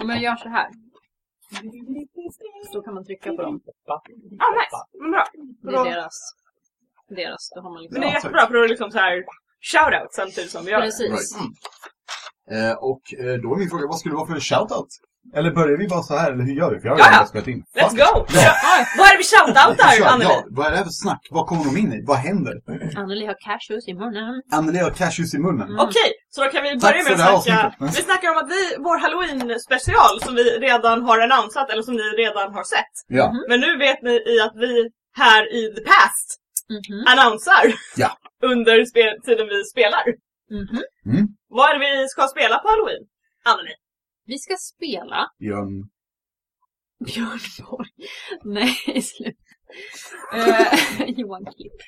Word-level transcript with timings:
Om 0.00 0.08
jag 0.08 0.22
gör 0.22 0.36
så 0.36 0.48
här. 0.48 0.70
Så 2.72 2.82
kan 2.82 2.94
man 2.94 3.04
trycka 3.04 3.30
på 3.32 3.42
dem. 3.42 3.60
Ah, 3.86 4.50
nice. 4.60 4.78
Men 5.00 5.10
bra. 5.10 5.84
Det 5.84 5.90
är 5.90 5.94
deras. 5.94 6.18
Deras. 7.08 7.50
Då 7.54 7.60
har 7.60 7.70
man 7.72 7.82
liksom... 7.82 8.00
Men 8.00 8.00
det 8.00 8.12
är 8.12 8.14
jättebra 8.14 8.46
för 8.46 8.54
då 8.54 8.58
är 8.58 8.62
det 8.62 8.68
liksom 8.68 8.90
så 8.90 8.98
här 8.98 9.24
shoutout 9.60 10.12
samtidigt 10.14 10.50
som 10.50 10.64
vi 10.64 10.70
gör 10.70 10.80
det. 10.80 10.86
Precis. 10.86 11.36
Eh, 12.50 12.74
och 12.90 13.04
eh, 13.14 13.34
då 13.42 13.54
är 13.54 13.58
min 13.58 13.70
fråga, 13.70 13.86
vad 13.86 13.98
skulle 13.98 14.12
det 14.12 14.16
vara 14.16 14.26
för 14.26 14.40
shoutout? 14.40 14.92
Eller 15.36 15.50
börjar 15.50 15.78
vi 15.78 15.86
bara 15.88 16.02
så 16.02 16.16
här, 16.16 16.32
eller 16.32 16.44
hur 16.44 16.54
gör 16.60 16.70
vi? 16.74 16.80
För 16.80 16.86
jag 16.88 16.94
har 16.94 16.98
Ja, 16.98 17.06
redan 17.06 17.20
ja. 17.22 17.26
spelat 17.32 17.48
in. 17.48 17.60
Let's 17.80 17.96
go! 18.04 18.12
Ja. 18.46 18.52
Vad 18.98 19.06
är 19.08 19.12
det 19.14 19.18
vi 19.24 19.28
shoutoutar, 19.32 19.92
Anneli? 20.12 20.30
ja, 20.30 20.44
vad 20.58 20.66
är 20.66 20.70
det 20.70 20.76
här 20.76 20.84
för 20.90 20.98
snack? 21.04 21.22
Vad 21.30 21.44
kommer 21.48 21.64
de 21.68 21.72
in 21.82 21.92
i? 21.92 21.98
Vad 22.10 22.18
händer? 22.28 22.54
Anneli 23.00 23.24
har 23.30 23.36
cashews 23.48 23.84
i 23.92 23.94
munnen. 24.02 24.34
Anneli 24.58 24.78
har 24.86 24.90
cashews 24.90 25.34
i 25.34 25.38
munnen. 25.46 25.68
Okej, 25.86 26.10
så 26.34 26.36
då 26.44 26.48
kan 26.54 26.62
vi 26.66 26.70
börja 26.84 27.02
med 27.04 27.12
att 27.12 27.18
snacka... 27.18 27.32
avsnittet. 27.36 27.98
Vi 27.98 28.02
snackar 28.08 28.28
om 28.32 28.38
att 28.42 28.50
vi, 28.56 28.62
vår 28.86 28.96
halloween-special 29.04 30.14
som 30.24 30.32
vi 30.40 30.44
redan 30.68 31.02
har 31.08 31.18
annonsat, 31.26 31.70
eller 31.70 31.82
som 31.88 31.94
ni 32.00 32.02
redan 32.24 32.54
har 32.54 32.64
sett. 32.74 32.94
Ja. 33.18 33.26
Men 33.48 33.60
nu 33.60 33.70
vet 33.78 34.02
ni 34.02 34.14
i 34.32 34.34
att 34.46 34.56
vi 34.64 34.72
här 35.22 35.42
i 35.58 35.60
the 35.76 35.82
past 35.92 36.28
Mhm. 36.78 37.04
annonsar 37.12 37.64
Ja. 37.96 38.10
under 38.52 38.76
tiden 39.26 39.46
vi 39.54 39.64
spelar. 39.64 40.04
Mhm. 40.60 40.78
Mm. 41.14 41.26
Vad 41.56 41.64
är 41.70 41.74
det 41.78 41.80
vi 42.02 42.08
ska 42.08 42.22
spela 42.34 42.56
på 42.62 42.68
halloween? 42.68 43.02
Anneli? 43.50 43.74
Vi 44.30 44.38
ska 44.38 44.54
spela 44.56 45.30
Björn. 45.38 45.88
Björn 47.04 47.40
Borg. 47.58 47.90
Nej, 48.44 49.02
sluta. 49.02 49.40
Eh, 50.34 51.08
Johan 51.18 51.44
Klipp. 51.44 51.78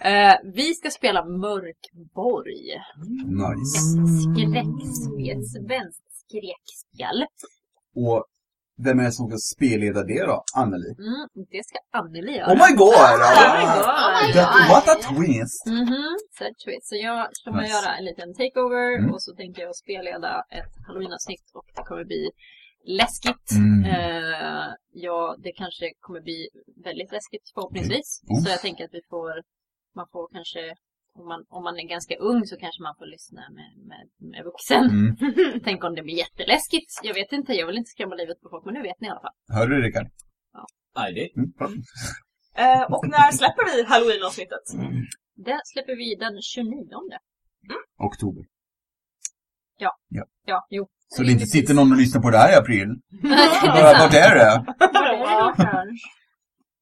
Eh, 0.00 0.34
vi 0.54 0.74
ska 0.74 0.90
spela 0.90 1.24
Mörkborg. 1.24 2.66
Nice. 3.26 3.78
Skräckspel. 4.22 5.44
Svenskt 5.44 6.06
skräckspel. 6.22 7.26
Och 7.94 8.24
vem 8.84 8.98
är 9.00 9.04
det 9.04 9.12
som 9.12 9.28
ska 9.28 9.38
spelleda 9.54 10.02
det 10.04 10.22
då? 10.26 10.44
Anneli? 10.54 10.90
Mm, 10.98 11.28
det 11.52 11.62
ska 11.68 11.78
Anneli 12.00 12.32
göra. 12.36 12.52
Oh 12.52 12.58
my 12.64 12.72
god! 12.76 13.18
Oh 13.32 13.50
my 13.58 13.64
god! 13.76 14.34
That, 14.34 14.68
what 14.72 14.88
a 14.94 14.96
twist! 15.10 15.66
Mhm, 15.66 16.16
sad 16.38 16.54
twist. 16.64 16.88
Så 16.88 16.96
jag 16.96 17.28
kommer 17.44 17.62
Nice. 17.62 17.72
göra 17.74 17.90
en 17.98 18.04
liten 18.04 18.34
takeover 18.34 18.98
Mm. 18.98 19.12
och 19.12 19.22
så 19.22 19.34
tänker 19.34 19.62
jag 19.62 19.76
spelleda 19.76 20.32
ett 20.58 20.72
halloween-avsnitt 20.86 21.46
och 21.54 21.64
det 21.76 21.82
kommer 21.82 22.04
bli 22.04 22.30
läskigt. 23.00 23.48
Mm. 23.62 23.84
Eh, 23.92 24.66
ja, 24.92 25.36
det 25.44 25.52
kanske 25.52 25.86
kommer 26.00 26.20
bli 26.20 26.48
väldigt 26.84 27.12
läskigt 27.12 27.46
förhoppningsvis. 27.54 28.08
Mm. 28.30 28.42
Så 28.42 28.50
jag 28.50 28.60
tänker 28.60 28.84
att 28.84 28.94
vi 28.98 29.00
får, 29.10 29.32
man 29.98 30.06
får 30.12 30.28
kanske, 30.32 30.60
om 31.20 31.26
man, 31.28 31.40
om 31.48 31.62
man 31.64 31.74
är 31.78 31.88
ganska 31.88 32.14
ung 32.30 32.46
så 32.46 32.56
kanske 32.56 32.82
man 32.82 32.94
får 32.98 33.06
lyssna 33.06 33.42
med, 33.58 33.70
med, 33.90 34.04
med 34.30 34.44
vuxen. 34.44 34.84
Mm. 34.90 35.10
Tänk 35.64 35.84
om 35.84 35.94
det 35.94 36.02
blir 36.02 36.18
jätteläskigt. 36.24 36.90
Jag 37.02 37.14
vet 37.14 37.32
inte, 37.32 37.52
jag 37.52 37.66
vill 37.66 37.76
inte 37.76 37.90
skrämma 37.90 38.14
livet 38.14 38.40
på 38.42 38.48
folk, 38.52 38.64
men 38.64 38.74
nu 38.74 38.82
vet 38.82 39.00
ni 39.00 39.06
i 39.08 39.10
alla 39.10 39.20
fall. 39.20 39.36
Hörde 39.56 39.76
du 39.76 39.82
Rickard? 39.82 40.08
Nej, 40.96 41.12
det 41.14 41.40
Mm. 41.40 41.52
Eh, 42.58 42.82
och 42.94 43.08
när 43.08 43.32
släpper 43.32 43.64
vi 43.70 43.84
halloween-avsnittet? 43.84 44.64
Det 45.36 45.60
släpper 45.64 45.96
vi 45.96 46.14
den 46.14 46.42
29. 46.42 46.72
Oktober. 47.98 48.44
Ja, 50.44 50.66
jo. 50.70 50.88
Så 51.08 51.22
det 51.22 51.32
inte 51.32 51.46
sitter 51.46 51.74
någon 51.74 51.92
och 51.92 51.98
lyssnar 51.98 52.22
på 52.22 52.30
det 52.30 52.38
här 52.38 52.52
i 52.52 52.56
april? 52.56 52.88
Vart 54.02 54.14
är 54.14 54.34
det? 54.34 54.64
Vart 54.78 55.58
är 55.58 55.86
det? 55.86 55.98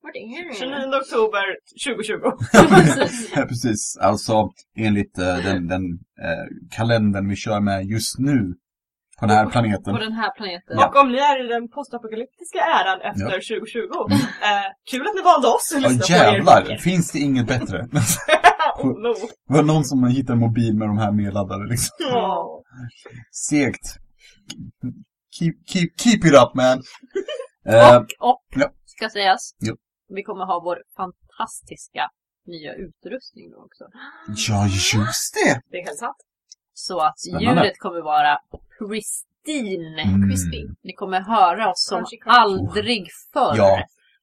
Vart 0.05 0.17
är 0.17 0.49
det? 0.49 0.55
29 0.55 1.01
oktober 1.03 1.45
2020. 1.85 2.15
Precis. 2.75 3.33
Ja, 3.37 3.47
precis. 3.53 3.97
Alltså 4.01 4.49
enligt 4.77 5.19
eh, 5.19 5.37
den, 5.37 5.67
den 5.67 5.85
eh, 6.27 6.45
kalendern 6.77 7.29
vi 7.29 7.37
kör 7.37 7.61
med 7.61 7.85
just 7.85 8.19
nu 8.19 8.55
på 9.21 9.27
den 9.27 9.37
här 9.37 9.47
planeten. 9.47 9.95
På 9.95 10.01
den 10.01 10.13
här 10.13 10.31
planeten. 10.37 10.77
Ja. 10.79 10.89
Och 10.89 10.97
om 10.97 11.13
ni 11.13 11.19
är 11.19 11.45
i 11.45 11.49
den 11.49 11.69
postapokalyptiska 11.69 12.59
äran 12.79 13.01
efter 13.11 13.59
2020, 13.59 13.79
eh, 14.49 14.69
kul 14.91 15.07
att 15.09 15.15
ni 15.15 15.23
valde 15.23 15.49
oss 15.49 15.73
att 15.77 15.83
Ja 15.83 15.89
lyssna 15.89 16.17
på 16.17 16.23
er 16.23 16.33
jävlar, 16.33 16.77
finns 16.77 17.13
det 17.13 17.19
inget 17.19 17.47
bättre? 17.47 17.79
oh, 18.79 18.87
no. 18.87 19.15
Det 19.49 19.55
var 19.55 19.63
någon 19.63 19.85
som 19.85 20.05
hittade 20.05 20.33
en 20.33 20.39
mobil 20.41 20.75
med 20.77 20.89
de 20.89 20.99
här 20.99 21.13
nedladdade 21.13 21.65
liksom. 21.69 21.97
Åh. 22.15 22.47
Segt. 23.51 23.87
Keep, 25.39 25.55
keep, 25.67 25.89
keep 26.03 26.21
it 26.29 26.35
up 26.43 26.55
man. 26.55 26.83
Eh, 27.69 27.97
Och, 27.97 28.31
och 28.31 28.43
ja. 28.57 28.71
ska 28.87 29.09
sägas, 29.09 29.55
Jo. 29.61 29.75
Vi 30.09 30.23
kommer 30.23 30.45
ha 30.45 30.61
vår 30.61 30.79
fantastiska 30.97 32.11
nya 32.47 32.75
utrustning 32.75 33.51
då 33.51 33.57
också. 33.65 33.85
ja 34.49 34.67
just 34.67 35.35
det! 35.35 35.61
Det 35.71 35.77
är 35.81 35.85
helt 35.85 35.99
sant. 35.99 36.17
Så 36.73 37.01
att 37.01 37.19
Spännande. 37.21 37.63
ljudet 37.63 37.79
kommer 37.79 38.01
vara 38.03 38.39
pristine. 38.79 40.03
Mm. 40.03 40.77
Ni 40.83 40.93
kommer 40.93 41.21
höra 41.21 41.71
oss 41.71 41.87
som 41.89 42.05
aldrig 42.27 43.09
förr. 43.33 43.55
Ja, 43.57 43.83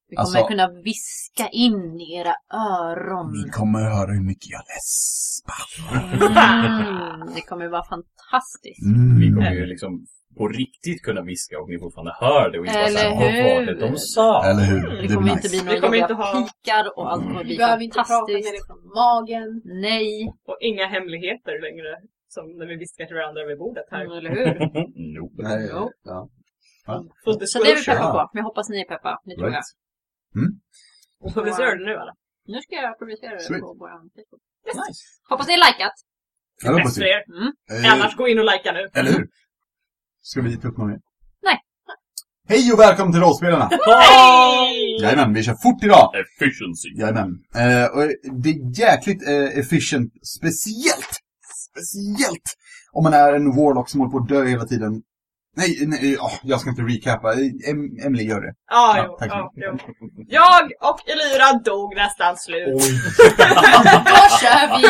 vi 0.09 0.15
kommer 0.15 0.27
alltså- 0.27 0.47
kunna 0.47 0.67
viska 0.71 1.47
in 1.49 1.99
i 1.99 2.15
era 2.15 2.33
öron. 2.53 3.31
Ni 3.45 3.49
kommer 3.49 3.79
höra 3.79 4.11
hur 4.13 4.23
mycket 4.23 4.49
jag 4.49 4.63
läspar. 4.73 5.63
Mm, 6.11 7.33
det 7.35 7.41
kommer 7.41 7.67
vara 7.67 7.83
fantastiskt. 7.85 8.85
Mm. 8.85 9.19
Vi 9.19 9.27
kommer 9.29 9.51
ju 9.51 9.65
liksom 9.65 10.05
på 10.37 10.47
riktigt 10.47 11.01
kunna 11.01 11.21
viska 11.21 11.59
och 11.59 11.69
ni 11.69 11.79
fortfarande 11.79 12.13
hör 12.19 12.49
det 12.51 12.59
och 12.59 12.65
inte 12.65 12.77
bara 12.77 12.87
Eller 12.87 12.97
såhär, 12.99 13.09
vad 13.09 13.43
var 13.43 13.61
det 13.65 13.73
hur? 13.73 13.79
de 13.79 13.97
sa? 13.97 14.29
Eller 14.49 14.63
hur? 14.71 14.81
Det 14.89 15.01
Det 15.07 15.13
kommer 15.15 15.31
inte 15.37 15.49
bli 15.49 15.57
några 15.61 15.73
Vi 15.75 15.79
kommer 15.81 15.97
jobbiga 15.97 16.03
inte 16.03 16.13
ha- 16.13 16.47
pikar 16.47 16.83
och 16.97 17.05
allt 17.11 17.23
kommer 17.23 17.43
bli 17.43 17.53
Vi 17.53 17.57
behöver 17.57 17.83
inte 17.83 17.95
prata 18.11 18.31
med 18.33 18.41
det 18.57 18.63
från 18.67 18.81
magen. 19.01 19.49
Nej, 19.87 20.07
Och 20.49 20.57
inga 20.69 20.85
hemligheter 20.95 21.53
längre. 21.67 21.91
Som 22.35 22.45
när 22.57 22.65
vi 22.71 22.75
viskar 22.83 23.05
till 23.05 23.15
varandra 23.21 23.41
vid 23.49 23.57
bordet 23.63 23.87
här. 23.91 24.01
mm, 24.05 24.17
eller 24.17 24.29
hur? 24.37 24.47
Nope. 25.15 25.39
Nej, 25.49 25.69
Jo. 25.73 25.91
ja. 26.03 26.19
Full 27.25 27.37
Så 27.51 27.63
det 27.63 27.71
är 27.71 27.75
vi 27.75 27.85
peppa 27.85 28.03
Ja. 28.03 28.11
på. 28.11 28.29
Men 28.33 28.39
jag 28.41 28.47
hoppas 28.49 28.69
ni 28.69 28.77
är 28.85 28.89
peppa. 28.93 29.11
Det 29.25 29.35
tror 29.35 29.47
jag. 29.47 29.53
Right. 29.53 29.71
Mm. 30.39 30.51
Och 31.23 31.31
publicerar 31.37 31.75
du 31.75 31.85
nu 31.85 31.91
eller? 32.03 32.13
Nu 32.53 32.57
ska 32.65 32.75
jag 32.75 32.99
publicera 32.99 33.31
det 33.35 33.41
Sweet. 33.47 33.61
på 33.61 33.69
vår 33.79 33.89
Facebook. 34.15 34.41
Nice. 34.81 35.01
Hoppas 35.29 35.47
ni 35.47 35.53
har 35.57 35.63
likat. 35.71 35.95
Ja, 36.63 36.69
det 36.69 36.75
Bäst 36.75 36.83
hoppas 36.83 36.95
för 37.01 37.05
er. 37.15 37.21
Mm. 37.37 37.49
Eh, 37.85 37.93
Annars 37.93 38.13
gå 38.21 38.27
in 38.31 38.39
och 38.39 38.45
likea 38.51 38.71
nu. 38.79 38.83
Eller 38.99 39.11
hur? 39.15 39.25
Ska 40.21 40.41
vi 40.41 40.57
ta 40.57 40.67
upp 40.67 40.77
någon 40.77 40.87
mer? 40.89 40.99
Nej. 41.43 41.57
Hej 42.49 42.73
och 42.73 42.79
välkommen 42.79 43.11
till 43.13 43.21
Rollspelarna! 43.21 43.69
Hej! 44.01 45.01
Jajamän, 45.01 45.33
vi 45.33 45.43
kör 45.43 45.53
fort 45.55 45.83
idag! 45.83 46.11
Efficiency. 46.15 46.89
Jajamän. 46.95 47.29
Eh, 47.55 47.85
och 47.85 48.03
det 48.41 48.49
är 48.49 48.79
jäkligt 48.79 49.27
eh, 49.27 49.59
efficient, 49.59 50.13
speciellt, 50.37 51.13
speciellt 51.69 52.57
om 52.91 53.03
man 53.03 53.13
är 53.13 53.33
en 53.33 53.55
warlock 53.55 53.89
som 53.89 53.99
håller 53.99 54.11
på 54.11 54.17
att 54.17 54.27
dö 54.29 54.45
hela 54.45 54.65
tiden. 54.65 55.01
Nej, 55.55 55.77
nej 55.87 56.17
åh, 56.19 56.33
jag 56.43 56.59
ska 56.61 56.69
inte 56.69 56.81
recappa. 56.81 57.33
Em 57.69 57.79
Emily 58.05 58.23
gör 58.23 58.41
det. 58.41 58.53
Ja, 58.71 58.93
Ja, 58.97 59.05
jo, 59.07 59.15
tack 59.19 59.31
mycket. 59.55 59.81
jo. 59.81 60.25
Jag 60.27 60.61
och 60.89 60.99
Elira 61.09 61.53
dog 61.65 61.95
nästan 61.95 62.37
slut. 62.37 62.67
Då 64.11 64.23
kör 64.41 64.77
vi 64.77 64.83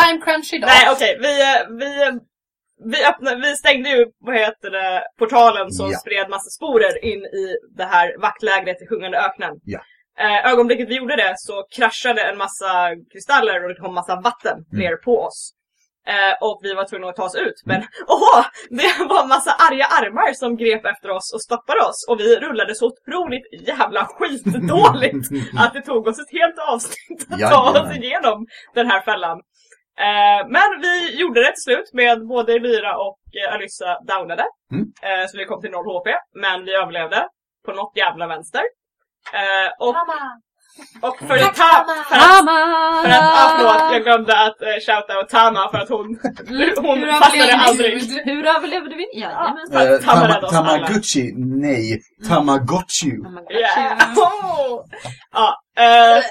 time 0.00 0.20
crunch 0.24 0.50
idag. 0.54 0.68
Nej 0.68 0.88
okej, 0.94 1.18
vi, 1.20 1.32
eh, 1.42 1.76
vi, 1.78 2.02
eh, 2.08 2.14
vi, 2.84 3.04
öppnade, 3.06 3.36
vi 3.36 3.56
stängde 3.56 3.88
ju 3.88 4.06
vad 4.18 4.34
heter 4.36 4.70
det, 4.70 5.02
portalen 5.18 5.70
som 5.70 5.90
Ja. 5.90 5.98
spred 5.98 6.28
massa 6.30 6.50
sporer 6.50 7.04
in 7.04 7.18
i 7.24 7.56
det 7.76 7.84
här 7.84 8.20
vaktlägret 8.20 8.82
i 8.82 8.86
Sjungande 8.86 9.18
öknen. 9.18 9.52
Ja. 9.64 9.80
Eh, 10.18 10.50
ögonblicket 10.52 10.88
vi 10.88 10.96
gjorde 10.96 11.16
det 11.16 11.34
så 11.36 11.62
kraschade 11.76 12.22
en 12.22 12.38
massa 12.38 12.90
kristaller 13.12 13.62
och 13.62 13.68
det 13.68 13.74
kom 13.80 13.94
massa 13.94 14.16
vatten 14.20 14.52
Mm. 14.72 14.84
ner 14.84 14.96
på 14.96 15.20
oss. 15.20 15.52
Eh, 16.08 16.34
och 16.48 16.60
vi 16.62 16.74
var 16.74 16.84
tvungna 16.88 17.08
att 17.08 17.16
ta 17.16 17.24
oss 17.24 17.34
ut. 17.34 17.62
Men 17.64 17.82
åh! 18.08 18.44
Det 18.70 19.04
var 19.08 19.22
en 19.22 19.28
massa 19.28 19.50
arga 19.52 19.84
armar 19.84 20.32
som 20.32 20.56
grep 20.56 20.84
efter 20.86 21.10
oss 21.10 21.32
och 21.34 21.42
stoppade 21.42 21.80
oss. 21.80 22.06
Och 22.08 22.20
vi 22.20 22.36
rullade 22.36 22.74
så 22.74 22.86
otroligt 22.86 23.46
jävla 23.68 24.04
skitdåligt 24.04 25.28
att 25.58 25.74
det 25.74 25.80
tog 25.82 26.06
oss 26.06 26.18
ett 26.18 26.32
helt 26.40 26.58
avsnitt 26.58 27.26
att 27.30 27.40
ta 27.50 27.80
oss 27.80 27.96
igenom 27.96 28.46
den 28.74 28.86
här 28.90 29.00
fällan. 29.00 29.40
Eh, 30.00 30.48
men 30.48 30.80
vi 30.82 31.16
gjorde 31.20 31.40
det 31.40 31.52
till 31.52 31.62
slut 31.62 31.90
med 31.92 32.26
både 32.26 32.58
Lyra 32.58 32.96
och 32.96 33.18
eh, 33.48 33.54
Alyssa 33.54 33.98
downade. 34.08 34.44
Mm. 34.72 34.86
Eh, 35.02 35.26
så 35.28 35.38
vi 35.38 35.44
kom 35.44 35.60
till 35.60 35.70
0 35.70 35.84
HP. 35.84 36.08
Men 36.34 36.64
vi 36.64 36.74
överlevde. 36.74 37.28
På 37.66 37.72
något 37.72 37.92
jävla 37.96 38.26
vänster. 38.26 38.62
Eh, 39.32 39.70
och, 39.86 39.94
Mamma! 39.94 40.40
och 41.02 41.18
för, 41.18 41.38
Tack, 41.38 41.56
ta, 41.56 41.62
Tama! 41.62 41.94
för 42.08 42.16
att 42.16 42.22
Tama! 42.38 43.02
för 43.02 43.10
att, 43.10 43.22
ah, 43.22 43.54
förlåt, 43.58 43.92
jag 43.92 44.02
glömde 44.02 44.38
att 44.46 44.62
uh, 44.62 44.68
shouta 44.86 45.18
out 45.18 45.28
Tama 45.28 45.70
för 45.70 45.78
att 45.78 45.88
hon, 45.88 46.06
hon 46.86 46.98
Hur 46.98 47.12
fastnade 47.12 47.44
överlevde 47.44 47.64
aldrig. 47.68 48.08
du? 48.08 48.22
Hur 48.32 48.46
överlevde 48.46 48.94
vi? 48.96 49.06
Jajamän. 49.20 49.66
För 49.72 49.94
att 49.94 50.00
Eh, 50.00 50.06
Tama 50.06 50.20
Tama, 50.20 50.28
räddade 50.28 50.46
oss 50.46 50.54
alla. 50.54 50.68
Tamaguchi, 50.68 51.32
nej. 51.36 52.00
Tamagotchi. 52.28 53.10
Oh. 53.10 53.52
Yeah. 53.52 53.98
ja, 55.32 55.62
eh, 55.78 56.22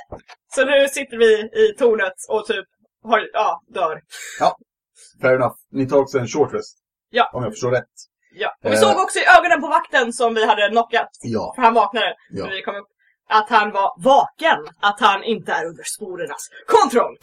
så 0.56 0.66
nu 0.66 0.88
sitter 0.88 1.18
vi 1.18 1.32
i 1.64 1.76
tornet 1.80 2.14
och 2.30 2.46
typ 2.46 2.66
har, 3.10 3.20
ja, 3.34 3.62
dör. 3.74 4.00
Fair 5.22 5.36
enough. 5.36 5.56
Ni 5.72 5.88
tar 5.90 5.98
också 5.98 6.18
en 6.20 6.28
short 6.28 6.54
rest. 6.54 6.78
Ja. 7.10 7.30
Om 7.34 7.44
jag 7.44 7.52
förstår 7.54 7.72
rätt. 7.72 7.84
Ja. 8.38 8.50
Och 8.64 8.72
vi 8.72 8.76
Eh. 8.76 8.82
såg 8.82 8.98
också 9.04 9.20
i 9.20 9.24
ögonen 9.38 9.62
på 9.62 9.68
vakten 9.68 10.14
som 10.14 10.34
vi 10.34 10.46
hade 10.46 10.70
knockat, 10.70 11.10
Ja. 11.22 11.54
för 11.56 11.62
han 11.62 11.74
vaknade 11.74 12.14
Ja. 12.32 12.46
när 12.46 12.52
vi 12.52 12.62
kom 12.62 12.76
upp, 12.76 12.88
att 13.30 13.50
han 13.50 13.72
var 13.72 14.04
vaken, 14.04 14.58
att 14.82 15.00
han 15.00 15.24
inte 15.24 15.52
är 15.52 15.66
under 15.66 15.84
sporernas 15.84 16.50
kontroll. 16.68 17.16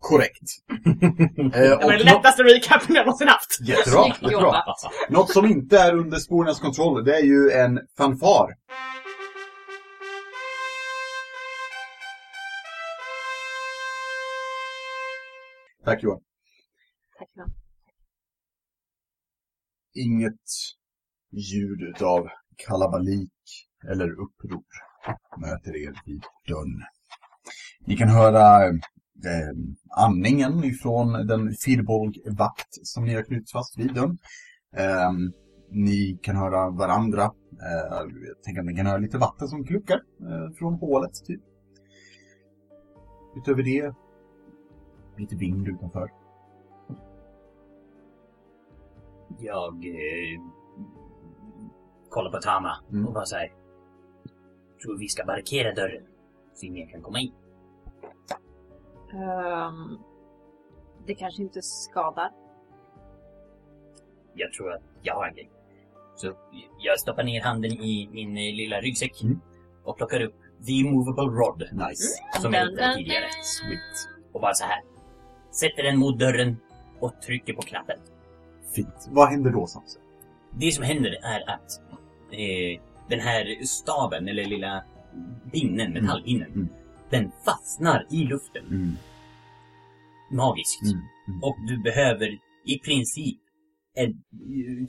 Korrekt. 0.00 0.42
Eh, 1.54 1.60
Det 1.60 1.76
var 1.84 1.92
den 1.92 2.02
lättaste 2.02 2.42
recapen 2.42 2.94
jag 2.94 3.06
någonsin 3.06 3.28
haft. 3.28 3.60
Jättebra, 3.60 4.06
jättebra. 4.06 4.62
Något 5.08 5.30
som 5.32 5.46
inte 5.46 5.78
är 5.78 5.94
under 5.94 6.18
spårens 6.18 6.60
kontroll, 6.60 7.04
det 7.04 7.16
är 7.16 7.22
ju 7.22 7.50
en 7.50 7.80
fanfar. 7.98 8.48
Tack 15.86 16.02
Johan. 16.02 16.20
Tack 17.18 17.28
det. 17.34 17.46
Inget 20.00 20.50
ljud 21.30 21.82
utav 21.82 22.28
kalabalik 22.56 23.32
eller 23.90 24.10
uppror 24.10 24.62
möter 25.40 25.76
er 25.76 26.00
vid 26.06 26.22
dörren. 26.48 26.82
Ni 27.80 27.96
kan 27.96 28.08
höra 28.08 28.66
eh, 28.68 29.52
andningen 29.96 30.64
ifrån 30.64 31.26
den 31.26 31.54
firbolgvakt 31.64 32.68
som 32.82 33.04
ni 33.04 33.14
har 33.14 33.22
knutit 33.22 33.50
fast 33.50 33.78
vid 33.78 33.94
dörren. 33.94 34.18
Eh, 34.76 35.12
ni 35.70 36.18
kan 36.22 36.36
höra 36.36 36.70
varandra. 36.70 37.22
Eh, 37.22 37.98
jag 38.26 38.42
tänker 38.42 38.60
att 38.60 38.66
ni 38.66 38.76
kan 38.76 38.86
höra 38.86 38.98
lite 38.98 39.18
vatten 39.18 39.48
som 39.48 39.64
kluckar 39.64 40.00
eh, 40.20 40.56
från 40.58 40.74
hålet, 40.74 41.14
typ. 41.26 41.40
Utöver 43.36 43.62
det, 43.62 43.94
lite 45.18 45.36
vind 45.36 45.68
utanför. 45.68 46.12
Jag 49.38 49.74
eh, 49.86 50.40
kollar 52.08 52.30
på 52.30 52.38
Tama 52.38 52.76
Mm. 52.92 53.06
och 53.06 53.12
bara 53.12 53.24
säger 53.26 53.52
Tror 54.82 54.98
vi 54.98 55.08
ska 55.08 55.24
barrikera 55.24 55.74
dörren 55.74 56.06
så 56.54 56.66
ingen 56.66 56.88
kan 56.88 57.02
komma 57.02 57.20
in. 57.20 57.32
Ehm, 59.12 59.98
det 61.06 61.14
kanske 61.14 61.42
inte 61.42 61.62
skadar. 61.62 62.30
Jag 64.34 64.52
tror 64.52 64.72
att 64.72 64.82
jag 65.02 65.14
har 65.14 65.26
en 65.26 65.34
grej. 65.34 65.50
Så 66.16 66.32
jag 66.78 67.00
stoppar 67.00 67.24
ner 67.24 67.42
handen 67.42 67.70
i 67.72 68.08
min 68.12 68.28
eh, 68.30 68.54
lilla 68.56 68.80
ryggsäck 68.80 69.22
Mm. 69.22 69.40
och 69.84 69.96
plockar 69.96 70.20
upp 70.20 70.34
The 70.66 70.72
Immovable 70.72 71.24
Rod 71.24 71.58
Nice. 71.72 72.22
som 72.42 72.52
jag 72.52 72.70
hittade 72.70 72.94
tidigare. 72.94 73.24
Sweet. 73.42 74.18
Och 74.32 74.40
bara 74.40 74.54
så 74.54 74.64
här. 74.64 74.82
Sätter 75.60 75.82
den 75.82 75.98
mot 75.98 76.18
dörren 76.18 76.56
och 77.00 77.22
trycker 77.22 77.52
på 77.54 77.62
knappen. 77.62 77.96
Fint. 78.74 79.08
Vad 79.10 79.28
händer 79.28 79.50
då 79.50 79.66
Samson? 79.66 80.02
Det 80.58 80.70
som 80.70 80.84
händer 80.84 81.10
är 81.22 81.50
att 81.50 81.80
eh, 82.32 82.80
den 83.08 83.20
här 83.20 83.64
staven, 83.64 84.28
eller 84.28 84.44
lilla 84.44 84.84
pinnen, 85.52 85.92
metallpinnen, 85.92 86.50
Mm. 86.52 86.68
den 87.10 87.30
fastnar 87.44 88.06
i 88.10 88.24
luften 88.24 88.66
Mm. 88.66 88.92
magiskt. 90.30 90.82
Mm. 90.82 90.96
Mm. 91.28 91.42
Och 91.42 91.56
du 91.68 91.78
behöver 91.82 92.38
i 92.64 92.78
princip 92.78 93.38
ett, 93.96 94.16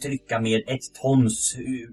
trycka 0.02 0.40
med 0.40 0.64
ett 0.68 0.94
tons 1.02 1.56
eh, 1.58 1.90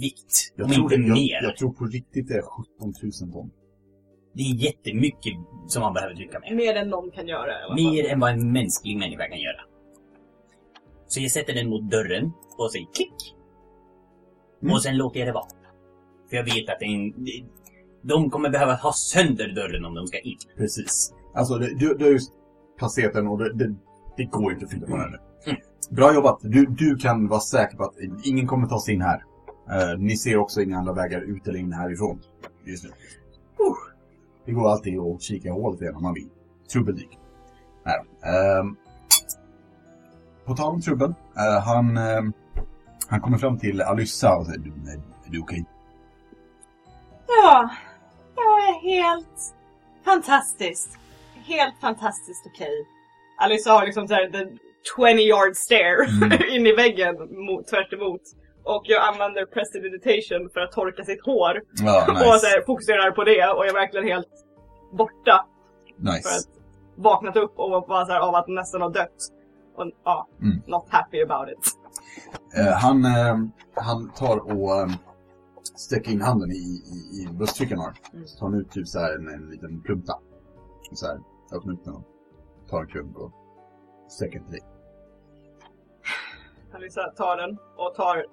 vikt, 0.00 0.52
Jag 0.56 0.66
om 0.66 0.72
inte 0.72 0.96
det, 0.96 1.02
mer. 1.12 1.32
jag, 1.34 1.44
jag 1.44 1.56
tror 1.56 1.72
på 1.72 1.84
riktigt 1.86 2.28
det 2.28 2.34
är 2.34 2.42
17 2.42 2.94
000 3.02 3.32
ton. 3.32 3.50
Det 4.36 4.42
är 4.42 4.54
jättemycket 4.54 5.34
som 5.66 5.82
man 5.82 5.94
behöver 5.94 6.14
trycka 6.14 6.40
med. 6.40 6.56
Mer 6.56 6.74
än 6.74 6.88
någon 6.88 7.10
kan 7.10 7.28
göra 7.28 7.50
i 7.50 7.54
alla 7.54 7.66
fall. 7.66 7.76
Mer 7.76 8.08
än 8.08 8.20
vad 8.20 8.30
en 8.30 8.52
mänsklig 8.52 8.98
människa 8.98 9.28
kan 9.28 9.40
göra. 9.40 9.60
Så 11.06 11.20
jag 11.20 11.30
sätter 11.30 11.54
den 11.54 11.68
mot 11.68 11.90
dörren 11.90 12.32
och 12.58 12.72
säger 12.72 12.86
klick. 12.94 13.34
Mm. 14.62 14.74
Och 14.74 14.82
sen 14.82 14.96
låter 14.96 15.20
jag 15.20 15.28
det 15.28 15.32
vara. 15.32 15.46
För 16.30 16.36
jag 16.36 16.44
vet 16.44 16.68
att 16.68 16.82
en, 16.82 17.14
de 18.02 18.30
kommer 18.30 18.50
behöva 18.50 18.74
ha 18.74 18.92
sönder 18.92 19.48
dörren 19.48 19.84
om 19.84 19.94
de 19.94 20.06
ska 20.06 20.18
in. 20.18 20.38
Precis. 20.56 21.14
Alltså, 21.34 21.54
det, 21.54 21.74
du, 21.74 21.94
du 21.94 22.04
har 22.04 22.12
just 22.12 22.32
placerat 22.78 23.14
den 23.14 23.26
och 23.26 23.38
det, 23.38 23.52
det, 23.54 23.74
det 24.16 24.24
går 24.24 24.52
inte 24.52 24.64
att 24.64 24.70
flytta 24.70 24.86
på 24.86 24.96
den 24.96 25.10
nu. 25.10 25.18
Mm. 25.46 25.60
Bra 25.90 26.14
jobbat. 26.14 26.38
Du, 26.42 26.66
du 26.66 26.96
kan 26.96 27.28
vara 27.28 27.40
säker 27.40 27.76
på 27.76 27.84
att 27.84 27.94
ingen 28.24 28.46
kommer 28.46 28.66
ta 28.66 28.80
sig 28.80 28.94
in 28.94 29.02
här. 29.02 29.22
Eh, 29.70 29.98
ni 29.98 30.16
ser 30.16 30.36
också 30.36 30.62
inga 30.62 30.78
andra 30.78 30.92
vägar 30.92 31.20
ut 31.20 31.48
eller 31.48 31.58
in 31.58 31.72
härifrån. 31.72 32.20
Just 32.64 32.84
nu. 32.84 32.90
Uh. 32.90 33.95
Det 34.46 34.52
går 34.52 34.70
alltid 34.70 34.98
att 34.98 35.22
kika 35.22 35.48
i 35.48 35.52
hålet 35.52 35.80
igen 35.80 35.96
om 35.96 36.02
man 36.02 36.14
vill. 36.14 36.28
Trubbeldyk. 36.72 37.18
Nej. 37.84 38.00
Ehm, 38.34 38.76
på 40.44 40.54
tal 40.56 40.74
om 40.74 40.80
trubbel. 40.82 41.14
eh, 41.36 41.62
han, 41.62 41.96
ehm, 41.96 42.32
han 43.08 43.20
kommer 43.20 43.38
fram 43.38 43.58
till 43.58 43.82
Alyssa 43.82 44.36
och 44.36 44.46
säger, 44.46 44.58
"Du, 44.58 44.70
är, 44.70 44.94
är 44.96 45.30
du 45.30 45.40
okej? 45.40 45.64
Ja, 47.28 47.70
jag 48.36 48.68
är 48.68 48.80
helt 48.82 49.54
fantastiskt. 50.04 50.98
Helt 51.44 51.74
fantastiskt 51.80 52.46
okej. 52.46 52.86
Alice 53.40 53.70
har 53.70 53.86
liksom 53.86 54.08
såhär 54.08 54.30
the 54.30 54.58
20 54.96 55.22
yard 55.22 55.56
stare 55.56 56.06
Mm. 56.22 56.38
in 56.50 56.66
i 56.66 56.72
väggen 56.76 57.14
mot, 57.46 57.66
tvärt 57.66 57.92
emot. 57.92 58.20
Och 58.66 58.82
jag 58.84 59.08
använder 59.08 59.46
prestidigitation 59.46 60.50
för 60.52 60.60
att 60.60 60.72
torka 60.72 61.04
sitt 61.04 61.24
hår. 61.24 61.62
Ja, 61.84 62.06
Och 62.34 62.40
så 62.40 62.46
här, 62.46 62.66
fokuserar 62.66 63.10
på 63.10 63.24
det 63.24 63.48
och 63.52 63.64
jag 63.64 63.68
är 63.68 63.72
verkligen 63.74 64.06
helt 64.06 64.28
borta 64.92 65.46
för 65.96 66.02
nice. 66.12 66.28
att 66.28 66.48
vaknat 66.96 67.36
upp 67.36 67.58
och 67.58 67.86
bara 67.88 68.06
så 68.06 68.12
här, 68.12 68.20
av 68.20 68.34
att 68.34 68.48
nästan 68.48 68.82
ha 68.82 68.88
dött. 68.88 69.14
Och 69.76 69.90
ja, 70.04 70.28
Mm. 70.42 70.62
not 70.66 70.86
happy 70.90 71.22
about 71.22 71.48
it. 71.48 71.58
Eh, 72.58 72.72
han, 72.72 73.04
eh, 73.04 73.36
han 73.74 74.10
tar 74.10 74.36
och 74.52 74.80
eh, 74.80 74.88
sträcker 75.76 76.10
in 76.12 76.20
handen 76.22 76.50
i, 76.50 76.54
i, 76.54 77.22
i 77.22 77.28
bröstfickan 77.32 77.78
har. 77.78 77.92
Mm. 78.12 78.26
Så 78.26 78.38
tar 78.38 78.46
han 78.46 78.60
ut 78.60 78.70
typ 78.70 78.88
så 78.88 78.98
en, 78.98 79.28
en 79.28 79.50
liten 79.50 79.82
plunta. 79.82 80.12
Och 80.90 80.98
så 80.98 81.06
här, 81.06 81.18
öppnar 81.56 81.74
upp 81.74 81.84
den 81.84 81.94
och 81.94 82.04
tar 82.70 82.80
en 82.80 82.86
klunk 82.86 83.18
och 83.18 83.32
sträcker 84.08 84.38
till 84.38 84.50
dig. 84.52 84.60
Alice 86.74 87.12
tar 87.16 87.36
den 87.36 87.58
och 87.76 87.94
tar 87.94 88.26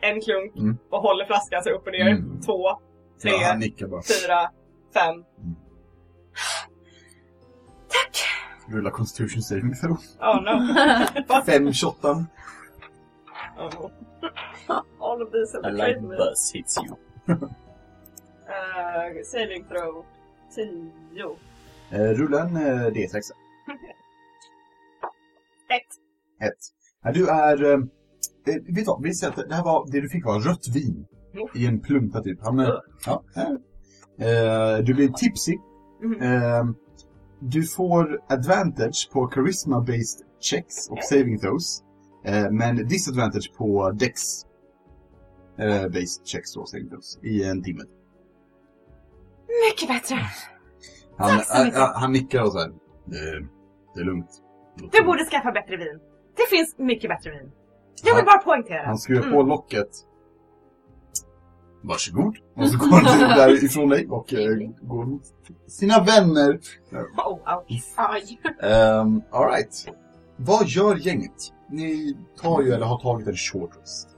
en 0.00 0.20
klunk 0.20 0.56
Mm. 0.56 0.78
och 0.90 1.00
håller 1.00 1.24
flaskan 1.24 1.62
så 1.62 1.70
upp 1.70 1.86
och 1.86 1.92
ner. 1.92 2.06
Mm. 2.10 2.40
Två, 2.40 2.80
tre, 3.22 3.30
Ja, 3.30 3.58
fyra, 4.22 4.50
fem. 4.94 5.14
Mm. 5.14 5.56
Rulla 8.68 8.90
Constitution 8.90 9.42
saving 9.42 9.74
throw. 9.74 9.96
Oh 10.20 10.42
no. 10.42 11.42
Fem 11.46 11.72
shottan. 11.72 12.26
oh, 13.58 13.70
no. 13.70 13.90
All 15.00 15.22
of 15.22 15.32
these 15.32 15.52
have 15.56 15.64
A 15.66 15.70
betrayed 15.70 15.96
light 15.96 16.02
me. 16.02 16.16
buzz 16.16 16.52
hits 16.54 16.76
you. 16.78 16.96
Uh, 17.28 19.22
saving 19.24 19.64
throw 19.68 20.04
10. 20.54 20.90
Eh, 21.90 22.00
rulla 22.14 22.40
en 22.42 22.56
eh, 22.56 22.86
D6. 22.86 23.16
Ett. 25.68 25.82
Ett. 26.40 26.58
Ja, 27.02 27.12
du 27.12 27.28
är... 27.28 27.64
Eh, 27.72 27.78
eh, 28.46 28.54
vet 28.54 28.74
du 28.76 28.84
vad? 28.84 29.02
Vi 29.02 29.14
säger 29.14 29.32
att 29.32 29.48
det 29.48 29.54
här 29.54 29.64
var, 29.64 29.86
det 29.92 30.00
du 30.00 30.08
fick 30.08 30.24
var 30.24 30.40
rött 30.40 30.68
vin. 30.74 31.06
I 31.54 31.66
en 31.66 31.80
plunta 31.80 32.22
typ. 32.22 32.38
Han, 32.42 32.58
eh, 32.60 32.66
Ugh. 32.68 32.80
ja, 33.06 33.24
eh. 33.36 33.50
Eh, 34.28 34.78
du 34.84 34.94
blir 34.94 35.08
tipsy. 35.08 35.56
Mhm. 36.02 36.22
Ehm, 36.22 36.74
du 37.40 37.62
får 37.62 38.20
advantage 38.28 39.10
på 39.12 39.28
charisma-based 39.28 40.22
checks 40.40 40.88
och 40.90 40.98
saving 41.02 41.38
throws. 41.38 41.82
Eh, 42.24 42.50
men 42.50 42.76
disadvantage 42.88 43.52
på 43.58 43.90
dex 43.90 44.20
eh, 45.58 45.82
based 45.88 46.26
checks 46.26 46.56
och 46.56 46.68
saving 46.68 46.88
throws 46.88 47.18
i 47.22 47.44
en 47.44 47.62
timme. 47.62 47.82
Mycket 49.72 49.88
bättre. 49.88 50.16
Han, 51.16 51.30
Tack 51.30 51.46
så 51.46 51.64
mycket. 51.64 51.80
han 51.94 52.12
nickar 52.12 52.42
och 52.42 52.52
så 52.52 52.58
här. 52.58 52.68
Det, 53.04 53.46
det 53.94 54.00
är 54.00 54.04
lugnt. 54.04 54.42
Du 54.92 55.04
borde 55.04 55.24
skaffa 55.24 55.52
bättre 55.52 55.76
vin. 55.76 56.00
Det 56.36 56.56
finns 56.56 56.78
mycket 56.78 57.10
bättre 57.10 57.30
vin. 57.30 57.50
Jag 58.04 58.14
vill 58.14 58.24
Han- 58.24 58.24
bara 58.26 58.38
poängtera. 58.38 58.86
Han 58.86 58.98
skruvar 58.98 59.22
Mm. 59.22 59.34
på 59.34 59.42
locket. 59.42 59.88
Varsågod. 61.82 62.36
Och 62.56 62.68
så 62.68 62.78
går 62.78 62.86
han 62.86 63.38
därifrån 63.38 63.88
dig 63.88 64.06
och 64.08 64.34
eh, 64.34 64.56
går 64.80 65.04
mot 65.04 65.22
sina 65.66 66.00
vänner. 66.04 66.60
Oh, 67.26 67.32
ouch. 67.32 67.88
Um, 68.62 69.22
Alright. 69.30 69.88
Vad 70.36 70.66
gör 70.66 70.96
gänget? 70.96 71.52
Ni 71.70 72.16
tar 72.42 72.62
ju, 72.62 72.72
eller 72.72 72.86
har 72.86 72.98
tagit 72.98 73.26
en 73.28 73.36
short 73.36 73.76
rest. 73.80 74.08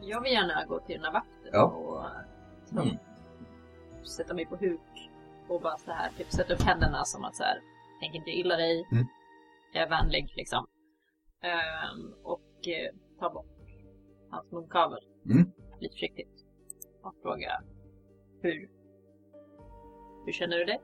Jag 0.00 0.20
vill 0.22 0.32
gärna 0.32 0.64
gå 0.68 0.80
till 0.80 0.94
den 0.94 1.04
här 1.04 1.12
vakten 1.12 1.50
Ja. 1.52 1.64
och 1.64 2.04
så, 2.68 2.80
Mm. 2.80 2.96
sätta 4.16 4.34
mig 4.34 4.46
på 4.46 4.56
huk 4.56 4.80
och 5.48 5.60
bara 5.60 5.76
så 5.78 5.90
här, 5.90 6.10
typ 6.18 6.32
sätta 6.32 6.54
upp 6.54 6.62
händerna 6.62 7.04
som 7.04 7.24
att 7.24 7.36
så 7.36 7.42
här, 7.42 7.58
tänk 8.00 8.14
inte 8.14 8.30
illa 8.30 8.56
dig, 8.56 8.88
Mm. 8.92 9.06
jag 9.72 9.82
är 9.82 9.88
vänlig 9.88 10.32
liksom. 10.36 10.66
Ehm, 11.42 12.12
och 12.24 12.40
eh, 12.68 12.94
ta 13.18 13.30
bort 13.30 13.46
hans 14.30 14.52
munkavel 14.52 14.98
Mm. 15.30 15.52
lite 15.80 15.92
försiktigt 15.92 16.44
och 17.02 17.14
fråga 17.22 17.62
hur, 18.42 18.70
hur 20.26 20.32
känner 20.32 20.56
du 20.58 20.64
det? 20.64 20.80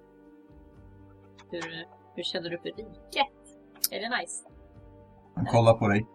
Hur, 1.51 1.87
hur 2.15 2.23
känner 2.23 2.51
du 2.51 2.59
för 2.59 2.65
riket? 2.69 3.33
Är 3.91 4.01
det 4.01 4.19
nice? 4.21 4.49
Han 5.35 5.47
kollar 5.47 5.75
på 5.75 5.89
dig. 5.89 6.07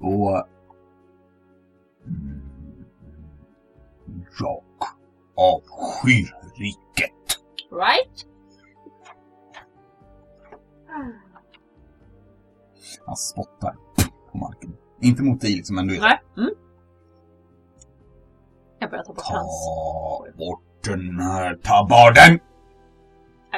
Och... 0.00 0.46
Mm, 2.06 2.84
jag 4.40 4.64
avskyr 5.34 6.36
riket. 6.56 7.40
Right? 7.70 8.26
Han 13.06 13.16
spottar 13.16 13.76
på 14.32 14.38
marken. 14.38 14.76
Inte 15.00 15.22
mot 15.22 15.40
dig 15.40 15.56
liksom, 15.56 15.76
men 15.76 15.86
du 15.86 15.92
vet. 15.94 16.02
Nej. 16.02 16.20
Mm. 16.36 16.50
Jag 18.78 18.90
börjar 18.90 19.04
ta 19.04 19.12
bort 19.12 19.24
hans. 19.24 19.66
Ta 19.66 20.26
bort 20.38 20.62
den 20.84 21.20
här 21.20 21.54
tabarden! 21.62 22.34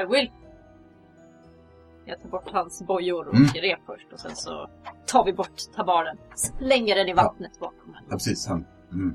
I 0.03 0.05
will. 0.11 0.31
Jag 2.07 2.21
tar 2.21 2.29
bort 2.29 2.50
hans 2.53 2.83
bojor 2.83 3.29
och 3.29 3.35
Mm. 3.35 3.49
rep 3.49 3.81
först 3.87 4.12
och 4.12 4.21
sen 4.21 4.37
så 4.37 4.71
tar 5.07 5.25
vi 5.25 5.33
bort 5.33 5.75
tabaren. 5.75 6.17
Slänger 6.35 6.95
den 6.95 7.09
i 7.09 7.12
vattnet 7.14 7.61
bakom. 7.61 7.97
Ja, 8.09 8.12
precis. 8.17 8.47
Han, 8.47 8.64
mm. 8.93 9.14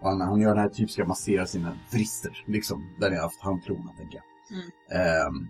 Och 0.00 0.08
han, 0.08 0.20
han 0.20 0.40
gör 0.40 0.48
den 0.54 0.58
här 0.58 0.68
typiska 0.68 1.04
massera 1.04 1.46
sina 1.46 1.78
vrister, 1.92 2.44
liksom. 2.46 2.96
Där 3.00 3.10
ni 3.10 3.16
har 3.16 3.22
haft 3.22 3.40
handklorna, 3.42 3.92
tänker 3.98 4.16
jag. 4.18 4.24
Mm. 4.58 5.26
Ehm. 5.26 5.48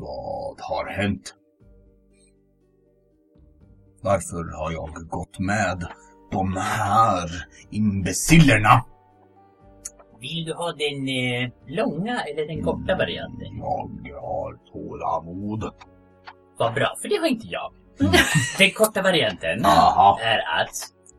Vad 0.00 0.60
har 0.60 0.86
hänt? 0.86 1.34
Varför 4.02 4.56
har 4.56 4.72
jag 4.72 5.08
gått 5.08 5.38
med 5.38 5.86
de 6.32 6.56
här 6.56 7.28
imbecillerna? 7.70 8.84
Vill 10.20 10.44
du 10.44 10.54
ha 10.54 10.72
den 10.72 11.08
eh, 11.08 11.50
långa 11.66 12.20
eller 12.20 12.46
den 12.46 12.64
korta 12.64 12.96
varianten? 12.96 13.56
Jag 14.04 14.20
har 14.20 14.58
tålamod. 14.72 15.74
Vad 16.58 16.74
bra, 16.74 16.96
för 17.02 17.08
det 17.08 17.16
har 17.16 17.26
inte 17.26 17.46
jag. 17.46 17.72
Den 18.58 18.70
korta 18.70 19.02
varianten 19.02 19.64
Aha. 19.64 20.18
är 20.22 20.60
att 20.60 20.76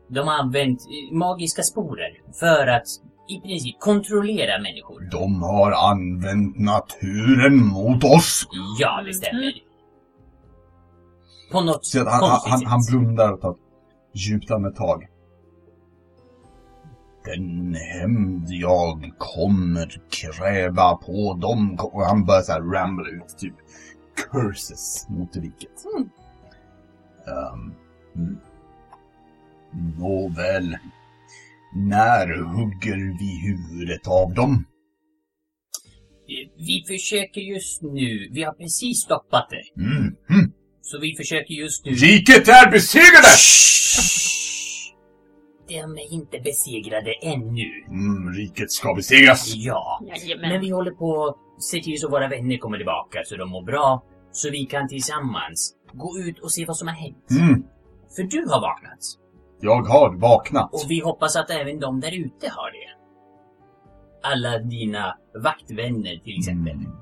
de 0.08 0.28
har 0.28 0.34
använt 0.34 0.80
eh, 0.80 1.16
magiska 1.16 1.62
sporer 1.62 2.12
för 2.40 2.66
att 2.66 2.86
i 3.28 3.40
princip 3.40 3.80
kontrollera 3.80 4.58
människor. 4.58 5.08
De 5.10 5.42
har 5.42 5.72
använt 5.72 6.58
naturen 6.58 7.66
mot 7.66 8.04
oss. 8.04 8.46
Ja, 8.78 9.02
det 9.06 9.14
stämmer. 9.14 9.52
På 11.52 11.60
något 11.60 11.92
att 11.96 12.08
han, 12.08 12.20
konstigt 12.20 12.50
han, 12.50 12.60
sätt. 12.60 12.68
han 12.68 12.80
blundar 12.90 13.32
och 13.32 13.40
tar 13.40 13.56
djupt 14.14 14.50
andetag. 14.50 15.08
Den 17.24 17.74
hämnd 17.74 18.46
jag 18.48 19.12
kommer 19.18 20.02
kräva 20.10 20.96
på 20.96 21.38
dem 21.40 21.78
och 21.80 22.02
han 22.02 22.24
börjar 22.24 22.42
så 22.42 22.52
här 22.52 22.60
ramble 22.60 23.10
ut 23.10 23.38
typ 23.38 23.54
curses 24.16 25.06
mot 25.08 25.36
riket. 25.36 25.84
Mm. 25.94 26.10
Ehm, 27.26 27.74
mm. 28.16 28.38
Nåväl. 29.98 30.76
När 31.74 32.38
hugger 32.42 33.18
vi 33.18 33.40
huvudet 33.46 34.06
av 34.08 34.34
dem? 34.34 34.52
Eh, 36.28 36.50
Vi 36.56 36.84
försöker 36.88 37.40
just 37.40 37.82
nu, 37.82 38.28
vi 38.32 38.42
har 38.42 38.52
precis 38.52 39.00
stoppat 39.02 39.48
det. 39.50 39.82
Mm. 39.82 39.98
Mm. 40.30 40.52
Så 40.80 40.98
vi 41.00 41.14
försöker 41.16 41.54
just 41.54 41.84
nu... 41.84 41.92
Riket 41.92 42.48
är 42.48 42.70
besegrade! 42.70 43.28
De 45.68 45.74
är 45.98 46.12
inte 46.12 46.38
besegrade 46.40 47.12
ännu. 47.22 47.84
Mm, 47.88 48.32
riket 48.34 48.70
ska 48.72 48.94
besegras. 48.94 49.52
Ja. 49.54 49.98
Men 50.02 50.08
Jajamän. 50.20 50.60
vi 50.60 50.70
håller 50.70 50.90
på 50.90 51.26
att 51.26 51.62
se 51.62 51.80
till 51.80 51.98
så 52.00 52.08
våra 52.10 52.28
vänner 52.28 52.58
kommer 52.58 52.76
tillbaka 52.76 53.18
så 53.24 53.36
de 53.36 53.50
mår 53.50 53.62
bra. 53.64 54.04
Så 54.32 54.50
vi 54.50 54.64
kan 54.64 54.88
tillsammans 54.88 55.74
gå 55.92 56.18
ut 56.18 56.38
och 56.38 56.52
se 56.52 56.64
vad 56.66 56.76
som 56.76 56.88
har 56.88 56.94
hänt. 56.94 57.30
Mm. 57.30 57.62
För 58.16 58.22
du 58.22 58.38
har 58.38 58.60
vaknat. 58.60 58.98
Jag 59.64 59.82
har 59.82 60.14
vaknat. 60.20 60.70
Och 60.72 60.84
vi 60.88 61.00
hoppas 61.00 61.36
att 61.36 61.50
även 61.50 61.80
de 61.80 62.00
där 62.00 62.12
ute 62.18 62.48
har 62.48 62.70
det. 62.70 62.88
Alla 64.28 64.58
dina 64.58 65.16
vaktvänner 65.34 66.16
till 66.24 66.38
exempel. 66.38 66.72
Mm. 66.74 66.92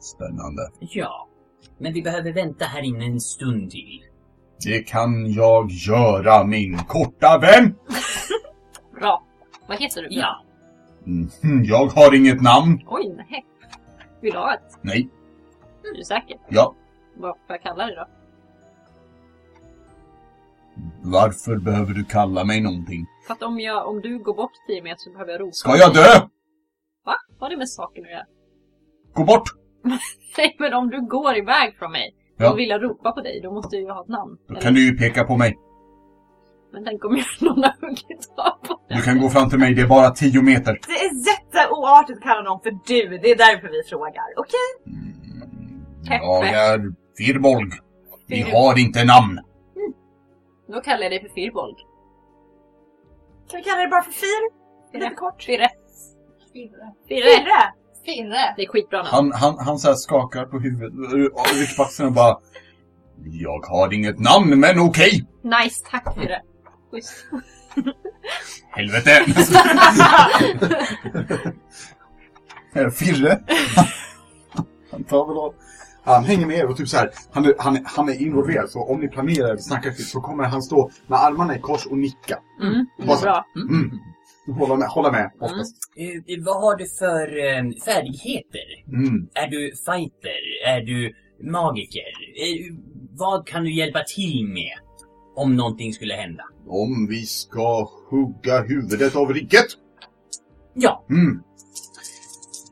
Spännande. 0.00 0.62
Ja. 0.80 1.28
Men 1.78 1.92
vi 1.92 2.02
behöver 2.02 2.32
vänta 2.32 2.64
här 2.64 2.82
inne 2.82 3.04
en 3.04 3.20
stund 3.20 3.70
till. 3.70 4.00
Det 4.64 4.78
kan 4.80 5.32
jag 5.32 5.70
göra, 5.70 6.44
min 6.44 6.78
korta 6.78 7.38
vän. 7.38 7.74
Bra. 9.00 9.22
Vad 9.68 9.80
heter 9.80 10.02
du? 10.02 10.08
Ja. 10.10 10.44
Mhm, 11.06 11.64
Jag 11.64 11.86
har 11.86 12.14
inget 12.14 12.42
namn. 12.42 12.80
Oj, 12.86 13.14
nej. 13.16 13.44
Vill 14.20 14.32
du 14.32 14.38
ha 14.38 14.54
ett? 14.54 14.78
Nej. 14.82 15.08
Är 15.92 15.96
du 15.98 16.04
säker? 16.04 16.36
Ja. 16.48 16.74
Vad 17.16 17.30
får 17.46 17.56
jag 17.56 17.62
kalla 17.62 17.86
dig 17.86 17.94
då? 17.96 18.06
Varför 21.02 21.56
behöver 21.56 21.94
du 21.94 22.04
kalla 22.04 22.44
mig 22.44 22.60
någonting? 22.60 23.06
För 23.26 23.32
att 23.34 23.42
om, 23.42 23.60
jag, 23.60 23.88
om 23.88 24.00
du 24.00 24.18
går 24.18 24.34
bort 24.34 24.52
10 24.68 24.82
meter 24.82 24.98
så 24.98 25.10
behöver 25.12 25.32
jag 25.32 25.40
ropa. 25.40 25.52
Ska 25.52 25.76
jag 25.76 25.94
dö? 25.94 26.18
Va? 27.06 27.14
Vad 27.38 27.40
har 27.40 27.50
det 27.50 27.56
med 27.56 27.68
saken 27.68 28.04
att 28.04 28.10
göra? 28.10 28.24
Gå 29.14 29.24
bort! 29.24 29.48
Nej, 30.36 30.56
men 30.58 30.74
om 30.74 30.90
du 30.90 31.06
går 31.06 31.36
iväg 31.36 31.76
från 31.78 31.92
mig 31.92 32.14
Ja. 32.38 32.52
och 32.52 32.58
vill 32.58 32.68
jag 32.68 32.82
ropa 32.82 33.12
på 33.12 33.20
dig, 33.20 33.40
då 33.42 33.52
måste 33.52 33.76
jag 33.76 33.82
ju 33.82 33.90
ha 33.90 34.02
ett 34.02 34.08
namn. 34.08 34.36
Då 34.48 34.52
Eller- 34.54 34.60
kan 34.62 34.74
du 34.74 34.86
ju 34.86 34.96
peka 34.98 35.24
på 35.24 35.36
mig. 35.36 35.58
Men 36.72 36.84
tänk 36.84 37.04
om 37.04 37.16
jag 37.16 37.26
någon 37.48 37.62
har 37.64 37.74
huggit 37.80 38.28
av 38.36 38.66
på 38.68 38.80
Du 38.88 39.02
kan 39.02 39.20
gå 39.20 39.28
fram 39.28 39.50
till 39.50 39.58
mig, 39.58 39.74
det 39.74 39.82
är 39.82 39.86
bara 39.86 40.10
tio 40.10 40.42
meter. 40.42 40.72
Det 40.86 40.92
är 40.92 41.10
jätteoartigt 41.30 42.16
att 42.18 42.22
kalla 42.22 42.42
någon 42.42 42.60
för 42.62 42.70
du. 42.70 43.18
Det 43.18 43.30
är 43.30 43.36
därför 43.36 43.68
vi 43.68 43.82
frågar. 43.88 44.24
Okej? 44.36 44.68
Mm, 44.86 46.04
Peppe. 46.08 46.24
Jag 46.24 46.48
är 46.48 46.80
Firbolg. 47.18 47.70
Vi 48.26 48.40
har 48.42 48.78
inte 48.78 49.04
namn. 49.04 49.40
Då 50.68 50.80
kallar 50.80 51.02
jag 51.02 51.12
dig 51.12 51.20
för 51.22 51.28
Firbolg. 51.28 51.74
Kan 53.50 53.58
vi 53.58 53.64
kalla 53.64 53.82
det 53.82 53.88
bara 53.88 54.02
för 54.02 54.12
Fir? 54.12 54.50
Firre. 54.92 55.02
Lite 55.04 55.14
kort. 55.14 55.42
Firre. 55.42 55.68
Firre. 56.52 56.94
Firre. 57.08 57.72
Firre! 58.04 58.54
Det 58.56 58.62
är 58.62 58.68
skitbra 58.68 59.02
namn. 59.02 59.08
Han, 59.12 59.32
han, 59.32 59.58
han 59.66 59.78
så 59.78 59.88
här 59.88 59.94
skakar 59.94 60.46
på 60.46 60.58
huvudet, 60.58 61.32
och 61.32 61.46
rycker 61.46 61.76
på 61.76 61.82
axeln 61.82 62.08
och 62.08 62.14
bara... 62.14 62.38
Jag 63.24 63.60
har 63.66 63.92
inget 63.92 64.18
namn, 64.18 64.60
men 64.60 64.78
okej. 64.80 65.26
Nice, 65.42 65.84
tack 65.90 66.14
Firre. 66.14 66.42
Schysst. 66.90 67.26
Helvete! 68.70 69.24
Firre. 72.90 73.40
Han 74.90 75.04
tar 75.04 75.26
väl 75.26 75.38
av. 75.38 75.54
Han 76.04 76.24
hänger 76.24 76.46
med 76.46 76.56
er 76.58 76.66
och 76.66 76.76
typ 76.76 76.88
så 76.88 76.96
här, 76.96 77.10
han, 77.32 77.44
är- 77.44 77.54
han, 77.58 77.78
han 77.84 78.08
är 78.08 78.22
involverad 78.22 78.70
så 78.70 78.82
om 78.82 79.00
ni 79.00 79.08
planerar 79.08 79.48
eller 79.48 79.56
snackar 79.56 79.90
så 79.90 80.20
kommer 80.20 80.44
han 80.44 80.62
stå 80.62 80.90
med 81.06 81.18
armarna 81.18 81.56
i 81.56 81.60
kors 81.60 81.86
och 81.86 81.98
nicka. 81.98 82.38
Mm, 82.62 82.86
är 82.98 83.14
så- 83.16 83.22
bra. 83.22 83.44
Mm. 83.70 83.90
Hålla 84.58 84.76
med, 84.76 84.88
hålla 84.88 85.12
med 85.12 85.30
oftast. 85.40 85.76
Eh, 85.96 86.44
vad 86.44 86.60
har 86.62 86.76
du 86.76 86.84
för 86.98 87.38
eh, 87.38 87.62
färdigheter? 87.84 88.84
Mm. 88.88 89.28
Är 89.34 89.46
du 89.50 89.72
fighter? 89.86 90.40
Är 90.66 90.80
du 90.80 91.12
magiker? 91.50 92.04
Vad 93.10 93.46
kan 93.46 93.64
du 93.64 93.74
hjälpa 93.74 94.02
till 94.16 94.48
med 94.48 94.72
om 95.36 95.56
någonting 95.56 95.92
skulle 95.92 96.14
hända? 96.14 96.42
Om 96.68 97.06
vi 97.10 97.22
ska 97.26 97.88
hugga 98.10 98.62
huvudet 98.62 99.16
av 99.16 99.32
riket. 99.34 99.66
Ja, 100.74 101.06
Mm. 101.10 101.42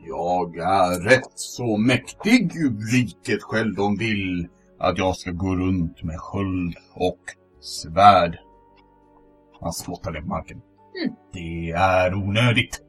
Jag 0.04 0.56
är 0.56 1.00
rätt 1.00 1.32
så 1.34 1.76
mäktig. 1.76 2.52
Riket 2.92 3.42
själv, 3.42 3.74
de 3.74 3.96
vill 3.96 4.48
att 4.78 4.98
jag 4.98 5.16
ska 5.16 5.30
gå 5.30 5.56
runt 5.56 6.02
med 6.02 6.20
sköld 6.20 6.76
och 6.94 7.20
svärd. 7.60 8.38
Han 9.60 9.72
spottade 9.72 10.20
på 10.20 10.26
marken. 10.26 10.60
Det 11.32 11.70
är 11.70 12.14
onödigt. 12.14 12.80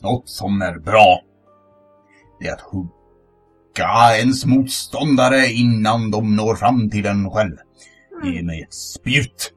Något 0.00 0.28
som 0.28 0.62
är 0.62 0.78
bra, 0.78 1.20
det 2.40 2.46
är 2.46 2.52
att 2.52 2.60
hugga 2.60 4.18
ens 4.18 4.46
motståndare 4.46 5.46
innan 5.46 6.10
de 6.10 6.36
når 6.36 6.54
fram 6.54 6.90
till 6.90 7.06
en 7.06 7.30
själv. 7.30 7.56
Ge 8.24 8.42
mig 8.42 8.62
ett 8.62 8.74
spjut. 8.74 9.52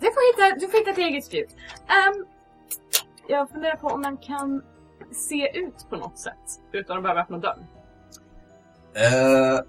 Du 0.00 0.06
får 0.10 0.44
hitta, 0.44 0.60
du 0.60 0.68
får 0.68 0.78
hitta 0.78 0.90
ett 0.90 0.98
eget 0.98 1.24
spjut. 1.24 1.48
Ehm, 1.88 2.24
jag 3.28 3.50
funderar 3.50 3.76
på 3.76 3.86
om 3.88 4.00
man 4.00 4.16
kan 4.16 4.62
se 5.12 5.58
ut 5.58 5.86
på 5.90 5.96
något 5.96 6.18
sätt 6.18 6.60
utan 6.72 6.96
att 6.96 7.02
behöva 7.02 7.20
öppna 7.22 7.38
dörren. 7.38 7.64
Eh, 8.94 9.60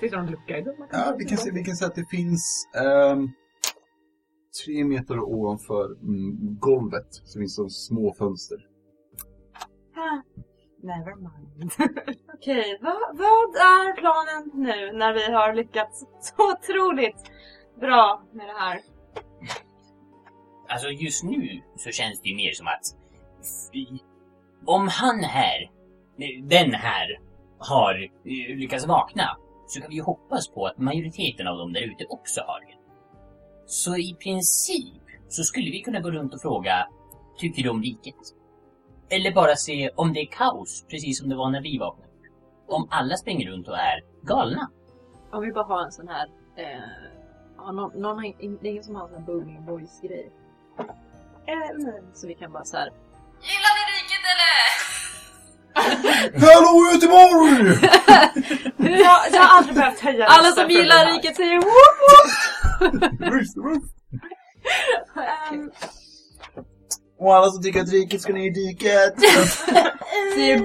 Finns 0.00 0.12
det 0.12 0.18
någon 0.18 0.30
lucka 0.30 0.58
i 0.58 0.62
dörren? 0.62 0.86
Ja, 0.92 1.14
vi 1.18 1.24
kan, 1.24 1.38
se, 1.38 1.50
vi 1.50 1.64
kan 1.64 1.76
säga 1.76 1.88
att 1.88 1.94
det 1.94 2.04
finns 2.04 2.68
ehm, 2.74 3.28
tre 4.64 4.84
meter 4.84 5.20
ovanför 5.20 5.84
mm, 5.84 6.56
golvet 6.60 7.06
så 7.10 7.38
finns 7.38 7.56
det 7.56 7.70
små 7.70 8.14
fönster. 8.14 8.66
Ah, 9.96 10.22
Never 10.82 11.14
mind. 11.16 11.72
Okej, 12.34 12.78
vad, 12.82 13.16
vad 13.16 13.56
är 13.56 13.92
planen 13.96 14.50
nu 14.54 14.92
när 14.98 15.12
vi 15.12 15.32
har 15.32 15.54
lyckats 15.54 16.04
så 16.20 16.52
otroligt 16.52 17.30
bra 17.80 18.22
med 18.32 18.46
det 18.46 18.52
här? 18.58 18.80
Alltså 20.70 20.88
just 20.88 21.24
nu 21.24 21.62
så 21.76 21.90
känns 21.90 22.20
det 22.22 22.28
ju 22.28 22.36
mer 22.36 22.52
som 22.52 22.66
att 22.66 22.82
om 24.66 24.88
han 24.88 25.20
här, 25.20 25.70
den 26.42 26.74
här, 26.74 27.20
har 27.58 27.94
eh, 28.02 28.56
lyckats 28.56 28.86
vakna 28.86 29.36
så 29.66 29.80
kan 29.80 29.90
vi 29.90 29.96
ju 29.96 30.02
hoppas 30.02 30.48
på 30.48 30.66
att 30.66 30.78
majoriteten 30.78 31.46
av 31.46 31.58
dem 31.58 31.72
där 31.72 31.80
ute 31.80 32.04
också 32.08 32.40
har 32.40 32.60
det. 32.60 32.76
Så 33.66 33.96
i 33.96 34.16
princip 34.22 35.02
så 35.28 35.42
skulle 35.42 35.70
vi 35.70 35.82
kunna 35.82 36.00
gå 36.00 36.10
runt 36.10 36.34
och 36.34 36.40
fråga 36.40 36.86
Tycker 37.40 37.62
du 37.62 37.68
om 37.68 37.82
riket? 37.82 38.34
Eller 39.08 39.34
bara 39.34 39.56
se 39.56 39.90
om 39.96 40.12
det 40.12 40.20
är 40.20 40.26
kaos, 40.26 40.84
precis 40.88 41.18
som 41.18 41.28
det 41.28 41.36
var 41.36 41.50
när 41.50 41.62
vi 41.62 41.78
vaknade. 41.78 42.10
Om 42.68 42.88
alla 42.90 43.16
springer 43.16 43.50
runt 43.50 43.68
och 43.68 43.78
är 43.78 44.04
galna. 44.22 44.70
Om 45.32 45.42
vi 45.42 45.52
bara 45.52 45.64
har 45.64 45.84
en 45.84 45.92
sån 45.92 46.08
här... 46.08 46.28
Eh, 46.56 46.80
ja, 47.56 47.72
någon, 47.72 48.02
någon 48.02 48.22
det 48.22 48.68
är 48.68 48.70
ingen 48.70 48.84
som 48.84 48.94
har 48.94 49.02
en 49.02 49.08
sån 49.08 49.18
här 49.18 49.26
booming 49.26 49.66
voice 49.66 50.00
grej. 50.02 50.32
Så 52.14 52.26
vi 52.26 52.34
kan 52.34 52.52
bara 52.52 52.64
så 52.64 52.76
här. 52.76 52.90
Gillar 53.42 53.72
ni 53.76 53.82
riket 53.96 54.22
eller? 54.32 54.56
Hallå 56.54 56.90
Göteborg! 56.92 57.78
Jag, 59.00 59.18
jag 59.32 59.40
har 59.40 59.58
aldrig 59.58 59.74
behövt 59.76 60.00
höja 60.00 60.26
Alla 60.26 60.48
rösten 60.48 60.52
som 60.52 60.64
för 60.64 60.70
gillar 60.80 60.96
här. 60.96 61.12
riket 61.14 61.36
säger 61.36 61.56
woop 61.56 61.64
woop! 63.56 63.82
Ehm, 65.52 65.70
Och 67.18 67.34
alla 67.36 67.50
som 67.50 67.62
tycker 67.62 67.80
att 67.80 67.92
riket 67.92 68.20
ska 68.22 68.32
ner 68.32 68.46
i 68.46 68.50
diket. 68.50 69.14
Säger! 70.34 70.58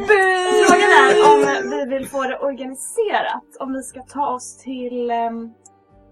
Frågan 0.67 0.91
är 0.91 1.33
om 1.33 1.69
vi 1.69 1.85
vill 1.97 2.07
få 2.09 2.23
det 2.23 2.37
organiserat. 2.39 3.43
Om 3.59 3.73
vi 3.73 3.83
ska 3.83 4.01
ta 4.01 4.27
oss 4.27 4.57
till... 4.57 5.11
ehm, 5.11 5.49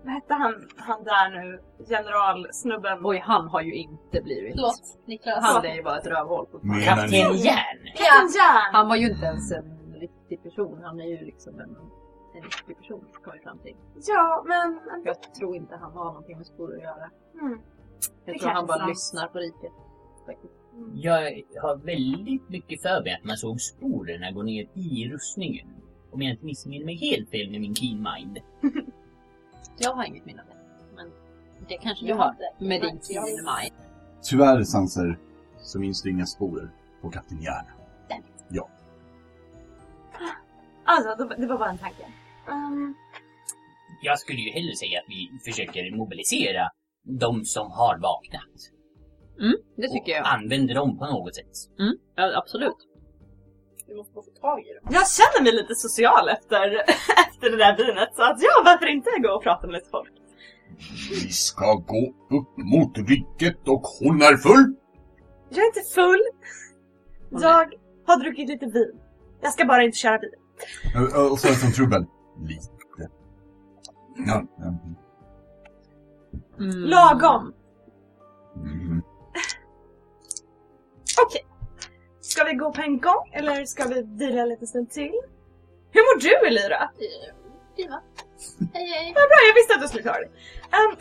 vad 0.03 0.13
hette 0.13 0.33
han, 0.33 0.53
han 0.77 1.03
där 1.03 1.29
nu? 1.29 1.59
Generalsnubben. 1.89 2.99
Oj, 3.03 3.17
han 3.25 3.47
har 3.47 3.61
ju 3.61 3.73
inte 3.75 4.21
blivit... 4.21 4.53
Förlåt, 4.55 4.99
Niklas. 5.05 5.37
Han 5.41 5.65
är 5.65 5.75
ju 5.75 5.83
bara 5.83 5.97
ett 5.99 6.07
rövhål. 6.07 6.45
Kapten? 6.85 7.09
Järn! 7.09 7.79
Kapten 7.95 8.27
Järn! 8.35 8.73
Han 8.73 8.87
var 8.89 8.95
ju 8.95 9.09
inte 9.09 9.25
ens 9.25 9.51
en 9.51 9.93
riktig 9.99 10.43
person. 10.43 10.79
Han 10.83 10.99
är 10.99 11.05
ju 11.05 11.25
liksom 11.25 11.59
en, 11.59 11.75
en 12.35 12.41
riktig 12.43 12.77
person, 12.77 13.05
kom 13.23 13.33
vi 13.33 13.39
fram 13.39 13.59
till. 13.59 13.75
Ja, 14.07 14.43
men... 14.47 14.79
Jag 15.05 15.33
tror 15.33 15.55
inte 15.55 15.75
han 15.75 15.91
har 15.91 16.05
någonting 16.05 16.37
med 16.37 16.45
skor 16.45 16.75
att 16.75 16.81
göra. 16.81 17.09
Mm. 17.41 17.59
Jag 18.25 18.35
Det 18.35 18.39
tror 18.39 18.49
han 18.51 18.65
bara 18.65 18.77
sant. 18.77 18.89
lyssnar 18.89 19.27
på 19.27 19.37
riket. 19.39 19.71
faktiskt. 20.25 20.53
Jag 20.93 21.21
har 21.61 21.75
väldigt 21.75 22.49
mycket 22.49 22.81
för 22.81 23.03
mig 23.03 23.13
att 23.13 23.23
man 23.23 23.37
såg 23.37 23.61
sporerna 23.61 24.31
gå 24.31 24.43
ner 24.43 24.67
i 24.73 25.09
rustningen. 25.13 25.67
Om 26.11 26.21
jag 26.21 26.31
inte 26.31 26.45
missminner 26.45 26.85
mig 26.85 26.95
helt 26.95 27.29
fel 27.29 27.51
med 27.51 27.61
min 27.61 27.75
keen 27.75 28.07
mind. 28.15 28.39
Jag 29.77 29.91
har 29.93 30.03
inget 30.05 30.25
minne 30.25 30.41
av 30.41 30.47
det. 30.47 30.55
Men 30.95 31.11
det 31.67 31.77
kanske 31.77 32.05
du 32.05 32.13
har. 32.13 32.23
hade. 32.23 32.49
Med 32.59 32.81
din 32.81 32.99
keen 33.01 33.23
mind. 33.25 33.73
Tyvärr 34.23 34.63
Sanser, 34.63 35.19
så 35.57 35.79
minns 35.79 36.01
du 36.01 36.09
inga 36.09 36.25
sporer 36.25 36.69
på 37.01 37.09
Kapten 37.09 37.41
Järn. 37.41 37.65
Alltså, 40.85 41.25
det- 41.37 41.47
var 41.47 41.57
bara 41.57 41.69
en 41.69 41.77
tanke. 41.77 42.03
Ehm, 42.49 42.95
Jag 44.01 44.19
skulle 44.19 44.39
ju 44.39 44.51
hellre 44.51 44.75
säga 44.75 44.99
att 44.99 45.05
vi 45.07 45.39
försöker 45.51 45.95
mobilisera 45.97 46.69
de 47.03 47.45
som 47.45 47.71
har 47.71 47.97
vaknat. 47.97 48.71
Mm, 49.39 49.55
det 49.75 49.87
tycker 49.89 50.11
och 50.11 50.17
jag. 50.17 50.27
använder 50.27 50.75
dem 50.75 50.97
på 50.97 51.05
något 51.05 51.35
sätt. 51.35 51.51
Mm, 51.79 51.95
ja, 52.15 52.37
absolut. 52.37 52.75
Vi 53.93 53.97
måste 53.97 54.13
bara 54.13 54.23
få 54.23 54.31
tag 54.31 54.59
i 54.59 54.73
dem. 54.73 54.93
jag 54.97 55.07
känner 55.17 55.43
mig 55.43 55.53
lite 55.53 55.75
social 55.75 56.29
efter, 56.29 56.65
efter 57.29 57.49
det 57.51 57.57
där 57.57 57.77
vinet. 57.77 58.09
Så 58.15 58.23
att 58.23 58.37
ja, 58.41 58.49
varför 58.65 58.85
inte 58.85 59.09
gå 59.19 59.29
och 59.29 59.43
prata 59.43 59.67
med 59.67 59.73
lite 59.73 59.89
folk? 59.89 60.11
Vi 61.11 61.29
ska 61.31 61.73
gå 61.73 62.07
upp 62.37 62.57
mot 62.57 62.97
riket 62.97 63.67
och 63.67 63.81
hon 63.99 64.21
är 64.21 64.37
full. 64.37 64.75
Jag 65.49 65.59
är 65.63 65.67
inte 65.67 65.81
full. 65.95 66.21
Jag 67.29 67.73
har 68.07 68.17
druckit 68.19 68.49
lite 68.49 68.65
vin. 68.65 68.99
Jag 69.41 69.53
ska 69.53 69.65
bara 69.65 69.83
inte 69.83 69.97
köra 69.97 70.19
bil. 70.19 70.29
Och- 70.95 71.31
Och 71.31 71.39
så 71.39 71.47
är 71.47 71.51
det 71.51 71.57
som 71.57 71.71
trubbel. 71.71 72.05
Lite. 72.41 72.67
Ja. 74.27 74.43
Mm. 76.59 76.75
Lagom. 76.75 77.53
Mm. 78.55 79.01
Okej. 81.25 81.41
Ska 82.33 82.43
vi 82.43 82.53
gå 82.53 82.71
på 82.71 82.81
en 82.81 82.99
gång 82.99 83.29
eller 83.31 83.65
ska 83.65 83.83
vi 83.87 84.01
vila 84.01 84.45
lite 84.45 84.67
stund 84.67 84.89
till? 84.89 85.11
Hur 85.91 86.01
mår 86.01 86.21
du 86.21 86.47
Elira? 86.47 86.89
Prima. 87.75 88.01
Hej 88.73 88.87
hej. 88.89 89.13
Vad 89.15 89.23
bra, 89.29 89.37
jag 89.47 89.55
visste 89.55 89.75
att 89.75 89.81
du 89.81 89.87
skulle 89.87 90.03
klara 90.03 90.19
det. 90.19 90.29
Ehm, 90.77 90.95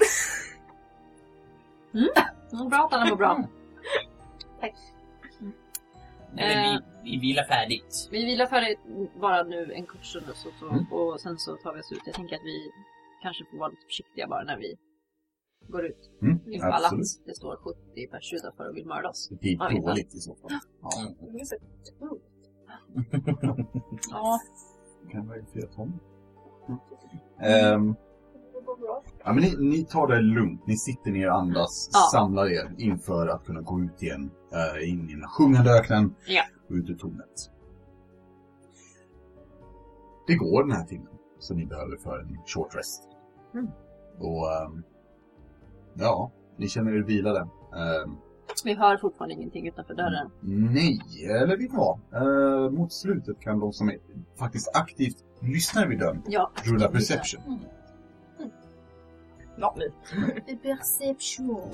Mm, 2.58 2.68
bra 2.70 2.78
att 2.84 2.92
alla 2.92 3.06
mår 3.06 3.16
bra. 3.16 3.44
Nej, 4.60 4.74
men 6.32 6.44
Eh. 6.74 6.80
vi, 7.04 7.10
vi 7.10 7.18
vilar 7.20 7.44
färdigt. 7.44 8.08
Vi 8.10 8.24
vilar 8.24 8.46
färdigt 8.46 8.78
bara 9.20 9.42
nu 9.42 9.72
en 9.74 9.86
kort 9.86 10.04
stund 10.04 10.28
och, 10.30 10.36
så, 10.36 10.48
så, 10.60 10.68
Mm. 10.68 10.92
och 10.92 11.20
sen 11.20 11.38
så 11.38 11.56
tar 11.56 11.72
vi 11.74 11.80
oss 11.80 11.92
ut. 11.92 12.02
Jag 12.06 12.14
tänker 12.14 12.36
att 12.36 12.44
vi 12.44 12.70
kanske 13.22 13.44
får 13.50 13.58
vara 13.58 13.68
lite 13.68 13.86
försiktiga 13.86 14.26
bara 14.26 14.42
när 14.44 14.56
vi 14.56 14.76
går 15.68 15.84
ut. 15.84 16.10
Mm, 16.22 16.38
Ifall 16.46 16.72
absolut. 16.84 17.06
att 17.20 17.26
det 17.26 17.34
står 17.34 17.56
70 17.56 18.06
pers 18.10 18.32
utanför 18.32 18.68
och 18.68 18.76
vill 18.76 18.86
mörda 18.86 19.08
oss. 19.08 19.28
Det 19.30 19.36
blir 19.36 19.56
Ja, 19.60 19.80
dåligt 19.80 20.14
i 20.14 20.18
så 20.18 20.34
fall. 20.34 20.50
Ja, 20.82 20.90
Ja. 24.10 24.40
kan 25.12 25.28
vara 25.28 25.38
fyra 25.54 25.66
ton. 25.66 25.98
Ehm, 27.40 27.94
ja, 29.24 29.32
men 29.32 29.36
ni, 29.36 29.56
ni 29.58 29.84
tar 29.84 30.06
det 30.08 30.20
lugnt. 30.20 30.66
Ni 30.66 30.76
sitter 30.76 31.10
ner 31.10 31.28
och 31.30 31.36
andas, 31.38 31.90
Ja. 31.92 31.98
samlar 32.12 32.46
er 32.46 32.74
inför 32.78 33.26
att 33.28 33.44
kunna 33.44 33.60
gå 33.60 33.80
ut 33.80 34.02
igen. 34.02 34.30
Uh, 34.52 34.88
in 34.88 35.10
i 35.10 35.14
den 35.14 35.28
sjungande 35.28 35.70
öknen 35.70 36.14
Ja. 36.26 36.42
och 36.68 36.74
ut 36.74 36.90
ur 36.90 36.94
tornet. 36.94 37.50
Det 40.26 40.34
går 40.34 40.62
den 40.62 40.72
här 40.72 40.84
timmen 40.84 41.12
som 41.38 41.56
ni 41.56 41.66
behöver 41.66 41.96
för 41.96 42.18
en 42.18 42.38
short 42.46 42.74
rest. 42.76 43.02
Mm. 43.54 43.66
Och 44.18 44.52
ehm, 44.52 44.82
ja, 45.94 46.30
ni 46.56 46.68
känner 46.68 46.92
er 46.92 47.02
vilade. 47.02 47.40
Ehm, 47.40 48.16
Vi 48.64 48.74
hör 48.74 48.96
fortfarande 48.96 49.34
ingenting 49.34 49.68
utanför 49.68 49.94
dörren. 49.94 50.30
Nej, 50.40 51.00
eller 51.30 51.56
vet 51.56 51.72
ni 51.72 51.76
vad? 51.76 51.98
Eh, 52.14 52.70
mot 52.70 52.92
slutet 52.92 53.40
kan 53.40 53.60
de 53.60 53.72
som 53.72 53.88
är 53.88 53.96
faktiskt 54.38 54.76
aktivt 54.76 55.16
lyssnar 55.40 55.86
vid 55.86 55.98
dörren 55.98 56.22
Ja. 56.28 56.50
rulla 56.64 56.88
perception. 56.88 57.64
Ja, 59.56 59.76
vi. 59.78 59.90
Perception. 60.56 61.70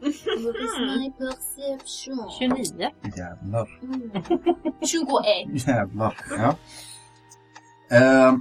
What 0.00 0.56
is 0.56 0.78
my 0.78 1.12
perception? 1.18 2.30
29. 2.38 2.90
Jävlar. 3.16 3.78
Mm. 3.82 4.10
21. 4.82 5.68
Jävlar. 5.68 6.16
Ja. 6.30 6.56
Uh, 7.92 8.38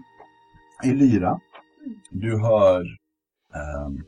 Elyra, 0.92 1.40
du 2.10 2.40
hör 2.42 2.82
ehm, 3.56 4.04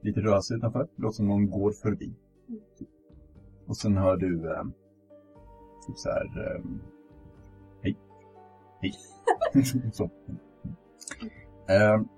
lite 0.00 0.20
rörelse 0.20 0.54
utanför. 0.54 0.88
Det 0.96 1.02
låter 1.02 1.16
som 1.16 1.28
någon 1.28 1.50
går 1.50 1.72
förbi. 1.72 2.14
Och 3.66 3.76
sen 3.76 3.96
hör 3.96 4.16
du 4.16 4.54
ehm, 4.56 4.72
typ 5.86 5.98
så 5.98 6.08
här. 6.10 6.56
ehm, 6.56 6.80
hej. 7.82 7.96
Hej. 8.80 8.92
så. 9.92 10.10
Ehm, 11.68 12.08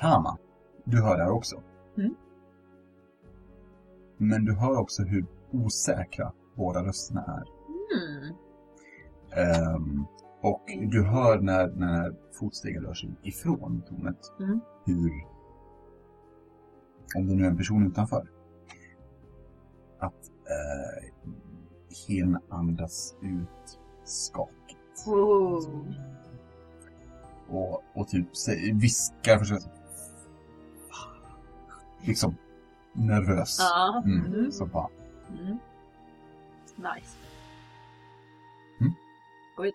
Tama, 0.00 0.38
du 0.84 1.02
hör 1.02 1.16
det 1.16 1.22
här 1.24 1.30
också. 1.32 1.62
Mm. 1.96 2.14
Men 4.16 4.44
du 4.44 4.54
hör 4.54 4.78
också 4.80 5.02
hur 5.02 5.26
osäkra 5.52 6.32
båda 6.56 6.84
rösterna 6.84 7.24
är. 7.24 7.44
Mm. 7.96 8.34
Ehm, 9.36 10.04
och 10.42 10.62
du 10.90 11.02
hör 11.04 11.40
när, 11.40 11.66
när 11.68 12.16
fotstegen 12.40 12.82
rör 12.82 12.94
sig 12.94 13.10
ifrån 13.22 13.82
tornet 13.88 14.32
Mm. 14.40 14.60
hur, 14.84 15.10
om 17.16 17.26
det 17.28 17.34
nu 17.34 17.44
är 17.44 17.48
en 17.48 17.56
person 17.56 17.86
utanför, 17.86 18.28
att 19.98 20.30
eh, 20.44 21.08
hen 22.08 22.38
andas 22.48 23.14
ut 23.22 23.78
skakigt. 24.04 25.06
Oh. 25.06 25.84
Och, 27.48 27.82
och 27.94 28.08
typ 28.08 28.26
viskar 28.74 29.38
försöker 29.38 29.70
liksom 32.02 32.36
nervös. 32.92 33.56
Ja. 33.60 34.02
Mm. 34.06 34.26
Mm. 34.34 34.52
Så 34.52 34.66
bara, 34.66 34.88
Mm. 35.30 35.58
Nice. 36.76 37.16
Mm. 38.80 38.92
Gå 39.56 39.66
ut. 39.66 39.74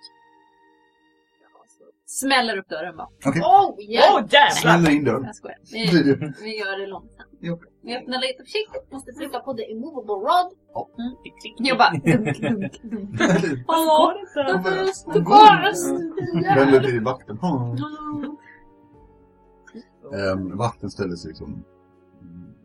Smäller 2.22 2.58
upp 2.58 2.70
dörren 2.70 2.98
bara. 2.98 3.08
okej, 3.26 3.42
Oh 3.42 3.82
yeah! 3.82 4.14
Åh 4.16 4.20
jävlar! 4.22 4.50
smäller 4.50 4.92
in 4.92 5.04
dörren. 5.04 5.24
Jag 5.24 5.36
skojar. 5.36 5.58
Vi, 5.72 5.86
det- 6.04 6.34
vi 6.44 6.58
gör 6.60 6.80
det 6.80 6.88
långsamt. 6.88 7.30
Jo. 7.40 7.60
Vi 7.82 7.98
öppnar 7.98 8.20
lite 8.22 8.44
försiktigt. 8.44 8.92
Måste 8.92 9.12
trycka 9.12 9.40
på 9.40 9.54
the 9.54 9.64
immovable 9.72 10.14
rod. 10.30 10.50
Tick, 11.44 11.56
Jag 11.58 11.78
bara 11.78 11.90
dunk, 11.92 12.38
dunk, 12.42 12.82
dunk. 12.82 12.82
Inte. 12.84 13.18
The 14.48 14.70
first, 14.70 15.06
the 15.14 15.22
first. 15.32 15.90
Vänder 16.58 16.80
till 16.84 17.02
vakten. 17.04 17.38
Um, 20.34 20.58
vakten 20.58 20.90
ställer 20.90 21.16
sig 21.16 21.28
liksom, 21.30 21.64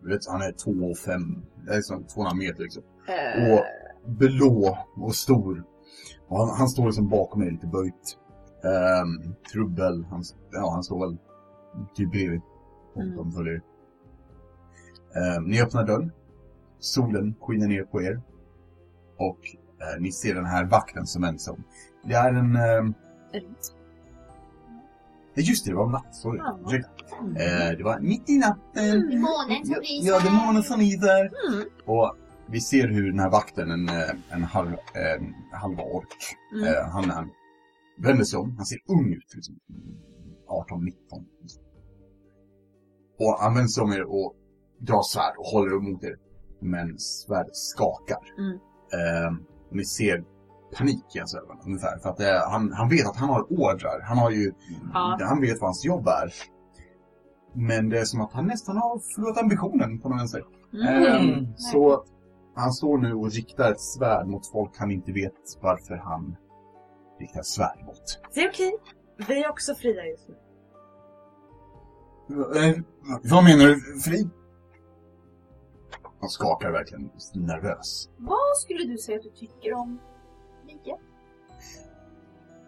vet, 0.03 0.27
han 0.29 0.43
är 0.43 0.53
2 0.53 0.71
och 0.91 0.99
5, 0.99 1.21
det 1.67 1.75
är 1.75 1.81
som 1.81 2.05
200 2.05 2.35
meter 2.35 2.63
liksom. 2.63 2.83
Eh, 3.09 3.53
Och 3.53 3.65
blå 4.07 4.79
och 4.97 5.15
stor. 5.15 5.65
Och 6.29 6.39
han, 6.39 6.49
han 6.59 6.69
står 6.69 6.85
liksom 6.87 7.09
bakom 7.09 7.41
mig 7.41 7.51
lite 7.51 7.67
böjt. 7.67 8.19
Um, 8.63 9.35
trubbel, 9.53 10.05
han, 10.11 10.23
ja, 10.53 10.71
han 10.71 10.83
står 10.85 11.01
väl 11.07 11.17
typ 11.95 12.11
bredvid. 12.11 12.41
Och 12.95 13.03
Mm. 13.03 13.17
de 13.17 13.33
följer. 13.33 13.63
Ehm, 15.17 15.45
ni 15.45 15.63
öppnar 15.63 15.87
dörren. 15.87 16.13
solen 16.81 17.35
skiner 17.41 17.69
ner 17.69 17.83
på 17.85 18.03
er. 18.03 18.21
Och 19.17 19.39
eh, 19.81 20.01
ni 20.01 20.13
ser 20.13 20.35
den 20.35 20.45
här 20.47 20.65
vakten 20.65 21.07
som 21.07 21.25
om. 21.49 21.65
Det 22.05 22.15
är 22.15 22.33
en... 22.35 22.57
Eh, 22.57 23.43
Ja, 25.35 25.43
just 25.43 25.65
det, 25.65 25.71
det 25.71 25.77
var 25.77 25.87
natt. 25.89 26.15
Sorry. 26.15 26.39
Ja. 26.39 26.59
Eh, 27.43 27.77
det 27.79 27.83
var 27.85 28.01
mitt 28.01 28.31
i 28.31 28.39
natten. 28.39 29.21
Månen 29.21 29.67
som 29.67 29.75
lyser. 29.81 30.09
ja, 30.09 30.21
det 30.21 30.29
är 30.29 30.47
månen 30.47 30.63
som 30.63 30.81
lyser. 30.81 31.21
Mm. 31.49 31.69
Och 31.87 32.17
vi 32.47 32.61
ser 32.61 32.89
hur 32.89 33.11
den 33.11 33.19
här 33.21 33.31
vakten, 33.31 33.71
en, 33.71 33.89
eh, 33.89 34.11
en 34.31 34.43
halv, 34.45 34.73
eh, 34.73 35.23
halva 35.53 35.83
ork, 35.83 36.37
Mm. 36.55 36.65
eh, 36.69 36.89
han, 36.93 37.11
han 37.11 37.31
vänder 38.03 38.25
sig 38.25 38.39
om. 38.39 38.57
Han 38.57 38.67
ser 38.67 38.79
ung 38.89 39.13
ut, 39.13 39.35
liksom 39.35 39.55
18-19. 40.49 40.93
Och 43.19 43.37
han 43.41 43.55
vänder 43.55 43.69
sig 43.69 43.83
om 43.85 43.93
er 43.93 44.03
och 44.03 44.35
drar 44.79 45.03
svärd 45.03 45.35
och 45.39 45.45
håller 45.47 45.73
upp 45.77 45.83
mot 45.83 46.05
er. 46.05 46.17
Men 46.61 46.99
svärdet 46.99 47.57
skakar. 47.57 48.23
Mm. 48.39 48.55
Eh, 48.99 49.39
och 49.71 49.77
ni 49.77 49.85
ser 49.85 50.25
panik 50.79 51.05
i 51.15 51.19
hans 51.19 51.35
ögon 51.35 51.59
ungefär. 51.67 51.99
För 51.99 52.09
att 52.09 52.21
eh, 52.21 52.51
han, 52.51 52.73
han 52.73 52.89
vet 52.89 53.07
att 53.07 53.17
han 53.17 53.29
har 53.29 53.53
ordrar. 53.53 54.01
Han 54.05 54.19
har 54.19 54.31
ju, 54.31 54.53
Ja. 54.95 55.19
han 55.21 55.41
vet 55.41 55.61
vad 55.61 55.69
hans 55.69 55.85
jobb 55.85 56.07
är. 56.09 56.33
Men 57.55 57.89
det 57.89 58.01
är 58.01 58.05
som 58.05 58.21
att 58.21 58.33
han 58.33 58.47
nästan 58.47 58.77
har 58.77 58.99
förlorat 59.15 59.39
ambitionen 59.39 60.01
på 60.01 60.09
något 60.09 60.19
vänster. 60.21 60.45
Mm. 60.73 61.05
Ehm, 61.05 61.47
så 61.57 62.05
han 62.55 62.73
står 62.73 62.99
nu 62.99 63.15
och 63.15 63.31
riktar 63.31 63.73
ett 63.73 63.81
svärd 63.81 64.27
mot 64.27 64.47
folk 64.53 64.71
han 64.79 64.91
inte 64.91 65.13
vet 65.13 65.33
varför 65.63 65.95
han 65.97 66.37
riktar 67.19 67.43
svärd 67.43 67.85
mot. 67.87 68.21
Det 68.35 68.41
är 68.41 68.49
okej. 68.49 68.77
Vi 69.29 69.45
är 69.45 69.51
också 69.51 69.75
fria 69.75 70.07
just 70.07 70.29
nu. 70.29 70.35
Eh, 72.31 72.75
vad 73.25 73.45
menar 73.45 73.65
du? 73.67 74.01
Fri? 74.01 74.29
Han 76.21 76.29
skakar 76.29 76.71
verkligen 76.71 77.11
nervös. 77.35 78.09
Vad 78.17 78.57
skulle 78.63 78.85
du 78.85 78.99
säga 78.99 79.17
att 79.19 79.25
du 79.25 79.31
tycker 79.31 79.75
om 79.75 80.01
liket? 80.67 80.99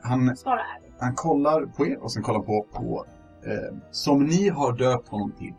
Han, 0.03 0.37
Svara 0.37 0.61
ärligt. 0.77 0.95
han 0.99 1.15
kollar 1.15 1.67
på 1.67 1.87
er 1.87 1.99
och 2.03 2.13
sen 2.13 2.23
kollar 2.23 2.41
på, 2.41 2.67
på 2.73 3.07
eh, 3.45 3.77
som 3.91 4.25
ni 4.25 4.49
har 4.49 4.73
döpt 4.73 5.09
honom 5.09 5.33
till, 5.33 5.55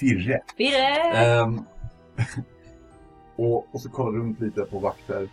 Firre. 0.00 0.42
Birre! 0.56 1.12
Ehm, 1.14 1.60
och, 3.36 3.74
och 3.74 3.80
så 3.80 3.90
kollar 3.90 4.18
runt 4.18 4.40
lite 4.40 4.62
på 4.62 4.78
vakter. 4.78 5.28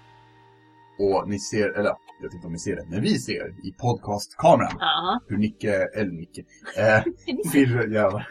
Och 1.04 1.30
ni 1.30 1.40
ser, 1.40 1.70
eller 1.70 1.90
jag 2.22 2.28
vet 2.28 2.34
inte 2.34 2.48
om 2.48 2.54
ni 2.54 2.60
ser 2.60 2.76
det, 2.76 2.86
men 2.90 3.02
vi 3.02 3.20
ser 3.20 3.48
i 3.68 3.72
podcastkameran 3.82 4.72
Ja. 4.80 5.20
hur 5.28 5.38
Nicke, 5.38 5.74
eller 5.96 6.12
Nicke, 6.12 6.42
eh, 6.78 7.04
Firre, 7.52 7.94
jävlar. 7.94 8.28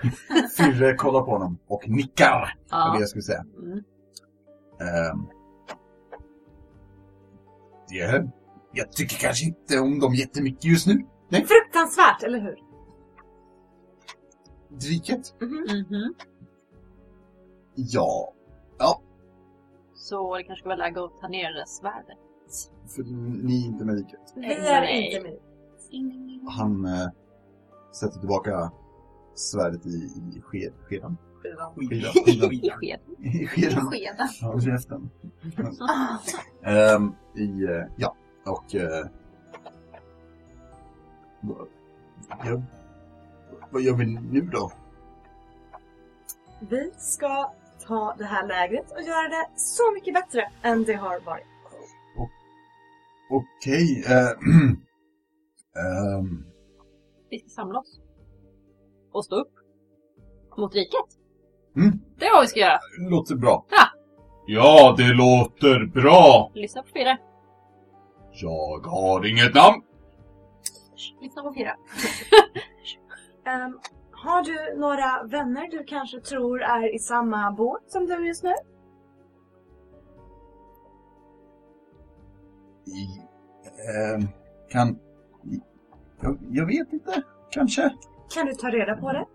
Firre 0.56 0.94
kollar 0.94 1.20
på 1.20 1.30
honom 1.30 1.58
och 1.66 1.88
nickar. 1.88 2.30
var 2.30 2.46
det 2.46 2.54
Ja. 2.70 2.96
jag 3.00 3.08
skulle 3.08 3.22
säga. 3.22 3.44
Mm. 3.62 3.78
Ehm, 4.80 5.26
det, 7.88 8.30
jag 8.72 8.92
tycker 8.92 9.16
kanske 9.16 9.44
inte 9.46 9.78
om 9.78 9.98
dem 10.00 10.14
jättemycket 10.14 10.64
just 10.64 10.86
nu. 10.86 10.94
Fruktansvärt, 11.30 12.22
eller 12.22 12.40
hur? 12.40 12.56
Driket? 14.68 15.34
Mhm. 15.40 16.14
Ja. 17.74 18.32
Ja, 18.78 19.00
Så 19.94 20.36
det 20.36 20.42
kanske 20.44 20.68
var 20.68 20.76
läge 20.76 21.04
att 21.04 21.20
ta 21.20 21.28
ner 21.28 21.52
det 21.52 21.66
svärdet. 21.68 22.18
För 22.90 23.02
ni 23.42 23.62
är 23.62 23.66
inte 23.66 23.84
med 23.84 23.94
riket. 23.94 24.20
Vi 24.34 24.54
är 24.54 24.82
inte 24.82 25.20
med. 25.20 25.38
Han 26.48 26.84
eh, 26.84 27.08
sätter 27.92 28.18
tillbaka 28.18 28.72
svärdet 29.34 29.86
i, 29.86 30.10
i 30.36 30.40
sked, 30.40 30.72
skeden. 30.88 31.16
Skivan. 31.42 31.74
Skidan. 31.74 32.12
I 32.26 32.50
Skidan. 32.50 32.76
sked. 32.76 33.00
I. 33.18 33.46
Skeden. 33.46 34.28
Ja, 34.40 34.60
käften. 34.60 35.10
Ehm, 36.62 37.14
I, 37.36 37.64
eh, 37.64 37.86
ja, 37.96 38.14
och... 38.46 38.74
Uh, 38.74 39.06
jag, 42.44 42.62
vad 43.70 43.82
gör 43.82 43.94
vi 43.94 44.06
nu 44.06 44.40
då? 44.40 44.72
Vi 46.60 46.92
ska 46.98 47.52
ta 47.86 48.14
det 48.18 48.24
här 48.24 48.46
lägret 48.46 48.90
och 48.90 49.02
göra 49.02 49.28
det 49.28 49.48
så 49.56 49.92
mycket 49.94 50.14
bättre 50.14 50.50
än 50.62 50.84
det 50.84 50.94
har 50.94 51.20
varit. 51.20 51.49
Okej. 53.30 54.04
eh, 54.06 54.30
ehm, 55.82 56.44
Vi 57.30 57.38
ska 57.38 57.48
samla 57.48 57.78
oss. 57.78 58.00
Och 59.12 59.24
stå 59.24 59.36
upp. 59.36 59.52
Mot 60.58 60.74
riket. 60.74 61.06
Mm. 61.76 62.00
Det 62.18 62.24
är 62.26 62.32
vad 62.32 62.42
vi 62.42 62.46
ska 62.48 62.60
göra. 62.60 62.78
låter 63.10 63.34
bra. 63.36 63.66
Ja, 64.46 64.94
det 64.98 65.12
låter 65.14 65.86
bra. 65.86 66.50
Lyssna 66.54 66.82
på 66.82 66.88
Firre. 66.88 67.18
Jag 68.32 68.86
har 68.86 69.26
inget 69.26 69.54
namn. 69.54 69.82
Lyssna 71.20 71.42
på 71.42 71.52
Firra. 71.52 71.74
Ehm, 73.46 73.78
har 74.12 74.42
du 74.42 74.80
några 74.80 75.22
vänner 75.22 75.70
du 75.70 75.84
kanske 75.84 76.20
tror 76.20 76.62
är 76.62 76.94
i 76.94 76.98
samma 76.98 77.52
båt 77.52 77.82
som 77.88 78.06
du 78.06 78.26
just 78.26 78.42
nu? 78.44 78.52
I, 82.90 83.22
ehm, 83.88 84.28
kan... 84.70 84.98
Jag, 86.20 86.38
jag 86.50 86.66
vet 86.66 86.92
inte. 86.92 87.22
Kanske. 87.50 87.94
Kan 88.34 88.46
du 88.46 88.54
ta 88.54 88.70
reda 88.70 88.96
på 88.96 89.12
det 89.12 89.26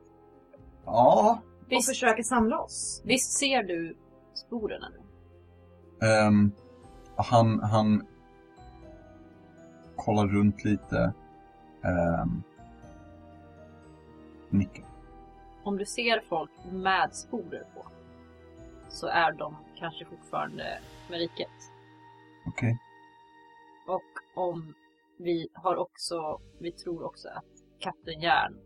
Ja. 0.85 1.39
och 1.65 1.71
Visst, 1.71 1.89
försöka 1.89 2.23
samla 2.23 2.59
oss? 2.59 3.01
visst 3.05 3.37
ser 3.37 3.63
du 3.63 3.97
sporen 4.33 4.81
nu? 4.91 6.07
Ehm, 6.07 6.51
han, 7.15 7.59
han 7.59 8.05
kollar 9.95 10.27
runt 10.27 10.63
lite. 10.63 11.13
Um, 12.23 12.43
nickar. 14.49 14.85
Om 15.63 15.77
du 15.77 15.85
ser 15.85 16.19
folk 16.29 16.51
med 16.71 17.13
sporer 17.15 17.63
på 17.75 17.85
så 18.89 19.07
är 19.07 19.31
de 19.31 19.55
kanske 19.75 20.05
fortfarande 20.05 20.79
med 21.09 21.19
riket. 21.19 21.49
Okej. 22.47 22.77
Och 23.87 24.41
om 24.43 24.73
vi 25.17 25.47
har 25.53 25.75
också, 25.75 26.39
vi 26.59 26.71
tror 26.71 27.03
också 27.03 27.27
att 27.29 27.45
Kapten 27.79 28.21
Järn 28.21 28.57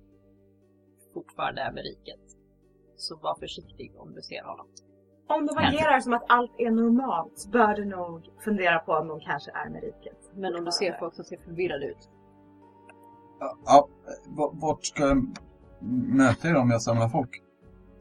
fortfarande 1.13 1.61
är 1.61 1.71
med 1.71 1.83
riket. 1.83 2.19
Så 2.95 3.15
var 3.17 3.35
försiktig 3.39 3.93
om 3.97 4.13
du 4.13 4.21
ser 4.21 4.43
honom. 4.43 4.67
Om 5.27 5.45
de 5.45 5.57
agerar 5.57 5.99
som 5.99 6.13
att 6.13 6.23
allt 6.29 6.51
är 6.57 6.71
normalt 6.71 7.47
bör 7.51 7.73
du 7.75 7.85
nog 7.85 8.33
fundera 8.43 8.79
på 8.79 8.91
om 8.93 9.07
de 9.07 9.19
kanske 9.19 9.51
är 9.51 9.69
med 9.69 9.83
riket. 9.83 10.31
Men 10.35 10.55
om 10.55 10.65
du 10.65 10.71
ser 10.71 10.99
folk 10.99 11.13
som 11.15 11.25
ser 11.25 11.37
förvirrade 11.37 11.85
ut. 11.85 12.09
Ja, 13.39 13.57
ja, 13.65 13.89
va- 14.27 14.51
vart 14.53 14.85
ska 14.85 15.03
jag 15.07 15.17
möta 16.17 16.47
er 16.49 16.55
om 16.55 16.69
jag 16.69 16.81
samlar 16.81 17.09
folk? 17.09 17.43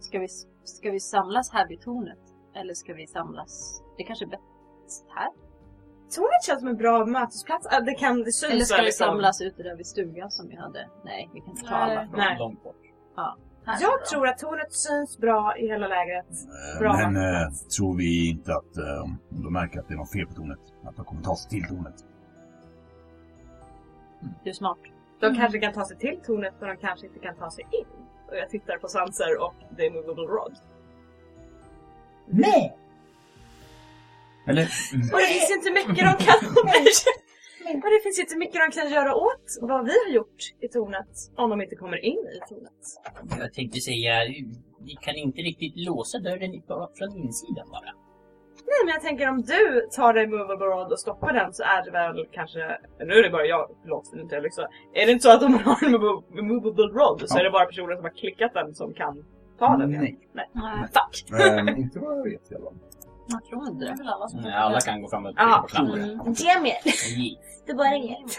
Ska 0.00 0.18
vi, 0.18 0.28
ska 0.64 0.90
vi 0.90 1.00
samlas 1.00 1.50
här 1.52 1.68
vid 1.68 1.81
tornet? 1.81 2.18
Eller 2.54 2.74
ska 2.74 2.94
vi 2.94 3.07
samlas, 3.07 3.83
det 3.96 4.04
kanske 4.04 4.24
är 4.24 4.28
bäst 4.28 5.07
här? 5.09 5.28
Tornet 6.14 6.44
känns 6.47 6.59
som 6.61 6.68
en 6.68 6.77
bra 6.77 7.07
mötesplats. 7.07 7.66
Äh, 7.73 7.85
Det 7.85 7.94
kan 7.94 8.23
det 8.23 8.33
syns 8.33 8.53
Eller 8.53 8.64
ska 8.64 8.77
vi 8.77 8.83
liksom. 8.85 9.05
samlas 9.07 9.40
ute 9.40 9.62
där 9.62 9.77
vid 9.77 9.87
stugan 9.87 10.31
som 10.31 10.49
vi 10.49 10.57
hade? 10.57 10.88
Nej, 11.05 11.31
vi 11.35 11.40
kan 11.40 11.51
inte 11.51 11.62
ta 11.62 11.71
Nej. 11.87 11.97
alla. 11.97 12.07
från- 12.09 12.18
Nej. 12.18 12.37
Långt 12.38 12.62
bort. 12.64 12.77
Här. 13.66 13.77
Jag 13.81 14.05
tror 14.07 14.29
att 14.29 14.38
tornet 14.38 14.73
syns 14.73 15.18
bra 15.18 15.57
i 15.59 15.66
hela 15.68 15.88
lägret. 15.88 16.27
Bra. 16.79 16.92
Men 16.92 17.16
eh, 17.16 17.49
tror 17.77 17.97
vi 17.97 18.31
inte 18.31 18.53
att 18.55 18.77
eh, 18.77 19.03
om 19.05 19.18
de 19.31 19.53
märker 19.53 19.81
att 19.81 19.88
det 19.88 19.94
är 19.94 19.99
något 19.99 20.12
fel 20.12 20.27
på 20.27 20.35
tornet, 20.35 20.59
att 20.85 20.97
de 20.97 21.05
kommer 21.05 21.23
ta 21.23 21.37
sig 21.37 21.51
till 21.51 21.68
tornet? 21.68 21.94
Du 24.44 24.51
är 24.51 24.55
smart. 24.55 24.79
De 25.21 25.35
kanske 25.37 25.59
kan 25.59 25.73
ta 25.73 25.85
sig 25.85 25.97
till 25.97 26.21
tornet 26.27 26.55
men 26.61 26.68
de 26.68 26.77
kanske 26.77 27.07
inte 27.07 27.18
kan 27.18 27.37
ta 27.37 27.51
sig 27.51 27.64
in. 27.71 27.87
Och 28.29 28.37
jag 28.37 28.49
tittar 28.51 28.77
på 28.79 28.88
Sanser 28.88 29.42
och 29.44 29.55
The 29.77 29.90
Movable 29.90 30.25
Rod. 30.25 30.55
Nej! 32.27 32.77
Eller? 34.48 34.66
Och 35.12 35.18
det 35.20 35.26
finns 35.26 35.50
inte 35.56 35.70
mycket 35.70 36.04
de 36.08 36.24
kan... 36.24 36.38
Och 37.84 37.90
det 37.94 38.00
finns 38.02 38.18
inte 38.18 38.37
mycket 38.37 38.61
de 38.66 38.80
kan 38.80 38.90
göra 38.90 39.14
åt 39.14 39.46
vad 39.61 39.84
vi 39.84 39.90
har 40.06 40.12
gjort 40.14 40.40
i 40.61 40.68
tornet. 40.68 41.08
Om 41.37 41.50
de 41.50 41.62
inte 41.62 41.76
kommer 41.76 42.04
in 42.04 42.18
i 42.37 42.48
tornet. 42.48 42.82
Jag 43.40 43.52
tänkte 43.52 43.80
säga, 43.80 44.14
vi 44.80 44.94
kan 45.00 45.14
inte 45.14 45.40
riktigt 45.40 45.72
låsa 45.76 46.18
dörren 46.18 46.52
från 46.98 47.16
insidan 47.16 47.68
bara. 47.70 47.92
Nej 48.70 48.78
men 48.84 48.92
jag 48.94 49.02
tänker 49.02 49.28
om 49.28 49.42
du 49.42 49.88
tar 49.96 50.26
Movable 50.26 50.66
Rod 50.66 50.92
och 50.92 51.00
stoppar 51.00 51.32
den 51.32 51.52
så 51.52 51.62
är 51.62 51.84
det 51.84 51.90
väl 51.90 52.26
kanske... 52.32 52.58
Nu 52.98 53.14
är 53.14 53.22
det 53.22 53.30
bara 53.30 53.46
jag, 53.46 53.70
förlåt 53.82 54.12
inte 54.14 54.34
jag 54.34 54.42
lyssnar. 54.44 54.66
Är 54.94 55.06
det 55.06 55.12
inte 55.12 55.22
så 55.22 55.30
att 55.30 55.42
om 55.42 55.52
man 55.52 55.61
har 55.62 55.84
en 55.87 55.94
move- 55.94 56.42
Movable 56.42 56.84
Rod 57.00 57.20
så 57.28 57.37
Ja. 57.37 57.40
är 57.40 57.44
det 57.44 57.50
bara 57.50 57.66
personer 57.66 57.94
som 57.94 58.04
har 58.04 58.11
klickat 58.22 58.54
den 58.54 58.74
som 58.74 58.94
kan 58.94 59.24
ta 59.58 59.76
den? 59.76 59.90
igen? 59.90 60.02
Nej. 60.02 60.18
Nej. 60.32 60.48
Nej, 60.54 60.88
Fuck! 60.96 61.40
Ehm, 61.40 61.68
inte 61.68 61.98
vad 61.98 62.18
jag 62.18 62.24
vet 62.24 62.52
i 62.52 62.54
alla 62.54 62.64
fall. 62.64 62.74
Jag 63.28 63.44
tror 63.44 63.68
inte 63.68 63.84
Det 63.84 63.94
väl 63.98 64.08
alla 64.08 64.28
som 64.28 64.40
Nej, 64.40 64.52
alla 64.52 64.80
kan 64.80 65.02
gå 65.02 65.08
fram 65.08 65.26
och 65.26 65.32
Ja. 65.36 65.66
trycka 65.70 65.84
på 65.84 65.92
knappen. 65.92 66.10
Mm. 66.10 66.18
Damn 66.18 66.66
it! 66.66 67.38
Det 67.66 67.72
var 67.74 67.94
inget. 67.94 68.30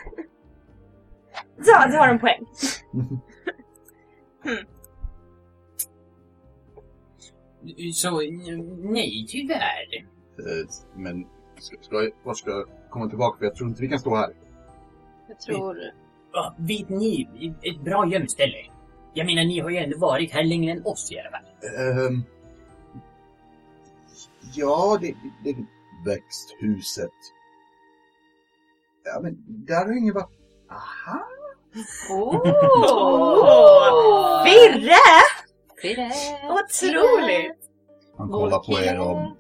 Ja, 1.66 1.88
du 1.88 1.98
har 1.98 2.08
en 2.08 2.20
poäng. 2.20 2.46
Hmm. 2.94 3.20
Så 7.94 8.22
nej, 8.92 9.26
tyvärr. 9.30 9.96
Eh, 10.40 10.68
Men 10.96 11.26
ska, 11.60 11.78
ska, 11.82 11.96
jag- 12.04 12.12
vart 12.24 12.38
ska 12.38 12.50
jag 12.52 12.66
komma 12.90 13.10
tillbaka? 13.10 13.38
För 13.38 13.46
jag 13.46 13.56
tror 13.56 13.70
inte 13.70 13.82
vi 13.82 13.88
kan 13.88 14.00
stå 14.00 14.16
här. 14.16 14.30
Jag 15.28 15.40
tror... 15.40 15.78
Ja, 16.34 16.56
vet 16.58 16.90
ni, 16.90 17.28
ett 17.62 17.82
bra 17.82 18.08
gömställe. 18.08 18.58
Jag 19.14 19.26
menar, 19.26 19.44
ni 19.44 19.60
har 19.60 19.70
ju 19.70 19.78
ändå 19.78 19.98
varit 19.98 20.32
här 20.32 20.44
längre 20.44 20.72
än 20.72 20.86
oss 20.86 21.12
i 21.12 21.20
alla 21.20 21.30
fall. 21.32 21.46
Ehm, 22.08 22.24
ja, 24.56 24.98
det, 25.02 25.16
det, 25.44 25.54
det 25.54 25.66
växthuset. 26.06 27.12
Ja, 29.04 29.20
men 29.22 29.38
där 29.48 29.86
har 29.86 29.98
ingen 29.98 30.14
varit. 30.14 30.30
Aha! 30.72 31.20
Åh! 32.12 32.44
Virre! 34.44 34.96
Virre! 35.84 36.12
Otroligt! 36.50 37.60
Han 38.18 38.30
kollar 38.30 38.60
på 38.60 38.80
er 38.80 39.00
och... 39.00 39.36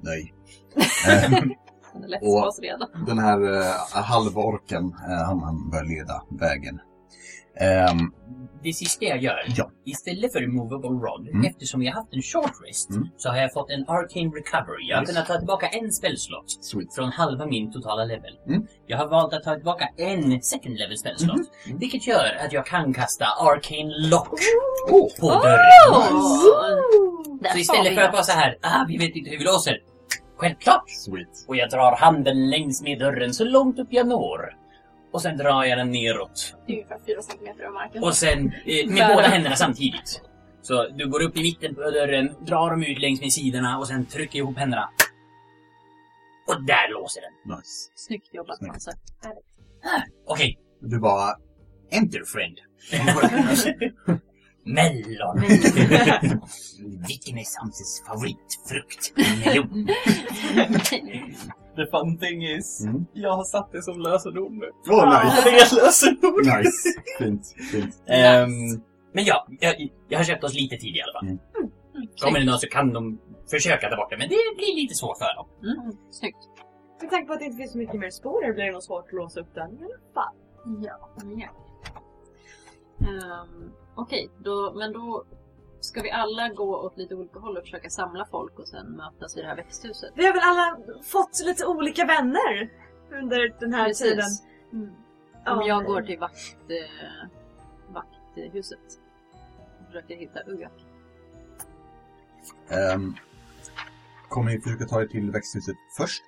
Nej. 0.00 0.34
Han 1.92 2.04
är 2.04 2.08
lätt 2.08 2.22
Och- 2.22 2.40
för 2.40 2.46
oss 2.48 2.58
redan. 2.60 2.88
den 3.06 3.18
här 3.18 3.42
uh, 3.42 3.62
halvorken, 4.02 4.84
eh, 5.08 5.24
han, 5.26 5.40
han 5.42 5.70
bör 5.70 5.84
leda 5.84 6.22
vägen. 6.30 6.80
Ehm, 7.60 8.12
Det 8.62 8.72
sista 8.72 9.04
jag 9.04 9.22
gör, 9.22 9.44
Ja. 9.56 9.70
istället 9.84 10.32
för 10.32 10.46
movable 10.46 10.88
rod, 11.08 11.28
Mm. 11.28 11.44
eftersom 11.44 11.82
jag 11.82 11.92
haft 11.92 12.12
en 12.14 12.22
short 12.22 12.52
rest, 12.68 12.90
Mm. 12.90 13.08
så 13.16 13.28
har 13.28 13.36
jag 13.36 13.52
fått 13.52 13.70
en 13.70 13.84
arcane 13.88 14.30
recovery. 14.38 14.88
Jag 14.88 14.96
har 14.96 15.02
Yes. 15.02 15.10
kunnat 15.10 15.26
ta 15.26 15.36
tillbaka 15.38 15.66
en 15.68 15.92
spellslot 15.92 16.44
sweet. 16.64 16.94
från 16.94 17.12
halva 17.12 17.46
min 17.46 17.72
totala 17.72 18.04
level. 18.04 18.32
Mm. 18.46 18.66
Jag 18.86 18.98
har 18.98 19.06
valt 19.08 19.32
att 19.34 19.42
ta 19.42 19.54
tillbaka 19.54 19.88
en 19.96 20.42
second 20.42 20.78
level 20.78 20.98
spellslot, 20.98 21.36
Mhm. 21.36 21.46
Mm. 21.66 21.78
vilket 21.78 22.06
gör 22.06 22.36
att 22.46 22.52
jag 22.52 22.66
kan 22.66 22.94
kasta 22.94 23.24
arcane 23.24 24.08
lock 24.10 24.28
Oh, 24.90 25.08
på 25.20 25.26
dörren. 25.28 25.58
Där 27.42 27.48
Så 27.48 27.54
har 27.54 27.58
istället 27.60 27.94
för 27.94 28.02
att 28.02 28.12
vara 28.12 28.22
så 28.22 28.32
här, 28.32 28.58
ah, 28.62 28.84
vi 28.88 28.96
vet 28.98 29.16
inte 29.16 29.30
hur 29.30 29.38
vi 29.38 29.44
låser. 29.44 29.78
Självklart! 30.36 30.84
sweet. 30.90 31.44
Och 31.48 31.56
jag 31.56 31.70
drar 31.70 31.96
handen 31.96 32.50
längs 32.50 32.82
med 32.82 32.98
dörren 32.98 33.34
så 33.34 33.44
långt 33.44 33.78
upp 33.78 33.88
jag 33.90 34.06
når. 34.08 34.40
Och 35.12 35.22
sen 35.22 35.36
drar 35.36 35.64
jag 35.64 35.78
den 35.78 35.90
neråt. 35.90 36.54
Ungefär 36.68 36.98
fyra 37.06 37.22
centimeter 37.22 37.62
över 37.62 37.72
marken. 37.74 38.02
Och 38.04 38.14
sen 38.14 38.52
eh, 38.66 38.90
med 38.90 39.10
båda 39.14 39.28
händerna 39.28 39.56
samtidigt. 39.56 40.22
Så 40.62 40.88
du 40.88 41.08
går 41.08 41.22
upp 41.22 41.36
i 41.36 41.42
mitten 41.42 41.74
på 41.74 41.80
dörren, 41.80 42.34
drar 42.46 42.70
dem 42.70 42.82
ut 42.82 42.98
längs 43.00 43.20
med 43.20 43.32
sidorna 43.32 43.78
och 43.78 43.88
sen 43.88 44.06
trycker 44.06 44.38
ihop 44.38 44.56
händerna. 44.58 44.90
Och 46.46 46.64
där 46.64 46.92
låser 46.92 47.20
den. 47.20 47.56
Nice. 47.56 47.90
Snyggt 47.94 48.34
jobbat 48.34 48.58
Snyggt. 48.58 48.70
Hansa. 48.72 48.92
Okej, 50.26 50.58
Du 50.80 50.98
bara... 50.98 51.36
enter 51.90 52.22
friend. 52.24 52.58
Mellon. 54.64 55.40
Vilken 57.08 57.38
är 57.38 57.44
Samses 57.44 58.02
favoritfrukt? 58.06 59.12
Melon. 59.44 59.88
The 61.78 61.86
fun 61.86 62.18
thing 62.18 62.44
is, 62.44 62.80
Mm. 62.84 63.06
jag 63.12 63.32
har 63.36 63.44
satt 63.44 63.72
det 63.72 63.82
som 63.82 64.00
lösenord 64.00 64.52
nu. 64.52 64.70
Åh, 64.90 65.24
nice! 65.24 65.42
Det 65.44 65.50
är 65.50 65.76
lösenord! 65.84 66.46
Nice. 66.58 66.88
Fint, 67.18 67.46
fint. 67.72 68.02
Ehm, 68.06 68.50
men 69.12 69.24
ja, 69.24 69.46
jag, 69.60 69.74
jag 70.08 70.18
har 70.18 70.24
köpt 70.24 70.44
oss 70.44 70.54
lite 70.54 70.76
tid 70.76 70.96
i 70.96 71.02
alla 71.02 71.12
fall. 71.12 71.26
Mm. 71.28 71.38
Kommer 72.22 72.38
det 72.38 72.44
någon 72.46 72.58
så 72.58 72.66
kan 72.68 72.92
de 72.92 73.18
försöka 73.50 73.90
ta 73.90 73.96
bort 73.96 74.10
det, 74.10 74.16
men 74.16 74.28
det 74.28 74.36
blir 74.56 74.74
lite 74.76 74.94
svårt 74.94 75.18
för 75.18 75.34
dem. 75.36 75.46
Mm. 75.62 75.96
Snyggt. 76.10 76.36
Med 77.00 77.10
tanke 77.10 77.26
på 77.26 77.32
att 77.32 77.38
det 77.38 77.44
inte 77.44 77.56
finns 77.56 77.72
så 77.72 77.78
mycket 77.78 77.94
mer 78.00 78.10
sporer 78.10 78.52
blir 78.52 78.64
det 78.64 78.72
nog 78.72 78.82
svårt 78.82 79.06
att 79.06 79.12
låsa 79.12 79.40
upp 79.40 79.54
den 79.54 79.70
i 79.70 79.82
alla 79.84 80.14
fall. 80.14 80.34
Ja. 80.84 80.98
ja. 81.36 81.48
Ehm, 83.06 83.70
Okej, 83.94 84.30
då, 84.38 84.72
men 84.76 84.92
då 84.92 85.24
ska 85.80 86.02
vi 86.02 86.10
alla 86.10 86.48
gå 86.48 86.76
åt 86.76 86.98
lite 86.98 87.14
olika 87.14 87.38
håll 87.38 87.56
och 87.56 87.62
försöka 87.62 87.90
samla 87.90 88.26
folk 88.26 88.58
och 88.58 88.68
sen 88.68 88.86
mötas 88.86 89.36
i 89.36 89.40
det 89.40 89.46
här 89.46 89.56
växthuset. 89.56 90.12
Vi 90.14 90.26
har 90.26 90.32
väl 90.32 90.42
alla 90.44 90.78
fått 91.02 91.42
lite 91.46 91.66
olika 91.66 92.04
vänner 92.04 92.70
under 93.22 93.60
den 93.60 93.74
här 93.74 93.92
tiden. 93.92 94.28
Mm. 94.72 94.90
Ja, 95.44 95.56
Om 95.56 95.66
jag 95.66 95.84
går 95.84 96.02
till 96.02 96.18
vakt, 96.18 96.56
eh, 96.68 97.28
vakthuset 97.88 98.78
och 99.80 99.86
försöker 99.86 100.16
hitta 100.16 100.40
Ugak. 100.46 100.72
Um, 102.94 103.16
kommer 104.28 104.50
ni 104.50 104.60
försöka 104.60 104.84
ta 104.84 105.02
er 105.02 105.06
till 105.06 105.30
växthuset 105.30 105.76
först? 105.96 106.22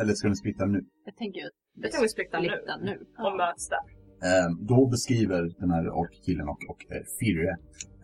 Eller 0.00 0.14
ska 0.14 0.28
ni 0.28 0.36
splitta 0.36 0.66
nu? 0.66 0.84
Jag 1.04 1.16
tänker 1.16 1.50
tror 1.82 2.02
vi 2.02 2.08
splittar 2.08 2.40
nu. 2.40 2.48
splitta 2.48 2.76
nu. 2.76 3.06
Och 3.18 3.36
möts 3.36 3.68
där. 3.68 3.78
Ehm, 4.28 4.66
då 4.66 4.86
beskriver 4.86 5.54
den 5.58 5.70
här 5.70 5.88
orkkillen 5.90 6.48
och, 6.48 6.58
och 6.68 6.92
eh, 6.92 7.02
Firre, 7.18 7.56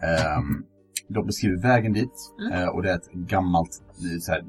ehm, 0.03 0.65
de 1.09 1.27
beskriver 1.27 1.63
vägen 1.63 1.93
dit 1.93 2.13
Mm. 2.41 2.53
eh, 2.53 2.69
och 2.69 2.83
det 2.83 2.91
är 2.91 2.97
ett 2.97 3.13
gammalt, 3.13 3.83
eh, 3.91 4.19
så 4.21 4.33
här, 4.33 4.45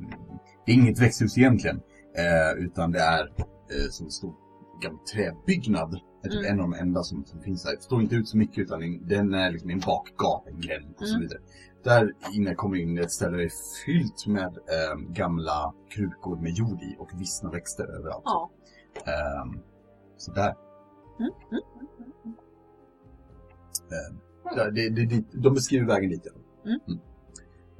det 0.66 0.72
är 0.72 0.76
inget 0.76 1.02
växthus 1.02 1.38
egentligen, 1.38 1.78
eh, 2.18 2.64
utan 2.66 2.92
det 2.92 3.00
är 3.00 3.22
eh, 3.24 3.90
som 3.92 4.06
en 4.06 4.12
stor 4.12 4.34
gammal 4.82 5.00
träbyggnad. 5.14 6.00
Det 6.22 6.28
är 6.28 6.32
typ 6.32 6.40
Mm. 6.46 6.54
en 6.54 6.60
av 6.66 6.72
de 6.72 6.78
enda 6.80 7.04
som, 7.04 7.26
som 7.26 7.42
finns 7.42 7.64
där. 7.64 7.76
Det 7.76 7.82
står 7.82 8.02
inte 8.02 8.16
ut 8.16 8.28
så 8.30 8.38
mycket 8.38 8.58
utan 8.58 8.84
en- 8.84 9.08
den 9.08 9.34
är 9.34 9.52
liksom 9.52 9.70
en 9.70 9.80
bakgata, 9.80 10.50
en 10.50 10.60
gränd 10.62 10.96
och 11.00 11.08
så 11.08 11.16
Mm. 11.16 11.22
vidare. 11.22 11.40
Där 11.84 12.12
inne 12.36 12.56
kommer 12.56 12.78
in 12.78 12.98
ett 12.98 13.12
ställe 13.12 13.32
där 13.32 13.38
det 13.38 13.44
är 13.46 13.86
fyllt 13.86 14.28
med 14.28 14.58
ehm, 14.58 15.14
gamla 15.14 15.74
krukor 15.90 16.42
med 16.42 16.52
jord 16.52 16.82
i 16.82 16.96
och 17.00 17.10
vissna 17.22 17.50
växter 17.50 17.84
överallt. 17.84 18.24
Ja. 18.26 18.50
Ehm, 19.06 19.60
så 20.18 20.32
där. 20.34 20.56
Mm. 21.20 21.32
Mm. 21.52 21.64
Det, 24.56 24.90
det, 24.90 25.06
det, 25.06 25.24
de 25.32 25.54
beskriver 25.54 25.86
vägen 25.86 26.10
dit. 26.10 26.28
Ja. 26.64 26.70
Mm. 26.70 27.00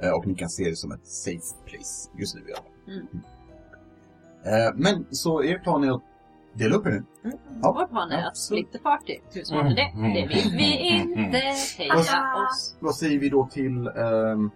Eh, 0.04 0.12
och 0.18 0.28
ni 0.28 0.36
kan 0.36 0.50
se 0.50 0.64
det 0.70 0.76
som 0.76 0.92
ett 0.92 1.06
safe 1.08 1.56
place 1.66 2.10
just 2.20 2.36
nu 2.36 2.42
i 2.42 2.54
alla 2.54 2.62
fall. 2.64 2.72
Mm. 2.88 3.08
Men 4.76 5.06
så 5.12 5.44
er 5.44 5.58
plan 5.60 5.84
är 5.84 5.92
att 5.96 6.02
dela 6.54 6.76
upp 6.76 6.86
er 6.86 6.92
nu. 6.92 7.04
Ja. 7.62 7.74
Vår 7.78 7.88
plan 7.88 8.12
är 8.12 8.22
Ja, 8.22 8.28
att 8.28 8.38
splitta 8.38 8.78
party. 8.80 9.20
Hur 9.34 9.44
svårt 9.44 9.66
är 9.66 9.70
det? 9.76 9.92
Det 10.20 10.28
vill 10.28 10.52
vi 10.58 10.78
inte. 10.90 11.38
Heja 11.78 12.46
oss. 12.50 12.76
Vad 12.80 12.96
säger 12.96 13.20
vi 13.20 13.30
då 13.30 13.48
till 13.52 13.88
ehm, 13.88 14.52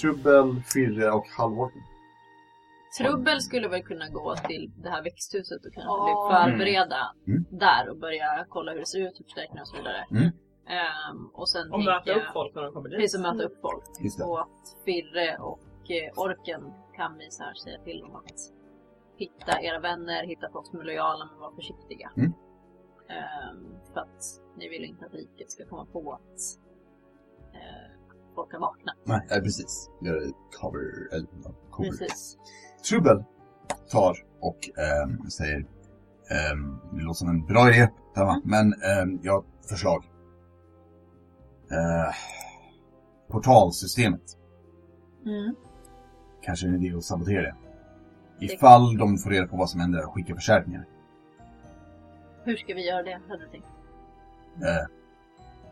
Trubbel, 0.00 0.62
Firre 0.66 1.10
och 1.10 1.26
Halvorken? 1.38 1.82
Trubbel 2.98 3.40
skulle 3.40 3.68
väl 3.68 3.82
kunna 3.82 4.08
gå 4.08 4.36
till 4.36 4.70
det 4.82 4.88
här 4.90 5.02
växthuset 5.02 5.66
och 5.66 5.72
kanske 5.72 5.88
Ja. 5.90 6.44
förbereda 6.46 6.96
Mm. 7.26 7.44
där 7.50 7.88
och 7.90 7.96
börja 7.96 8.44
kolla 8.48 8.72
hur 8.72 8.78
det 8.80 8.86
ser 8.86 8.98
ut, 9.08 9.14
hur 9.20 9.24
förstärkningar 9.24 9.62
och 9.62 9.68
så 9.68 9.76
vidare. 9.76 10.06
Mm. 10.10 10.30
Ehm, 10.66 11.26
och 11.34 11.48
sen 11.48 11.72
Och 11.72 11.78
tänker 11.78 11.92
möta 11.92 12.10
jag- 12.10 12.16
upp 12.18 12.32
folk 12.32 12.54
när 12.54 12.62
de 12.62 12.72
kommer 12.74 12.88
dit. 12.88 12.98
Precis, 12.98 13.14
och 13.16 13.22
möta 13.22 13.42
upp 13.44 13.58
folk. 13.62 13.84
Och 14.24 14.40
att 14.40 14.76
Firre 14.84 15.36
och 15.38 15.90
eh, 15.90 16.18
Orken 16.18 16.72
kan 16.96 17.18
vi 17.18 17.30
så 17.30 17.42
här 17.42 17.54
säga 17.54 17.78
till 17.84 18.02
om 18.04 18.16
att 18.16 18.40
hitta 19.16 19.62
era 19.62 19.78
vänner, 19.80 20.24
hitta 20.26 20.50
folk 20.52 20.66
som 20.66 20.80
är 20.80 20.84
lojala 20.84 21.24
men 21.30 21.38
var 21.40 21.52
försiktiga. 21.52 22.10
Mm. 22.16 22.32
Ehm, 23.08 23.74
för 23.92 24.00
att 24.00 24.22
ni 24.56 24.68
vill 24.68 24.84
inte 24.84 25.06
att 25.06 25.14
riket 25.14 25.50
ska 25.50 25.66
komma 25.66 25.86
på 25.92 26.12
att 26.12 26.40
eh, 27.54 27.90
folk 28.34 28.52
har 28.52 28.60
vaknat. 28.60 28.96
Nej, 29.04 29.26
eh, 29.30 29.38
precis. 29.42 29.90
Gör 30.00 30.14
det 30.14 30.32
cover, 30.60 31.14
eller 31.14 31.26
cover. 31.70 31.88
Precis. 31.90 32.38
Trubbel 32.88 33.24
tar 33.90 34.16
och 34.40 34.58
ehm, 34.78 35.30
säger 35.30 35.66
det 36.92 37.02
låter 37.02 37.14
som 37.18 37.28
en 37.28 37.46
bra 37.46 37.68
idé, 37.70 37.88
Emma, 38.16 38.40
men 38.44 38.74
jag 39.22 39.32
har 39.32 39.44
förslag. 39.68 40.04
Eh, 41.72 42.14
portalsystemet. 43.28 44.38
Mm. 45.26 45.54
Kanske 46.42 46.66
en 46.66 46.84
idé 46.84 46.96
att 46.96 47.04
sabotera 47.04 47.42
det. 47.42 47.54
Ifall 48.40 48.96
de 48.96 49.18
får 49.18 49.30
reda 49.30 49.46
på 49.46 49.56
vad 49.56 49.70
som 49.70 49.80
händer 49.80 50.06
och 50.06 50.14
skickar 50.14 50.34
förstärkningar. 50.34 50.84
Hur 52.44 52.56
ska 52.56 52.74
vi 52.74 52.86
göra 52.88 53.02
det, 53.02 53.20
hade 53.28 53.44
du 53.44 53.50
tänkt? 53.50 53.66
Eh, 54.62 54.86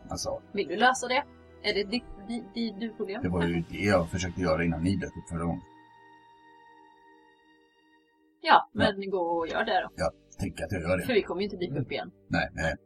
alltså, 0.09 0.41
Vill 0.51 0.67
du 0.67 0.75
lösa 0.75 1.07
det? 1.07 1.23
Är 1.63 1.73
det 1.73 1.83
ditt, 1.83 2.03
di, 2.27 2.43
di, 2.53 2.75
du 2.79 2.93
problem? 2.93 3.23
det 3.23 3.29
var 3.29 3.45
ju 3.45 3.63
det 3.69 3.77
jag 3.77 4.09
försökte 4.09 4.41
göra 4.41 4.63
innan 4.63 4.83
ni 4.83 4.95
dök 4.95 5.17
upp 5.17 5.29
förra 5.29 5.43
gången. 5.43 5.61
Ja, 8.41 8.69
men 8.71 9.09
gå 9.09 9.19
och 9.19 9.47
gör 9.47 9.65
det 9.65 9.89
då. 9.97 10.11
Tänker 10.39 10.63
att 10.65 10.71
jag 10.71 10.81
gör 10.81 10.99
För 10.99 11.07
det. 11.07 11.13
vi 11.13 11.21
kommer 11.21 11.41
ju 11.41 11.45
inte 11.45 11.57
dyka 11.57 11.79
upp 11.79 11.91
igen. 11.91 12.11
Nej, 12.27 12.49
med, 12.53 12.77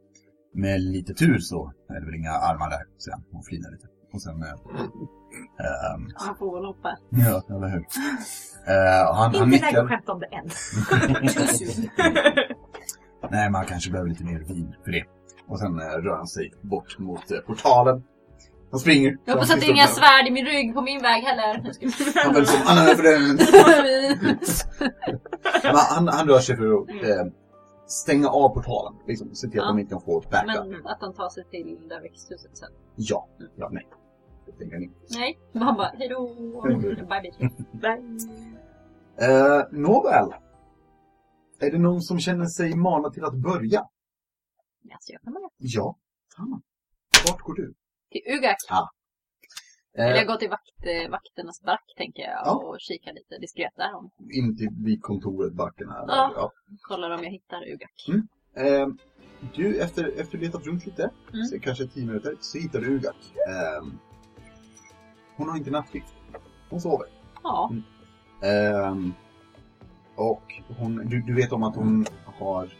med 0.56 0.80
lite 0.80 1.14
tur 1.14 1.38
så 1.38 1.72
är 1.88 2.00
det 2.00 2.06
väl 2.06 2.14
inga 2.14 2.30
armar 2.30 2.70
där, 2.70 2.82
han 3.12 3.24
och 3.32 3.46
flinar 3.46 3.70
lite. 3.70 3.86
Och 4.12 4.22
sen... 4.22 4.42
Eh, 4.42 4.48
ehm, 5.64 6.10
Han 6.14 6.36
får 6.36 6.54
väl 6.56 6.64
hoppa. 6.64 6.98
ja, 7.10 7.42
eller 7.56 7.68
hur? 7.68 7.84
Och 9.08 9.16
han, 9.16 9.34
han 9.34 9.52
Inte 9.52 9.66
läge 9.66 9.82
att 9.82 9.88
skämta 9.88 10.12
om 10.12 10.20
det 10.20 10.26
än. 10.26 10.48
Nej, 13.30 13.50
men 13.50 13.54
han 13.54 13.66
kanske 13.66 13.90
behöver 13.90 14.10
lite 14.10 14.24
mer 14.24 14.38
vin 14.38 14.74
för 14.84 14.90
det. 14.90 15.04
Och 15.48 15.58
sen 15.58 15.80
eh, 15.80 15.84
rör 15.84 16.16
han 16.16 16.26
sig 16.26 16.52
bort 16.60 16.98
mot 16.98 17.30
eh, 17.30 17.38
portalen. 17.38 18.02
Han 18.70 18.80
springer. 18.80 19.16
Jag 19.24 19.32
hoppas 19.32 19.50
att 19.50 19.50
han 19.50 19.60
det 19.60 19.66
är 19.66 19.70
inga 19.70 19.86
svärd 19.86 20.26
i 20.28 20.30
min 20.30 20.46
rygg 20.46 20.74
på 20.74 20.82
min 20.82 21.02
väg 21.02 21.22
heller. 21.22 21.72
Han 22.24 22.34
väl 22.34 22.46
som 22.46 22.60
han 22.64 22.86
han, 25.90 26.08
han 26.08 26.28
rör 26.28 26.38
sig 26.38 26.56
för 26.56 26.64
att 26.64 26.88
eh, 26.88 27.26
stänga 27.86 28.28
av 28.28 28.48
portalen. 28.48 28.94
Liksom, 29.06 29.34
se 29.34 29.48
till 29.48 29.60
att 29.60 29.66
Ja. 29.66 29.72
de 29.72 29.78
inte 29.78 29.90
kan 29.90 30.00
få 30.00 30.20
backup. 30.30 30.66
Men 30.70 30.86
att 30.86 31.00
han 31.00 31.14
tar 31.14 31.28
sig 31.28 31.44
till 31.50 31.88
det 31.88 32.00
växthuset 32.00 32.56
sen. 32.58 32.68
Ja, 32.96 33.28
ja, 33.56 33.68
nej. 33.72 33.86
tänker 34.58 34.78
ni. 34.78 34.90
Nej, 35.10 35.38
man 35.52 35.76
bara 35.76 35.86
hejdå. 35.88 36.34
Bye 36.62 36.76
bye. 37.06 37.50
Bye. 37.72 38.18
Eh, 39.20 39.62
nåväl. 39.72 40.34
Är 41.60 41.70
det 41.70 41.78
någon 41.78 42.02
som 42.02 42.18
känner 42.20 42.46
sig 42.46 42.74
manad 42.76 43.12
till 43.12 43.24
att 43.24 43.34
börja? 43.34 43.80
Alltså, 44.92 45.12
jag 45.12 45.22
kan 45.22 45.32
börja. 45.32 45.48
Ja. 45.56 45.96
Tamma. 46.36 46.60
Vart 47.28 47.40
går 47.40 47.54
du? 47.54 47.74
Till 48.10 48.22
Ugak. 48.38 48.56
Eh, 48.70 48.88
Eller 49.98 50.16
jag 50.16 50.26
går 50.26 50.36
till 50.36 50.50
vakt, 50.50 50.86
eh, 50.86 51.10
vakternas 51.10 51.62
barack 51.62 51.94
tänker 51.96 52.22
jag 52.22 52.40
Ja. 52.44 52.52
och 52.54 52.76
kikar 52.80 53.12
lite 53.12 53.38
diskret 53.38 53.72
där. 53.76 53.94
Om, 53.94 54.10
in 54.32 54.56
till 54.56 54.68
vid 54.84 55.02
kontoret, 55.02 55.52
backen 55.52 55.88
här. 55.90 56.04
Ja. 56.08 56.32
Ja. 56.36 56.52
kollar 56.80 57.10
om 57.10 57.24
jag 57.24 57.30
hittar 57.30 57.62
Ugak. 57.72 58.06
Mm. 58.08 58.28
Eh, 58.54 58.88
du, 59.54 59.80
efter, 59.80 60.20
efter 60.20 60.38
letat 60.38 60.66
runt 60.66 60.86
lite, 60.86 61.10
Mm. 61.32 61.44
så 61.44 61.58
kanske 61.60 61.86
tio 61.86 62.06
minuter, 62.06 62.34
så 62.40 62.58
hittar 62.58 62.80
du 62.80 62.86
Ugak. 62.96 63.16
Eh, 63.48 63.86
hon 65.36 65.48
har 65.48 65.56
inte 65.56 65.70
nattskift. 65.70 66.14
Hon 66.70 66.80
sover. 66.80 67.06
Ja. 67.42 67.72
Ehm, 68.42 69.12
och 70.16 70.42
hon, 70.78 70.96
du, 71.06 71.22
du 71.22 71.34
vet 71.34 71.52
om 71.52 71.62
att 71.62 71.76
hon 71.76 72.06
har, 72.24 72.72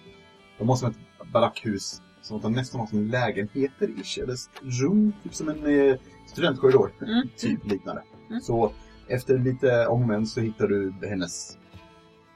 de 0.59 0.69
har 0.69 0.77
som 0.77 0.91
ett 0.91 0.97
barackhus 1.33 2.03
som 2.23 2.41
de 2.41 2.53
nästan 2.53 2.81
har 2.81 2.87
som 2.87 3.07
lägenheter 3.07 3.89
ish, 4.01 4.19
eller 4.19 4.37
rum, 4.83 5.13
typ 5.23 5.35
som 5.35 5.49
en 5.49 5.67
eh, 5.67 5.97
studentkorridor. 6.37 6.93
Mm. 7.03 7.29
Typ 7.37 7.67
liknande. 7.67 8.03
Mm. 8.31 8.41
Så 8.41 8.73
efter 9.09 9.39
lite 9.39 9.87
om 9.87 10.27
så 10.27 10.41
hittar 10.41 10.69
du 10.69 10.93
hennes 11.09 11.59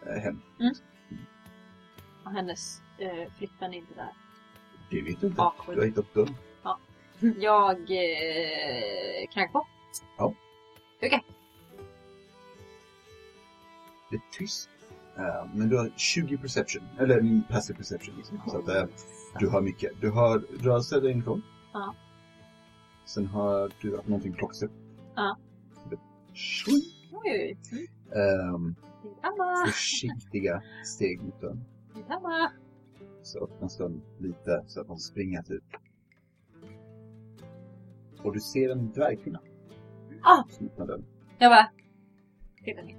eh, 0.06 0.22
hem. 0.22 0.40
Och 2.24 2.30
hennes 2.30 2.80
eh, 2.98 3.32
flickvän 3.38 3.72
är 3.72 3.78
inte 3.78 3.94
där. 3.94 4.12
Det 4.90 5.02
vet 5.02 5.20
du 5.20 5.26
inte. 5.26 5.42
Awkward. 5.42 5.76
Du 5.76 5.80
har 5.80 5.86
hittat 5.86 6.14
dörren. 6.14 6.34
Jag 7.40 7.80
eh, 7.80 9.28
knackar 9.32 9.52
på. 9.52 9.66
Ja. 10.18 10.34
Ugak. 11.02 11.24
Det 14.10 14.16
är 14.16 14.22
tyst. 14.38 14.68
Eh, 15.16 15.46
men 15.54 15.68
du 15.68 15.78
har 15.78 15.90
20 15.96 16.38
perception, 16.38 16.82
eller 16.98 17.18
mm, 17.18 17.42
passive 17.50 17.76
perception 17.76 18.14
liksom. 18.16 18.40
Så 18.46 18.58
att 18.58 18.68
eh, 18.68 18.84
du 19.38 19.50
hör 19.50 19.60
mycket. 19.60 20.00
Du 20.00 20.10
hör 20.10 20.38
rörelser 20.38 21.00
där 21.00 21.08
inifrån. 21.08 21.42
Ja. 21.72 21.94
Sen 23.14 23.26
hör 23.26 23.72
du 23.80 23.98
att 23.98 24.08
någonting 24.08 24.32
plockas 24.32 24.62
upp. 24.62 24.72
Ja. 25.14 25.36
Tjoing! 26.32 26.82
Oj, 27.12 27.58
Emma! 29.22 29.66
försiktiga 29.66 30.62
steg 30.84 31.22
mot 31.22 31.40
dörren. 31.40 31.64
Så 33.22 33.44
öppnas 33.44 33.76
dörren 33.76 34.02
lite 34.18 34.64
så 34.66 34.80
att 34.80 34.88
man 34.88 34.98
springer 34.98 35.42
typ. 35.42 35.64
Och 38.22 38.32
du 38.32 38.40
ser 38.40 38.70
en 38.70 38.92
dvärgkvinna. 38.92 39.40
Ah! 40.22 40.42
Som 40.50 40.66
öppnar 40.66 40.86
dörren. 40.86 41.04
Jag 41.38 41.50
bara... 41.50 41.70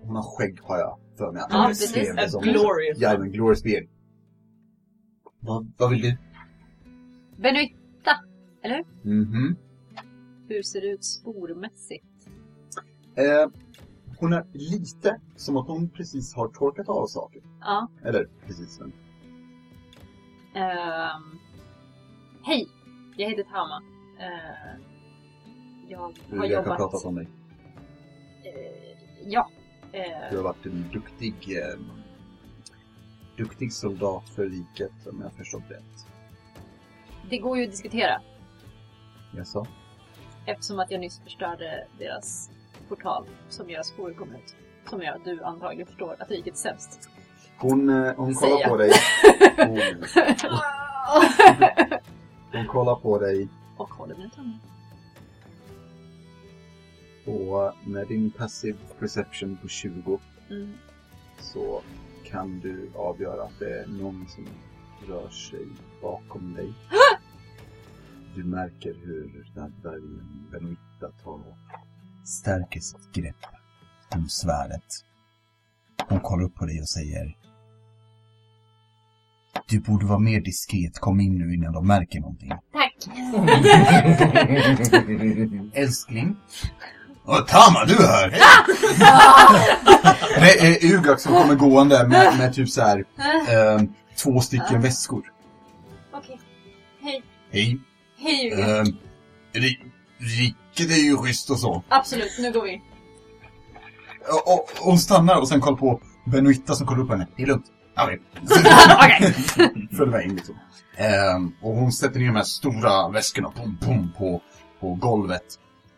Hon 0.03 0.15
har 0.15 0.37
skägg 0.37 0.59
har 0.61 0.77
jag 0.77 0.99
för 1.17 1.31
mig. 1.31 1.41
att 1.41 1.47
Ja, 1.51 1.57
jag 1.57 1.67
precis. 1.67 2.31
som. 2.31 2.41
glorious 2.41 2.97
Ja, 2.99 3.17
men 3.19 3.31
glorious 3.31 3.63
beard. 3.63 3.87
Vad, 5.39 5.71
vad 5.77 5.89
vill 5.89 6.01
du? 6.01 6.17
Benuitta! 7.37 8.11
Mhm. 9.03 9.55
Hur 10.51 10.63
ser 10.63 10.81
det 10.81 10.87
ut 10.87 11.03
spormässigt? 11.05 12.05
Eh, 13.15 13.49
hon 14.19 14.33
är 14.33 14.45
lite 14.53 15.19
som 15.35 15.57
att 15.57 15.67
hon 15.67 15.89
precis 15.89 16.35
har 16.35 16.47
torkat 16.47 16.89
av 16.89 17.07
saker. 17.07 17.41
Ja. 17.61 17.87
Eller 18.03 18.29
precis. 18.45 18.79
Men. 18.79 18.93
Ehm, 20.53 21.39
hej! 22.43 22.67
Jag 23.17 23.29
heter 23.29 23.43
Tama. 23.43 23.83
Ehm, 24.19 24.81
jag 25.89 25.99
har 25.99 26.13
Jag 26.29 26.37
har 26.37 26.45
jobbat... 26.45 26.77
pratat 26.77 27.05
om 27.05 27.15
dig. 27.15 27.27
Eh, 28.43 28.97
ja. 29.25 29.49
Eh, 29.93 30.29
Du 30.31 30.37
har 30.37 30.43
varit 30.43 30.65
en 30.65 30.89
duktig, 30.93 31.33
eh, 31.57 31.79
duktig 33.37 33.73
soldat 33.73 34.29
för 34.29 34.45
riket 34.49 35.07
om 35.07 35.21
jag 35.21 35.33
förstått 35.33 35.63
rätt. 35.69 36.07
det 37.29 37.37
går 37.37 37.57
ju 37.57 37.63
att 37.63 37.71
diskutera 37.71 38.21
Jag 39.35 39.47
sa. 39.47 39.65
Eftersom 40.45 40.79
att 40.79 40.91
jag 40.91 40.99
nyss 40.99 41.19
förstörde 41.19 41.87
deras 41.99 42.49
portal 42.89 43.25
som 43.49 43.69
gör 43.69 43.83
sporer 43.83 44.13
kommer 44.13 44.35
ut. 44.35 44.55
Som 44.89 45.01
gör 45.01 45.11
att 45.15 45.25
du 45.25 45.43
antagligen 45.43 45.87
förstår 45.87 46.15
att 46.19 46.31
riket 46.31 46.53
är 46.53 46.57
sämst. 46.57 47.09
Hon, 47.57 47.89
eh, 47.89 48.13
hon 48.17 48.33
kollar 48.35 48.67
på 48.69 48.77
dig. 48.77 48.91
Hon, 49.57 49.79
hon 52.51 52.67
kollar 52.67 52.95
på 52.95 53.19
dig 53.19 53.47
Och 53.77 53.89
håller 53.89 54.15
mina 54.15 54.29
tummar. 54.29 54.59
och 57.25 57.73
med 57.87 58.07
din 58.07 58.31
passive 58.31 58.77
perception 58.99 59.57
på 59.61 59.67
20 59.67 60.19
Mm. 60.49 60.73
så 61.39 61.81
kan 62.25 62.59
du 62.59 62.91
avgöra 62.95 63.43
att 63.43 63.59
det 63.59 63.79
är 63.79 63.87
någon 63.87 64.27
som 64.29 64.47
rör 65.07 65.29
sig 65.29 65.65
bakom 66.01 66.53
dig. 66.53 66.73
Du 68.35 68.43
märker 68.43 68.93
hur 69.05 69.51
den 69.53 69.63
här 69.63 69.71
dvärgen 69.81 70.47
Benoita 70.51 71.23
tar 71.23 71.31
och 71.31 71.57
stärker 72.27 72.79
sitt 72.79 73.13
grepp 73.13 73.35
om 74.15 74.29
svärdet. 74.29 74.85
Hon 76.09 76.19
kollar 76.19 76.43
upp 76.43 76.55
på 76.55 76.65
dig 76.65 76.81
och 76.81 76.89
säger 76.89 77.37
Du 79.69 79.79
borde 79.79 80.05
vara 80.05 80.19
mer 80.19 80.41
diskret, 80.41 80.99
kom 80.99 81.19
in 81.19 81.37
nu 81.37 81.53
innan 81.53 81.73
de 81.73 81.87
märker 81.87 82.19
någonting. 82.19 82.49
Tack! 82.49 82.95
Älskling? 85.73 86.35
Åh, 87.25 87.45
Tama, 87.45 87.85
du 87.85 87.93
är 87.95 88.07
här! 88.07 88.31
Det 90.39 90.59
är 90.59 90.93
Ugak 90.95 91.19
som 91.19 91.33
kommer 91.33 91.55
gående 91.55 92.07
med, 92.07 92.37
med 92.37 92.53
typ 92.53 92.69
så 92.69 92.81
här 92.81 92.97
eh, 93.49 93.81
två 94.23 94.39
stycken 94.41 94.81
väskor. 94.81 95.23
Okej. 96.11 96.39
Hej. 97.01 97.23
Hej. 97.51 97.79
Hej 98.23 98.43
Julia. 98.43 98.77
Eh, 98.79 98.83
ri- 99.53 99.85
riket 100.17 100.91
är 100.91 101.03
ju 101.03 101.17
schysst 101.17 101.49
och 101.49 101.59
så. 101.59 101.83
Absolut, 101.87 102.31
nu 102.39 102.51
går 102.51 102.63
vi. 102.63 102.81
Och, 104.31 104.53
och, 104.53 104.69
hon 104.79 104.97
stannar 104.97 105.39
och 105.39 105.47
sen 105.47 105.61
kollar 105.61 105.77
på 105.77 106.01
Benoita 106.25 106.73
som 106.73 106.87
kollar 106.87 107.03
upp 107.03 107.09
henne. 107.09 107.27
Det 107.35 107.43
är 107.43 107.47
lugnt. 107.47 107.65
Okej. 108.03 108.21
Okej. 109.05 109.33
Följ 109.97 110.11
med 110.11 110.25
in 110.25 110.35
liksom. 110.35 110.55
Ehm, 110.97 111.51
och 111.61 111.75
hon 111.75 111.91
sätter 111.91 112.19
ner 112.19 112.27
de 112.27 112.35
här 112.35 112.43
stora 112.43 113.09
väskorna 113.09 113.51
pum, 113.51 113.77
pum, 113.81 114.11
på, 114.17 114.41
på 114.79 114.93
golvet. 114.93 115.43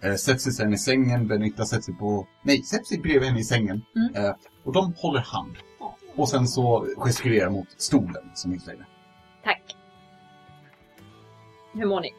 Uh, 0.06 0.16
sätter 0.16 0.40
sig 0.40 0.54
sen 0.54 0.74
i 0.74 0.78
sängen, 0.78 1.28
Benita 1.28 1.66
sätter 1.66 1.84
sig 1.84 1.94
på... 1.94 2.28
Nej, 2.44 2.64
sätter 2.64 2.86
sig 2.86 2.98
bredvid 3.00 3.30
henne 3.30 3.40
i 3.40 3.44
sängen. 3.44 3.82
Mm. 3.96 4.26
Eh, 4.26 4.36
och 4.66 4.74
de 4.74 4.94
håller 4.98 5.20
hand. 5.22 5.58
Och 6.16 6.30
sen 6.30 6.48
så 6.48 6.88
gestikulerar 6.98 7.50
mot 7.50 7.68
stolen 7.78 8.32
som 8.34 8.52
där. 8.52 8.88
Tack. 9.44 9.76
Hur 11.74 11.86
mår 11.86 12.02
ni? 12.02 12.14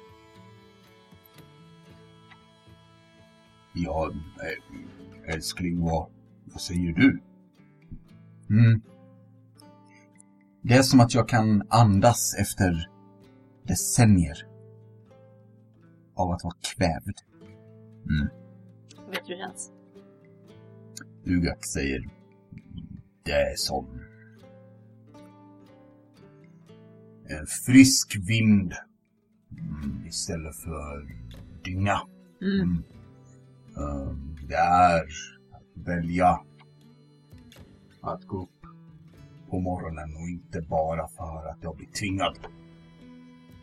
Ja, 3.72 4.10
eh, 4.10 5.34
älskling, 5.34 5.80
vad, 5.80 6.10
vad 6.44 6.60
säger 6.60 6.92
du? 6.92 7.20
Mm. 8.50 8.80
Det 10.62 10.74
är 10.74 10.82
som 10.82 11.00
att 11.00 11.14
jag 11.14 11.28
kan 11.28 11.62
andas 11.68 12.34
efter 12.34 12.90
decennier 13.62 14.46
av 16.14 16.30
att 16.30 16.44
vara 16.44 16.54
kvävd. 16.60 17.18
Vet 19.10 19.26
du 19.26 19.34
hur 19.34 19.40
det 19.40 19.46
känns? 19.46 19.70
Ugak 21.24 21.64
säger 21.64 22.08
Det 23.22 23.32
är 23.32 23.56
som 23.56 23.86
en 27.28 27.46
frisk 27.46 28.16
vind 28.28 28.74
mm, 29.60 30.06
istället 30.06 30.56
för 30.56 31.08
dynga. 31.64 32.00
Mm. 32.42 32.82
Ehm, 33.76 34.36
det 34.48 34.54
är 34.54 35.02
att 35.52 35.86
välja 35.86 36.40
att 38.00 38.24
gå 38.24 38.42
upp 38.42 38.50
på 39.50 39.60
morgonen 39.60 40.16
och 40.16 40.28
inte 40.28 40.60
bara 40.60 41.08
för 41.08 41.48
att 41.50 41.58
jag 41.60 41.76
blir 41.76 41.86
tvingad. 41.86 42.38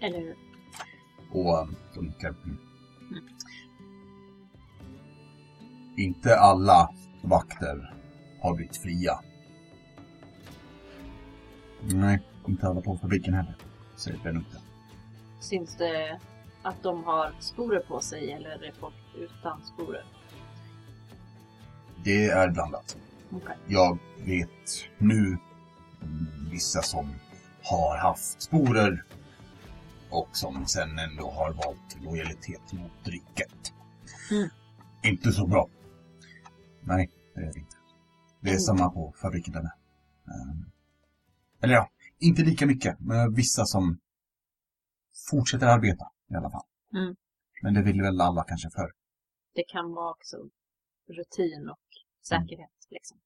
Eller 0.01 0.19
hur? 0.19 0.35
Och 1.31 1.59
um, 1.59 1.75
så 1.93 2.01
nickar. 2.01 2.29
Mm. 2.29 2.57
Inte 5.97 6.39
alla 6.39 6.89
vakter 7.23 7.93
har 8.41 8.55
blivit 8.55 8.77
fria. 8.77 9.19
Nej, 11.93 12.21
inte 12.47 12.67
alla 12.67 12.81
på 12.81 12.97
fabriken 12.97 13.33
heller, 13.33 13.55
säger 13.95 14.19
Benutta. 14.23 14.57
Syns 15.41 15.75
det 15.77 16.19
att 16.61 16.83
de 16.83 17.03
har 17.03 17.35
sporer 17.39 17.79
på 17.79 18.01
sig 18.01 18.31
eller 18.31 18.63
är 18.63 18.71
folk 18.79 18.93
utan 19.15 19.61
sporer? 19.65 20.05
Det 22.03 22.25
är 22.25 22.49
blandat. 22.49 22.97
Okej. 23.31 23.57
Jag 23.67 23.97
vet 24.25 24.89
nu 24.97 25.37
mm, 26.01 26.49
vissa 26.51 26.81
som 26.81 27.13
har 27.63 27.97
haft 27.97 28.41
sporer 28.41 29.03
och 30.09 30.29
som 30.31 30.65
sen 30.65 30.99
ändå 30.99 31.31
har 31.31 31.53
valt 31.53 31.97
lojalitet 32.03 32.73
mot 32.73 33.07
riket. 33.07 33.73
Mm. 34.31 34.49
Inte 35.03 35.31
så 35.31 35.47
bra. 35.47 35.67
Nej, 36.81 37.09
det 37.35 37.41
är 37.41 37.53
det 37.53 37.59
inte. 37.59 37.75
Det 38.41 38.49
är 38.49 38.57
samma 38.57 38.89
på 38.89 39.13
fabriken 39.21 39.53
där 39.53 39.61
med. 39.61 39.71
Ehm, 40.27 40.65
Eller 41.61 41.73
ja, 41.73 41.89
inte 42.19 42.41
lika 42.41 42.65
mycket. 42.65 42.99
Men 42.99 43.33
vissa 43.33 43.65
som 43.65 43.99
fortsätter 45.29 45.67
arbeta 45.67 46.05
i 46.31 46.35
alla 46.35 46.49
fall. 46.49 46.67
Mm. 46.93 47.15
Men 47.61 47.73
det 47.73 47.83
vill 47.83 48.01
väl 48.01 48.21
alla 48.21 48.43
kanske 48.43 48.69
för. 48.69 48.91
Det 49.53 49.63
kan 49.63 49.91
vara 49.91 50.11
också 50.11 50.37
rutin 51.07 51.69
och 51.69 51.87
säkerhet. 52.21 52.87
Liksom. 52.89 53.19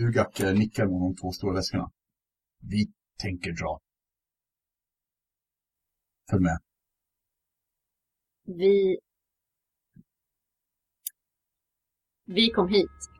Ugak 0.00 0.40
eh, 0.40 0.54
nickar 0.54 0.86
mot 0.86 1.16
de 1.16 1.20
två 1.20 1.32
stora 1.32 1.54
väskorna. 1.54 1.90
Vi 2.60 2.92
tänker 3.18 3.52
dra. 3.52 3.80
Följ 6.30 6.42
med. 6.42 6.58
Vi... 8.44 8.98
Vi 12.24 12.50
kom 12.50 12.68
hit 12.68 13.10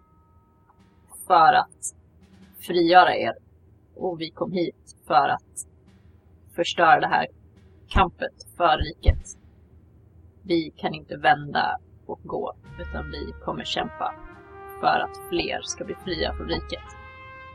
för 1.26 1.52
att 1.52 1.94
frigöra 2.66 3.16
er. 3.16 3.34
Och 3.94 4.20
vi 4.20 4.30
kom 4.30 4.52
hit 4.52 4.96
för 5.06 5.28
att 5.28 5.66
förstöra 6.54 7.00
det 7.00 7.06
här 7.06 7.26
kampet 7.88 8.34
för 8.56 8.78
riket. 8.78 9.38
Vi 10.42 10.70
kan 10.76 10.94
inte 10.94 11.16
vända 11.16 11.78
och 12.06 12.20
gå, 12.22 12.54
utan 12.78 13.10
vi 13.10 13.34
kommer 13.44 13.64
kämpa 13.64 14.14
för 14.80 15.00
att 15.00 15.28
fler 15.28 15.60
ska 15.62 15.84
bli 15.84 15.94
fria 16.04 16.34
från 16.34 16.48
riket. 16.48 16.96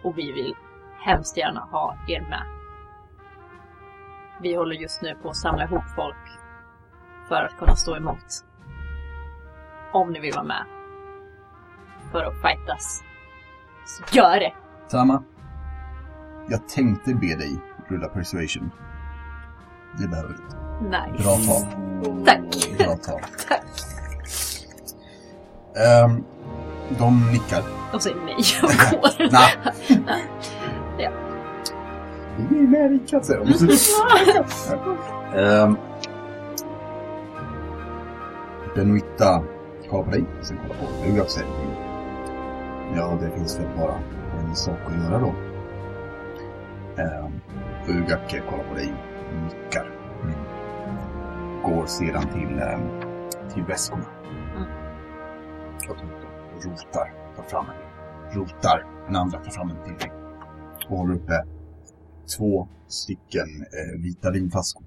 Och 0.03 0.17
vi 0.17 0.31
vill 0.31 0.55
hemskt 0.99 1.37
gärna 1.37 1.59
ha 1.59 1.97
er 2.07 2.21
med. 2.21 2.43
Vi 4.41 4.55
håller 4.55 4.75
just 4.75 5.01
nu 5.01 5.15
på 5.15 5.29
att 5.29 5.35
samla 5.35 5.63
ihop 5.63 5.83
folk 5.95 6.39
för 7.27 7.43
att 7.43 7.57
kunna 7.59 7.75
stå 7.75 7.95
emot. 7.95 8.45
Om 9.93 10.11
ni 10.11 10.19
vill 10.19 10.33
vara 10.33 10.43
med. 10.43 10.65
För 12.11 12.23
att 12.23 12.41
fightas. 12.41 13.03
Så 13.85 14.17
gör 14.17 14.39
det! 14.39 14.53
Tama. 14.89 15.23
Jag 16.49 16.67
tänkte 16.67 17.13
be 17.13 17.35
dig 17.35 17.61
rulla 17.87 18.07
persuasion. 18.07 18.71
Det 19.99 20.07
behöver 20.07 20.29
du 20.29 20.35
inte. 20.35 20.57
Nice. 20.83 21.23
Bra 21.23 21.35
tal. 21.37 22.25
Tack. 22.25 22.77
Bra 22.77 22.95
tal. 22.95 23.21
Tack. 23.47 23.63
Ehm, 25.75 26.23
de 26.99 27.31
nickar. 27.31 27.63
De 27.91 27.99
säger 27.99 28.17
nej 28.25 28.35
och 28.63 28.69
går. 29.01 29.31
Nej. 29.31 29.51
Ja. 30.97 31.11
Vi 32.49 32.57
är 32.57 32.67
med 32.67 32.91
rika, 32.91 33.21
säger 33.21 33.39
de. 35.33 35.39
Ehm, 35.39 35.77
Benuita 38.75 39.43
kollar 39.89 40.03
på 40.03 40.11
dig, 40.11 40.23
sen 40.41 40.57
kollar 40.57 40.75
på 40.75 41.09
Ugak 41.09 41.29
säger 41.29 41.47
Ja, 42.95 43.17
det 43.21 43.31
finns 43.31 43.59
väl 43.59 43.67
bara 43.77 43.95
en 44.39 44.55
sak 44.55 44.77
att 44.87 45.03
göra 45.03 45.19
då. 45.19 45.33
Ehm, 47.01 47.31
Ugak 47.87 48.35
kollar 48.49 48.63
på 48.63 48.75
dig 48.75 48.93
nickar. 49.35 49.91
Mm. 50.23 50.35
Går 51.63 51.85
sedan 51.85 52.23
till, 52.33 52.59
ehm, 52.59 53.01
till 53.53 53.63
väskorna. 53.63 54.05
Mm. 54.55 54.67
Och 55.89 55.97
rotar, 56.65 57.33
tar 57.35 57.43
fram 57.43 57.65
en. 57.65 58.35
Rotar, 58.39 58.85
den 59.07 59.15
andra 59.15 59.39
tar 59.39 59.51
fram 59.51 59.69
en 59.69 59.83
till. 59.83 60.09
Och 60.89 60.97
håller 60.97 61.15
uppe 61.15 61.43
två 62.37 62.67
stycken 62.87 63.47
eh, 63.61 64.01
vita 64.01 64.31
vinflaskor. 64.31 64.83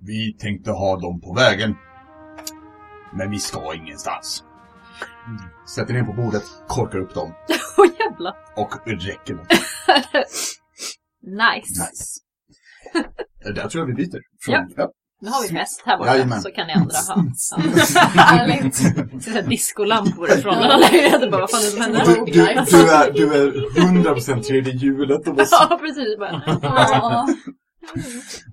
Vi 0.00 0.32
tänkte 0.38 0.70
ha 0.70 0.96
dem 0.96 1.20
på 1.20 1.32
vägen. 1.34 1.74
Men 3.12 3.30
vi 3.30 3.38
ska 3.38 3.74
ingenstans. 3.74 4.44
Sätter 5.74 5.94
ner 5.94 6.02
på 6.04 6.12
bordet, 6.12 6.42
korkar 6.68 6.98
upp 6.98 7.14
dem 7.14 7.32
Åh 7.78 7.86
jävlar. 7.98 8.36
och 8.56 8.86
räcker 8.86 9.34
dem. 9.34 9.46
Nice. 11.26 11.82
Nice. 11.82 12.20
Där 13.54 13.68
tror 13.68 13.82
jag 13.82 13.86
vi 13.86 13.94
byter. 13.94 14.20
Ja. 14.46 14.66
ja. 14.76 14.90
Nu 15.20 15.30
har 15.30 15.42
vi 15.42 15.48
fest 15.48 15.82
här 15.84 15.98
borta 15.98 16.10
Jajamän. 16.10 16.42
så 16.42 16.50
kan 16.50 16.66
ni 16.66 16.72
andra 16.72 16.96
ha. 17.08 17.14
Härligt. 18.22 18.76
Så 19.24 19.30
här 19.30 19.42
discolampor 19.42 20.30
ifrån 20.30 20.54
den 20.54 20.62
här 20.62 20.78
lägenheten. 20.78 21.30
Bara, 21.30 21.40
vad 21.40 21.50
fan 21.50 21.60
är 21.60 21.64
det 21.64 21.70
som 21.70 21.80
händer? 21.80 22.04
Du, 22.04 22.24
du, 22.24 22.32
du, 22.70 22.90
är, 22.90 23.12
du 23.12 23.34
är 23.34 24.14
100% 24.14 24.42
tredje 24.42 24.72
hjulet 24.72 25.28
och 25.28 25.36
måste... 25.36 25.56
Ja, 25.70 25.78
precis. 25.80 26.18
Bara. 26.18 26.42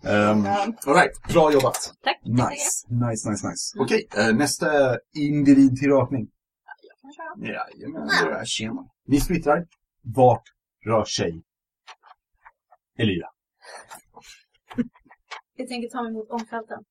Ja. 0.03 0.29
Um, 0.31 0.45
Alright, 0.85 1.33
bra 1.33 1.53
jobbat. 1.53 1.93
Tack. 2.03 2.21
Nice, 2.25 2.87
nice, 2.89 3.29
nice, 3.29 3.47
nice. 3.47 3.79
Okej, 3.79 4.07
eh, 4.17 4.35
nästa 4.35 4.67
individ 5.15 5.75
till 5.77 5.89
rakning. 5.89 6.27
Jajamän, 7.37 8.07
det 8.07 8.39
är 8.39 8.45
tjena. 8.45 8.81
Ni 9.07 9.19
splittrar. 9.19 9.65
Vart 10.03 10.43
rör 10.85 11.05
sig 11.05 11.43
Elira? 12.99 13.27
Jag 15.61 15.69
tänker 15.69 15.89
ta 15.89 16.03
mig 16.03 16.11
mot 16.11 16.29
omfälten. 16.29 16.83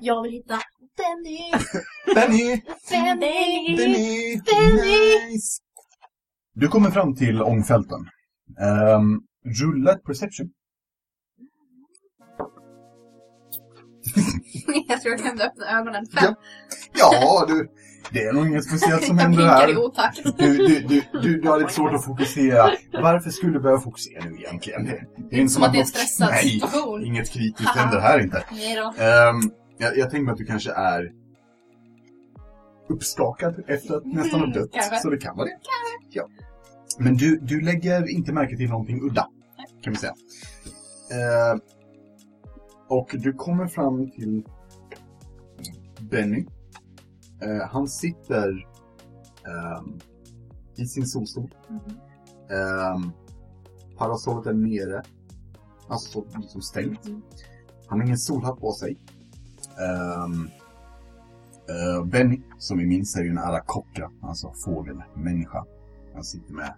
Jag 0.00 0.22
vill 0.22 0.32
hitta 0.32 0.60
Benny! 0.96 1.52
Benny! 2.14 2.62
Benny! 2.90 3.76
Benny! 3.76 4.40
Benny! 4.46 5.32
Nice! 5.32 5.62
Du 6.54 6.68
kommer 6.68 6.90
fram 6.90 7.14
till 7.14 7.42
ångfälten. 7.42 8.00
Um, 8.96 9.22
rulla 9.60 9.92
ett 9.92 10.04
perception. 10.04 10.50
jag 14.88 15.02
tror 15.02 15.14
jag 15.14 15.22
kan 15.24 15.40
öppna 15.40 15.78
ögonen. 15.78 16.06
Fem. 16.06 16.34
Ja, 16.98 17.44
du, 17.48 17.68
det 18.12 18.24
är 18.24 18.32
nog 18.32 18.46
inget 18.46 18.64
speciellt 18.64 19.04
som 19.04 19.18
händer 19.18 19.46
här. 19.46 19.66
Du, 20.38 20.56
du, 20.56 20.78
du, 20.80 21.02
du, 21.22 21.40
du 21.40 21.48
har 21.48 21.58
lite 21.58 21.72
svårt 21.72 21.92
att 21.94 22.04
fokusera. 22.04 22.70
Varför 22.92 23.30
skulle 23.30 23.52
du 23.52 23.60
behöva 23.60 23.80
fokusera 23.80 24.24
nu 24.24 24.36
egentligen? 24.36 24.84
Det, 24.84 25.02
det 25.30 25.36
är 25.36 25.40
inte 25.40 25.52
Som 25.54 25.62
att 25.62 25.72
det 25.72 25.78
är 25.78 25.80
en 25.80 25.86
stressad 25.86 26.28
Nej, 26.30 26.44
situation. 26.50 27.04
inget 27.04 27.30
kritiskt 27.30 27.68
händer 27.70 28.00
här 28.00 28.20
inte. 28.20 28.44
Nej 28.52 28.76
då. 28.76 29.02
Ehm, 29.04 29.50
jag, 29.78 29.98
jag 29.98 30.10
tänker 30.10 30.24
mig 30.24 30.32
att 30.32 30.38
du 30.38 30.44
kanske 30.46 30.72
är 30.72 31.10
uppskakad 32.88 33.64
efter 33.68 33.94
att 33.96 34.06
nästan 34.06 34.40
ha 34.40 34.46
Mm, 34.46 34.58
dött. 34.58 34.70
kanske. 34.72 34.98
Så 35.00 35.10
det 35.10 35.18
kan 35.18 35.36
vara 35.36 35.46
det. 35.46 35.56
Ja. 36.10 36.28
Men 36.98 37.16
du, 37.16 37.38
du 37.42 37.60
lägger 37.60 38.10
inte 38.10 38.32
märke 38.32 38.56
till 38.56 38.68
någonting 38.70 39.02
udda, 39.02 39.26
kan 39.82 39.92
vi 39.92 39.98
säga. 39.98 40.14
Ehm, 41.12 41.60
och 42.88 43.14
du 43.18 43.32
kommer 43.32 43.66
fram 43.66 44.10
till 44.10 44.44
Benny. 46.10 46.46
Eh, 47.42 47.68
han 47.70 47.88
sitter 47.88 48.66
ehm, 49.46 49.98
i 50.76 50.86
sin 50.86 51.06
solstol. 51.06 51.54
Ehm, 52.50 53.10
parasollet 53.98 54.46
är 54.46 54.52
nere. 54.52 55.02
Alltså 55.88 56.10
så 56.10 56.38
liksom 56.38 56.62
stängt. 56.62 57.06
Han 57.86 57.98
har 57.98 58.06
ingen 58.06 58.18
solhatt 58.18 58.60
på 58.60 58.72
sig. 58.72 58.98
Ehm, 59.78 60.48
eh, 61.68 62.04
Benny, 62.04 62.40
som 62.58 62.78
vi 62.78 62.86
minns, 62.86 63.16
är 63.16 63.22
ju 63.22 63.30
en 63.30 63.38
arakocka, 63.38 64.10
alltså 64.22 64.52
fågelmänniska. 64.64 65.64
Han 66.14 66.24
sitter 66.24 66.54
med 66.54 66.74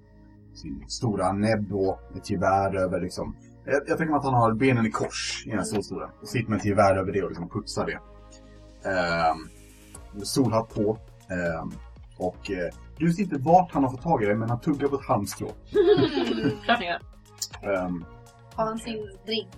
sin 0.54 0.84
stora 0.88 1.32
näbb 1.32 1.72
och 1.72 1.98
ett 2.16 2.30
gevär 2.30 2.76
över 2.76 3.00
liksom. 3.00 3.36
Jag, 3.64 3.74
jag 3.74 3.98
tänker 3.98 4.06
mig 4.06 4.18
att 4.18 4.24
han 4.24 4.34
har 4.34 4.52
benen 4.52 4.86
i 4.86 4.90
kors 4.90 5.42
i 5.46 5.48
den 5.48 5.58
här 5.58 5.64
solstolen. 5.64 6.10
Och 6.22 6.28
sitter 6.28 6.50
med 6.50 6.58
ett 6.58 6.64
gevär 6.64 6.96
över 6.96 7.12
det 7.12 7.22
och 7.22 7.30
liksom 7.30 7.48
putsar 7.48 7.86
det. 7.86 8.00
Ehm, 8.88 9.48
solhatt 10.22 10.74
på. 10.74 10.98
Ehm, 11.28 11.70
och 12.18 12.50
eh, 12.50 12.74
du 12.98 13.12
ser 13.12 13.22
inte 13.22 13.38
vart 13.38 13.72
han 13.72 13.84
har 13.84 13.90
fått 13.90 14.02
tag 14.02 14.22
i 14.22 14.26
det, 14.26 14.34
men 14.34 14.50
han 14.50 14.60
tuggar 14.60 14.88
på 14.88 14.96
ett 14.96 15.06
halmstrå. 15.06 15.48
Klart. 16.64 16.80
Ehm, 17.62 18.04
Har 18.54 18.66
han 18.66 18.78
sin 18.78 19.18
drink? 19.26 19.48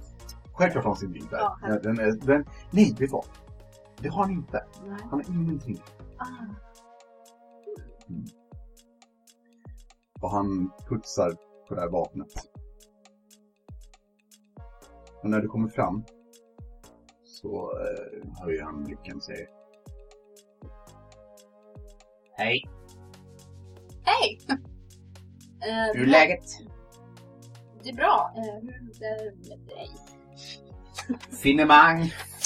Självklart 0.52 0.84
har 0.84 0.90
han 0.90 0.98
sin 0.98 1.10
drink 1.12 1.30
där. 1.30 1.38
Ja, 1.38 1.78
den 1.82 1.98
är, 1.98 2.12
den, 2.26 2.44
nej, 2.70 2.88
vet 2.90 2.96
du 2.98 3.06
vad? 3.06 3.24
Det 3.98 4.08
har 4.08 4.22
han 4.22 4.32
inte. 4.32 4.64
Nej. 4.86 4.98
Han 5.10 5.24
har 5.24 5.30
ingenting. 5.30 5.82
Ah. 6.16 6.24
Och 10.20 10.30
han 10.30 10.70
putsar 10.88 11.32
på 11.68 11.74
det 11.74 11.80
här 11.80 11.88
vapnet. 11.88 12.28
Och 15.22 15.30
när 15.30 15.40
du 15.40 15.48
kommer 15.48 15.68
fram 15.68 16.04
så 17.24 17.72
eh, 17.80 18.42
höjer 18.44 18.62
han 18.62 18.84
blicken 18.84 19.16
och 19.16 19.22
säger 19.22 19.46
Hej, 22.36 22.62
Hej! 24.04 24.38
Eh, 24.48 25.94
hur 25.94 26.02
är 26.02 26.06
läget? 26.06 26.44
Det 27.82 27.88
är 27.88 27.94
bra. 27.94 28.32
Eh, 28.36 28.42
hur 28.62 28.74
är 28.74 29.24
det 29.24 29.48
med 29.48 29.58
dig? 29.66 29.90
Finemang. 31.42 32.00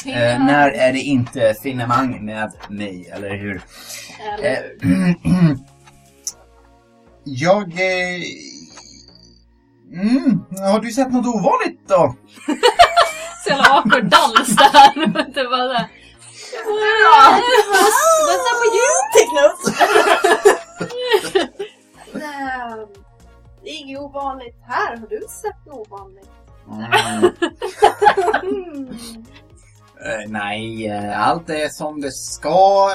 Eh, 0.06 0.44
när 0.46 0.70
är 0.70 0.92
det 0.92 1.00
inte 1.00 1.54
finemang 1.62 2.24
med 2.24 2.52
mig, 2.68 3.10
eller 3.12 3.36
hur? 3.36 3.62
Eller, 4.38 4.76
Eh, 4.82 5.56
Jag... 7.24 7.72
Eh, 7.72 8.20
mm, 9.92 10.44
har 10.72 10.80
du 10.80 10.90
sett 10.90 11.12
något 11.12 11.26
ovanligt 11.26 11.88
då? 11.88 12.14
Så 13.44 13.50
jävla 13.50 13.64
awkward 13.64 14.04
dans 14.04 14.56
där. 14.56 15.06
Det 15.34 15.44
var 15.44 15.68
där. 15.68 15.88
What's 18.26 18.46
up 18.50 18.58
with 18.62 18.76
you? 18.80 18.92
Take 19.14 19.32
notes! 19.40 19.64
Det 23.62 23.70
är 23.70 23.80
inget 23.80 24.00
ovanligt 24.00 24.56
här. 24.68 24.96
Har 24.96 25.06
du 25.06 25.20
sett 25.28 25.66
något 25.66 25.86
ovanligt? 25.88 26.30
Mm. 26.72 26.82
Mm. 28.42 28.88
Eh, 30.04 30.28
nej, 30.30 30.86
eh, 30.86 31.28
allt 31.28 31.50
är 31.50 31.68
som 31.68 32.00
det 32.00 32.12
ska. 32.12 32.90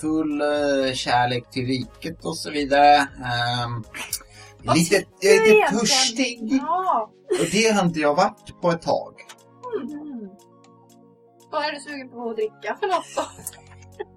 Full 0.00 0.40
eh, 0.40 0.92
kärlek 0.94 1.50
till 1.50 1.66
riket 1.66 2.24
och 2.24 2.36
så 2.36 2.50
vidare. 2.50 3.08
Vad 3.18 4.27
lite, 4.62 4.96
tycker 4.96 5.44
du 5.44 5.54
lite 5.54 5.78
törstig. 5.78 6.38
Ja. 6.42 7.10
Och 7.40 7.46
det 7.52 7.68
har 7.74 7.84
inte 7.84 8.00
jag 8.00 8.14
varit 8.14 8.60
på 8.60 8.70
ett 8.70 8.82
tag. 8.82 9.14
Mm. 9.82 10.28
Vad 11.50 11.64
är 11.64 11.72
du 11.72 11.80
sugen 11.80 12.08
på 12.08 12.30
att 12.30 12.36
dricka 12.36 12.76
för 12.80 12.86
något 12.86 13.06
då? 13.16 13.22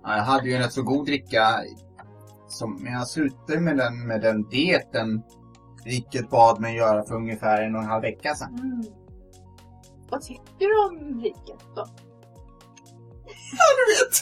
Ja, 0.03 0.15
Jag 0.15 0.23
hade 0.23 0.47
ju 0.49 0.53
en 0.55 0.61
rätt 0.61 0.73
så 0.73 0.83
god 0.83 1.05
dricka. 1.05 1.59
Som, 2.47 2.87
jag 2.91 3.07
slutade 3.07 3.59
med 3.59 3.77
den, 3.77 4.07
med 4.07 4.21
den 4.21 4.49
dieten 4.49 5.21
riket 5.85 6.29
bad 6.29 6.59
mig 6.59 6.75
göra 6.75 7.03
för 7.03 7.15
ungefär 7.15 7.61
en 7.61 7.75
och 7.75 7.81
en 7.81 7.87
halv 7.87 8.01
vecka 8.01 8.35
sedan. 8.35 8.59
Mm. 8.59 8.83
Vad 10.09 10.21
tycker 10.21 10.43
du 10.59 10.85
om 10.85 11.21
riket 11.21 11.65
då? 11.75 11.85
Ja, 13.51 13.65
du 13.77 13.83
vet! 13.93 14.15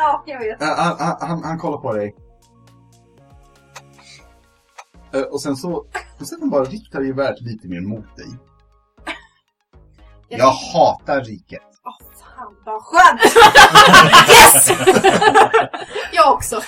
Ja, 0.00 0.22
jag 0.26 0.38
vet. 0.38 0.62
Uh, 0.62 0.68
han, 0.68 0.96
han, 0.98 1.16
han, 1.20 1.44
han 1.44 1.58
kollar 1.58 1.78
på 1.78 1.92
dig. 1.92 2.14
Eh, 5.14 5.20
och 5.22 5.42
sen 5.42 5.56
så, 5.56 5.72
och 6.20 6.26
sen 6.26 6.38
han 6.40 6.50
bara 6.50 6.64
riktar 6.64 7.00
geväret 7.00 7.40
lite 7.40 7.68
mer 7.68 7.80
mot 7.80 8.16
dig. 8.16 8.26
Jag 10.28 10.50
hatar 10.50 11.20
riket. 11.20 11.62
Åh, 11.84 11.96
fan 12.20 12.56
vad 12.64 12.82
skönt! 12.82 13.20
yes! 14.30 14.70
jag 16.12 16.32
också. 16.32 16.60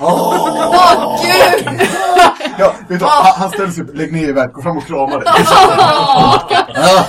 Åh! 0.00 1.22
Gud! 1.22 1.80
Ja, 2.58 2.74
vet 2.88 3.00
du, 3.00 3.04
han, 3.04 3.34
han 3.36 3.50
ställer 3.50 3.70
sig 3.70 3.84
upp, 3.84 3.94
lägger 3.94 4.12
ner 4.12 4.26
geväret, 4.26 4.52
går 4.52 4.62
fram 4.62 4.76
och 4.76 4.86
kramar 4.86 5.20
dig. 5.20 5.28
Ah, 6.82 7.04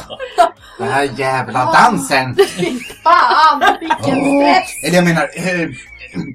Den 0.82 0.90
här 0.90 1.20
jävla 1.20 1.66
dansen! 1.72 2.36
Fan, 3.04 3.78
vilken 3.80 4.00
stress! 4.26 4.84
Eller 4.86 4.96
jag 4.96 5.06
menar, 5.06 5.30
eh, 5.36 5.70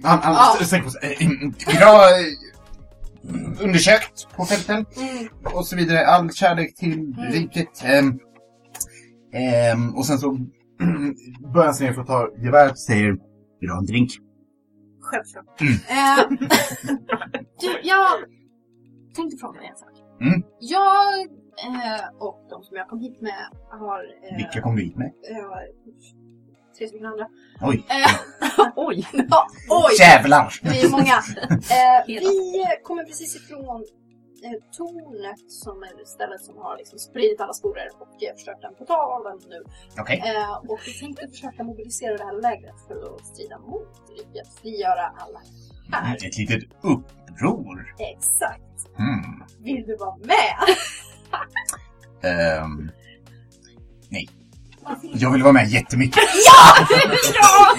han, 0.03 0.19
han 0.23 0.35
Ja. 0.35 0.65
sträcker 0.67 0.85
på 0.85 0.91
sig. 0.91 1.17
Eh, 1.21 1.79
Bra 1.79 1.95
eh, 2.11 3.65
undersökt 3.65 4.29
på 4.37 4.45
fälten. 4.45 4.87
Mm. 4.97 5.29
och 5.45 5.67
så 5.67 5.77
vidare. 5.77 6.07
All 6.07 6.33
kärlek 6.33 6.77
till 6.77 7.15
riket. 7.31 7.85
Ehm, 7.85 8.19
ehm, 9.35 9.95
och 9.97 10.07
sen 10.07 10.19
så 10.19 10.31
börjar 11.55 11.67
han 11.87 11.95
för 11.95 12.01
att 12.01 12.07
ta 12.07 12.29
geväret 12.45 12.71
och 12.73 12.79
säger 12.79 13.11
Vill 13.61 13.69
du 13.69 13.73
ha 13.73 13.79
en 13.79 13.87
drink? 13.87 14.11
Självklart. 15.01 15.61
Mm. 15.61 15.73
Eh, 15.73 16.49
du, 17.61 17.89
jag 17.89 18.07
tänkte 19.17 19.37
fråga 19.41 19.61
dig 19.61 19.69
en 19.69 19.77
sak. 19.77 19.93
Mm. 20.21 20.43
Jag 20.61 21.27
eh, 21.65 22.05
och 22.19 22.47
de 22.51 22.63
som 22.65 22.77
jag 22.77 22.89
kom 22.89 23.01
hit 23.01 23.21
med 23.21 23.45
har... 23.71 24.05
Eh, 24.31 24.37
Vilka 24.37 24.61
kom 24.63 24.77
du 24.77 24.83
hit 24.83 24.97
med? 24.97 25.07
eh, 25.07 25.47
tre 26.79 26.87
stycken 26.89 27.07
andra. 27.07 27.27
Oj, 27.63 27.87
Eh, 27.89 28.69
Oj! 28.77 29.07
ja, 29.31 29.47
oj! 29.71 29.95
jävlar! 30.01 30.55
Vi 30.63 30.81
är 30.87 30.91
många. 30.91 31.17
Eh, 31.77 32.07
vi 32.07 32.21
kommer 32.83 33.05
precis 33.05 33.37
ifrån 33.37 33.81
eh, 34.45 34.59
tornet 34.77 35.51
som 35.51 35.83
är 35.83 36.05
stället 36.05 36.41
som 36.41 36.57
har 36.57 36.77
liksom 36.77 36.99
spridit 36.99 37.41
alla 37.41 37.53
sporer 37.53 37.89
och 38.01 38.23
eh, 38.23 38.35
förstört 38.35 38.63
den 38.63 38.75
portalen 38.75 39.39
nu. 39.49 39.65
Okej. 40.01 40.23
Eh, 40.27 40.57
och 40.71 40.81
vi 40.87 40.93
tänkte 41.01 41.29
försöka 41.29 41.63
mobilisera 41.65 42.17
det 42.17 42.25
här 42.25 42.41
lägret 42.41 42.75
för 42.89 43.15
att 43.15 43.27
strida 43.27 43.59
mot 43.59 43.89
riket, 44.19 44.49
frigöra 44.63 45.07
alla 45.23 45.41
här. 45.93 46.17
Ett 46.17 46.39
litet 46.39 46.63
uppror. 46.83 47.95
Exakt. 48.15 48.63
Hmm. 48.97 49.47
Vill 49.59 49.87
du 49.87 49.97
vara 49.97 50.17
med? 50.17 50.57
Ehm, 52.23 52.91
nej. 54.09 54.29
Jag 55.15 55.31
vill 55.31 55.43
vara 55.43 55.53
med 55.53 55.69
jättemycket. 55.69 56.23
ja! 56.45 57.77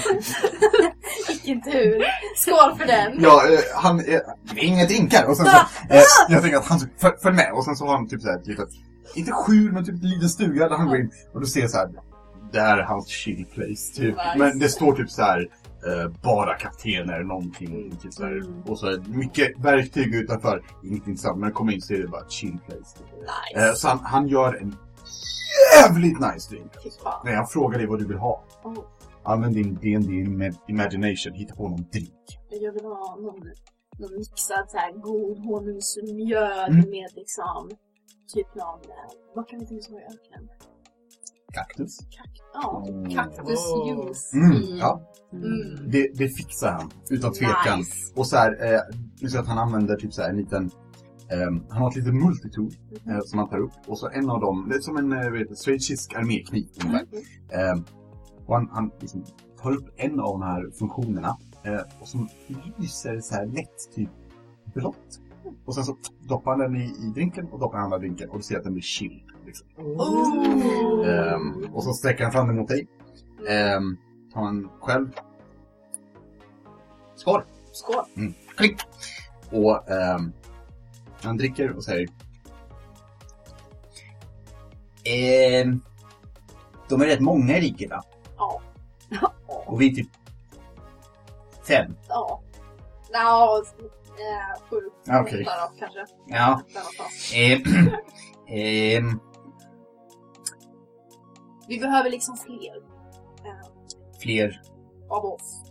Vilken 1.28 1.62
tur. 1.62 2.04
Skål 2.36 2.78
för 2.78 2.86
den. 2.86 3.24
Ja, 3.24 3.44
eh, 3.54 3.60
han 3.76 4.00
är 4.00 4.22
inga 4.56 4.86
drinkar. 4.86 5.26
Och 5.26 5.38
sen 5.38 5.46
så... 5.46 5.58
Eh, 5.90 6.02
jag 6.30 6.42
tänker 6.42 6.58
att 6.58 6.66
han 6.66 6.80
följ, 6.98 7.16
följ 7.24 7.36
med. 7.36 7.52
Och 7.54 7.66
sen 7.66 7.76
så 7.76 7.86
har 7.86 7.96
han 7.96 8.08
typ 8.08 8.22
såhär 8.22 8.38
ett 8.40 8.48
litet... 8.48 8.70
Inte 9.16 9.32
skjul, 9.32 9.72
men 9.72 9.86
typ 9.86 10.04
en 10.04 10.10
liten 10.10 10.30
stuga 10.30 10.70
där 10.70 10.78
han 10.78 10.88
går 10.88 10.98
in. 10.98 11.12
Och 11.34 11.42
du 11.42 11.48
ser 11.48 11.68
så 11.68 11.78
här. 11.78 11.90
Det 12.52 12.60
här 12.62 12.78
är 12.78 12.84
hans 12.84 13.08
chill 13.08 13.46
place, 13.54 13.94
typ. 13.96 14.16
Men 14.38 14.60
det 14.60 14.70
står 14.70 14.94
typ 14.94 15.10
så 15.12 15.22
här. 15.22 15.48
Eh, 15.86 16.12
bara 16.24 16.54
kaptener, 16.58 17.24
någonting. 17.24 17.98
Typ. 18.02 18.20
Mm. 18.20 18.62
Och 18.68 18.80
så 18.80 19.04
mycket 19.08 19.60
verktyg 19.60 20.16
utanför. 20.16 20.64
Inget 20.84 21.08
intressant, 21.08 21.40
men 21.40 21.52
kommer 21.52 21.74
in 21.74 21.82
så 21.82 21.94
är 21.94 21.98
det 21.98 22.08
bara 22.08 22.30
chill 22.30 22.58
place. 22.68 22.98
Nice. 23.54 23.68
Eh, 23.68 23.74
så 23.74 23.88
han, 23.88 24.00
han 24.00 24.28
gör 24.28 24.54
en 24.62 24.76
jävligt 25.84 26.20
nice 26.20 26.50
drink. 26.50 26.72
Nej, 27.26 27.36
han 27.36 27.48
frågar 27.48 27.78
dig 27.78 27.88
vad 27.88 28.00
du 28.00 28.08
vill 28.08 28.18
ha. 28.18 28.44
Oh. 28.64 28.80
Använd 29.24 29.56
din 29.56 29.74
D&D 29.76 30.12
ima- 30.14 30.56
imagination, 30.68 31.34
hitta 31.34 31.56
på 31.56 31.68
någon 31.70 31.84
drink. 31.92 32.14
Jag 32.50 32.72
vill 32.74 32.86
ha 32.86 33.18
någon, 33.22 33.40
någon 34.00 34.18
mixad 34.18 34.70
så 34.70 34.78
här 34.78 34.92
god 34.92 35.38
honungsmjöl 35.46 36.70
Mm. 36.72 36.90
med 36.90 37.10
liksom 37.16 37.70
typ 38.34 38.56
någon, 38.56 38.80
eh, 38.80 39.10
vad 39.36 39.48
kan 39.50 39.60
vi 39.60 39.66
tänka 39.66 39.80
oss 39.80 39.90
i 39.90 39.94
öknen? 39.96 40.50
Kaktus. 41.54 41.98
Kakt, 41.98 42.42
ja, 42.54 42.86
Mm. 42.90 43.10
kaktusjuice 43.10 44.34
Mm, 44.34 44.52
i... 44.52 44.78
ja. 44.80 45.02
Mm. 45.34 45.90
Det, 45.92 46.08
det 46.16 46.30
fixar 46.30 46.72
han, 46.72 46.92
utan 47.10 47.34
tvekan. 47.34 47.80
Nice. 47.80 48.14
Och 48.16 48.28
så 48.28 48.38
här, 48.38 48.74
eh, 48.74 48.80
ser 49.22 49.40
att 49.40 49.48
han 49.48 49.58
använder 49.58 49.96
typ 49.96 50.14
så 50.14 50.22
här 50.22 50.30
en 50.30 50.38
liten, 50.38 50.72
ehm, 51.32 51.64
han 51.70 51.82
har 51.82 51.90
ett 51.90 51.96
litet 51.96 52.14
multitool 52.14 52.72
eh, 53.08 53.20
som 53.26 53.40
han 53.40 53.50
tar 53.50 53.58
upp. 53.58 53.72
Och 53.88 54.00
så 54.00 54.10
en 54.10 54.30
av 54.30 54.42
dem, 54.42 54.66
det 54.70 54.76
är 54.76 54.80
som 54.80 54.98
en 54.98 55.14
du, 55.14 55.56
schweizisk 55.56 56.14
armékniv 56.16 56.68
ungefär. 56.86 57.08
Ehm, 57.52 57.84
och 58.46 58.56
han, 58.56 58.70
han 58.72 58.92
liksom 59.00 59.24
tar 59.62 59.72
upp 59.72 59.90
en 59.98 60.20
av 60.20 60.32
de 60.32 60.42
här 60.42 60.72
funktionerna 60.80 61.38
eh, 61.64 61.82
och 62.02 62.08
så 62.08 62.28
lyser 62.78 63.20
så 63.20 63.36
här 63.36 63.46
lätt 63.46 63.94
typ 63.96 64.10
blått. 64.74 65.20
Och 65.66 65.76
sen 65.76 65.84
så 65.84 65.98
doppar 66.28 66.52
han 66.52 66.60
den 66.60 66.76
i, 66.76 66.86
i 66.86 67.12
drinken 67.16 67.48
och 67.52 67.60
doppar 67.60 67.78
han 67.78 67.86
andra 67.86 67.98
drinken 67.98 68.30
och 68.30 68.38
du 68.38 68.44
ser 68.44 68.58
att 68.58 68.64
den 68.64 68.74
blir 68.74 68.84
chill. 68.84 69.24
Liksom. 69.48 69.68
Oh. 69.78 71.10
Ehm, 71.10 71.70
och 71.74 71.84
så 71.84 71.94
sträcker 71.94 72.24
han 72.24 72.34
fram 72.34 72.48
den 72.48 72.56
mot 72.56 72.68
dig. 72.68 72.88
Um, 73.78 73.98
tar 74.34 74.42
han 74.42 74.70
själv. 74.82 75.10
Skål! 77.16 77.44
Skål. 77.72 78.06
Klick! 78.58 78.82
Och 79.52 79.92
ehm, 79.92 80.34
han 81.22 81.38
dricker 81.38 81.72
och 81.72 81.84
säger 81.84 82.10
Ehm, 85.04 85.82
de 86.90 87.02
är 87.02 87.06
rätt 87.06 87.20
många 87.20 87.58
i 87.58 87.62
riket 87.62 87.90
va? 87.90 88.04
Ja. 88.38 88.62
Och 89.66 89.82
vi 89.82 89.92
är 89.92 89.96
typ 89.96 90.10
fem. 91.68 91.96
Ja. 92.08 92.42
Ja, 93.12 93.64
eh, 94.08 94.62
sju. 94.70 94.82
Ja, 95.06 95.22
okej. 95.22 95.48
kanske. 95.80 96.06
Ja. 96.28 96.62
Där 96.74 96.80
någonstans. 96.80 97.34
Vi 101.68 101.80
behöver 101.80 102.10
liksom 102.10 102.38
fler 102.38 102.76
eh, 103.46 103.68
fler. 104.22 104.62
av 105.10 105.26
oss. 105.26 105.64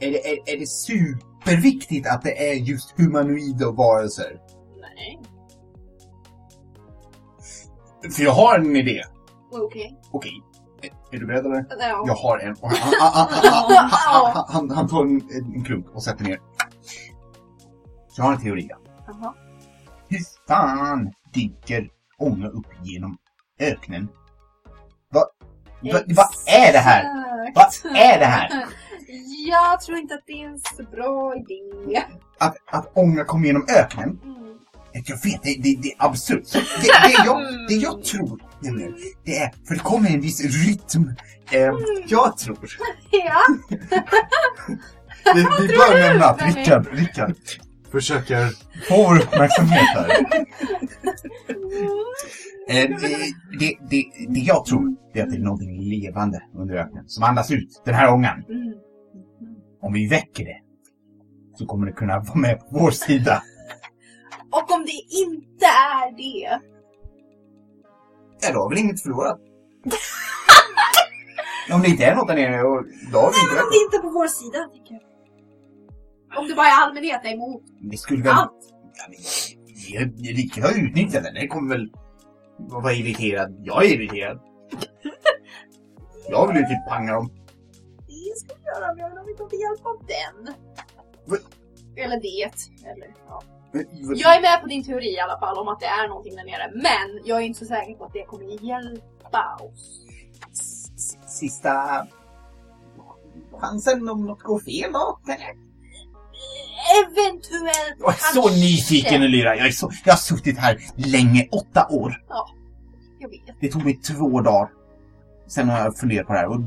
Är 0.00 0.10
det, 0.10 0.28
är, 0.30 0.54
är 0.54 0.58
det 0.60 0.66
superviktigt 0.66 2.06
att 2.08 2.22
det 2.22 2.50
är 2.50 2.54
just 2.54 2.94
humanoida 3.00 3.70
varelser? 3.70 4.40
Nej. 4.80 5.20
För 8.16 8.22
jag 8.22 8.32
har 8.32 8.58
en 8.58 8.76
idé. 8.76 9.02
Okej. 9.52 10.00
Okej. 10.12 10.32
Är- 10.82 11.14
Är 11.16 11.20
du 11.20 11.26
beredd 11.26 11.46
eller? 11.46 11.66
Ja. 11.80 12.04
Jag 12.06 12.14
har 12.14 12.38
en. 12.38 12.52
Och 12.60 12.70
han, 12.70 12.92
han, 13.00 13.28
han, 13.30 13.50
han, 13.52 13.88
han, 13.90 14.34
han, 14.34 14.44
han, 14.48 14.70
han 14.70 14.88
tar 14.88 15.02
en, 15.02 15.30
en 15.54 15.64
klunk 15.64 15.86
och 15.94 16.02
sätter 16.02 16.24
ner. 16.24 16.38
Jag 18.16 18.24
har 18.24 18.32
en 18.32 18.40
teori. 18.40 18.70
Jaha. 19.06 19.34
Hur 20.08 20.18
fan 20.48 21.12
dyker 21.34 21.88
ånga 22.18 22.48
upp 22.48 22.66
genom 22.84 23.18
öknen? 23.60 24.08
Vad 25.92 26.14
va, 26.16 26.30
vad 26.46 26.54
är 26.54 26.72
det 26.72 26.78
här? 26.78 27.04
Vad 27.54 27.96
är 27.96 28.18
det 28.18 28.24
här? 28.24 28.50
Jag 29.48 29.80
tror 29.80 29.98
inte 29.98 30.14
att 30.14 30.24
det 30.26 30.42
är 30.42 30.46
en 30.48 30.58
så 30.76 30.82
bra 30.82 31.34
idé. 31.36 32.02
Att, 32.38 32.56
att 32.70 32.92
ånga 32.94 33.24
kommer 33.24 33.46
genom 33.46 33.66
öknen. 33.68 34.20
Mm. 34.24 34.36
Jag 34.92 35.22
vet, 35.22 35.42
det, 35.42 35.56
det, 35.62 35.76
det 35.82 35.92
är 35.92 35.94
absurt. 35.98 36.52
Det, 36.52 36.60
det, 37.02 37.24
jag, 37.24 37.68
det 37.68 37.74
jag 37.74 38.04
tror, 38.04 38.40
nämligen, 38.60 38.94
det 39.24 39.38
är, 39.38 39.52
för 39.68 39.74
det 39.74 39.80
kommer 39.80 40.10
en 40.10 40.20
viss 40.20 40.40
rytm. 40.40 41.14
Eh, 41.50 41.72
jag 42.08 42.38
tror, 42.38 42.58
Ja. 43.10 43.42
Vi, 45.34 45.46
vi 45.60 45.68
bör 45.76 46.00
nämna 46.00 46.24
att 46.24 46.42
Rickard, 46.42 46.86
Rickard, 46.92 47.34
försöker... 47.90 48.48
Få 48.88 48.96
vår 49.08 49.16
uppmärksamhet 49.16 49.88
här. 49.94 50.10
Eh, 52.68 52.88
det, 52.88 53.16
det, 53.58 53.78
det, 53.90 54.04
det 54.28 54.40
jag 54.40 54.64
tror 54.64 54.96
är 55.14 55.22
att 55.22 55.30
det 55.30 55.36
är 55.36 55.40
någonting 55.40 55.80
levande 55.80 56.42
under 56.54 56.74
öknen 56.74 57.08
som 57.08 57.24
andas 57.24 57.50
ut 57.50 57.82
den 57.84 57.94
här 57.94 58.12
ångan. 58.12 58.44
Om 59.82 59.92
vi 59.92 60.08
väcker 60.08 60.44
det 60.44 60.60
så 61.58 61.66
kommer 61.66 61.86
det 61.86 61.92
kunna 61.92 62.18
vara 62.18 62.38
med 62.38 62.60
på 62.60 62.66
vår 62.70 62.90
sida. 62.90 63.42
Och 64.50 64.72
om 64.72 64.84
det 64.84 65.16
inte 65.18 65.66
är 65.66 66.16
det, 66.16 66.60
Ja, 68.40 68.52
då 68.52 68.60
har 68.60 68.70
vi 68.70 68.80
inget 68.80 69.02
förlorat. 69.02 69.40
Om 71.72 71.82
det 71.82 71.88
inte 71.88 72.04
är 72.04 72.14
något 72.14 72.28
där 72.28 72.34
nere, 72.34 72.62
då 73.12 73.18
har 73.18 73.30
vi 73.32 73.38
inte 73.40 73.54
men 73.54 73.64
om 73.64 73.70
det 73.72 73.78
inte 73.84 73.96
är 73.96 74.00
på 74.00 74.10
vår 74.10 74.26
sida, 74.26 74.68
tycker 74.74 74.94
jag. 74.94 75.02
Om 76.36 76.48
det 76.48 76.54
bara 76.54 76.66
är 76.66 76.82
allmänhet 76.82 77.20
är 77.24 77.32
emot 77.34 77.62
Vi 77.80 77.96
skulle 77.96 78.22
väl... 78.22 78.32
allt. 78.32 78.52
Ja, 78.94 79.04
men, 79.08 80.10
vi- 80.16 80.32
Riket 80.32 80.64
har 80.64 80.78
utnyttjat 80.86 81.24
den. 81.24 81.34
Det 81.34 81.46
kommer 81.48 81.74
väl 81.76 81.90
vara 82.58 82.92
irriterad. 82.92 83.60
Jag 83.64 83.84
är 83.84 83.88
irriterad. 83.94 84.40
Jag 86.28 86.46
vill 86.48 86.56
ju 86.56 86.62
typ 86.62 86.88
panga 86.88 87.12
dem. 87.12 87.30
Det 88.06 88.38
ska 88.38 88.54
vi 88.54 88.62
göra, 88.64 88.94
men 88.94 88.98
jag 88.98 89.10
vill 89.10 89.18
om 89.18 89.26
vi 89.26 89.34
får 89.36 89.48
hjälp 89.54 89.86
av 89.86 89.98
den. 90.06 90.54
Va? 91.26 91.36
Eller 91.96 92.20
det. 92.20 92.50
Eller, 92.90 93.14
ja. 93.28 93.42
Men, 93.72 93.84
Jag 94.18 94.36
är 94.36 94.40
med 94.40 94.60
på 94.62 94.66
din 94.68 94.84
teori 94.84 95.14
i 95.14 95.20
alla 95.20 95.38
fall 95.38 95.58
om 95.58 95.68
att 95.68 95.80
det 95.80 95.86
är 95.86 96.08
någonting 96.08 96.36
där 96.36 96.44
nere. 96.44 96.70
Men 96.74 97.24
jag 97.24 97.38
är 97.38 97.42
inte 97.42 97.58
så 97.58 97.64
säker 97.64 97.94
på 97.94 98.04
att 98.04 98.12
det 98.12 98.24
kommer 98.24 98.44
hjälpa 98.64 99.56
oss. 99.60 100.00
s- 100.52 100.90
s- 100.96 101.38
Sista 101.38 102.06
chansen 103.52 104.08
om 104.08 104.24
något 104.24 104.42
går 104.42 104.60
fel 104.60 104.92
då? 104.92 105.18
Eventuellt 107.02 107.96
Jag 107.98 108.08
är 108.14 108.18
så 108.34 108.42
kanske. 108.42 108.60
nyfiken 108.60 109.22
Lyra. 109.22 109.56
Jag, 109.56 109.66
är 109.66 109.70
så, 109.70 109.90
jag 110.04 110.12
har 110.12 110.18
suttit 110.18 110.58
här 110.58 110.78
länge, 110.96 111.48
åtta 111.52 111.86
år. 111.90 112.22
Jag 113.18 113.28
vet. 113.28 113.40
Det 113.60 113.68
tog 113.68 113.84
mig 113.84 113.96
två 114.00 114.40
dagar. 114.40 114.68
Sen 115.48 115.68
har 115.68 115.78
jag 115.78 115.98
funderat 115.98 116.26
på 116.26 116.32
det 116.32 116.38
här 116.38 116.48
och 116.48 116.60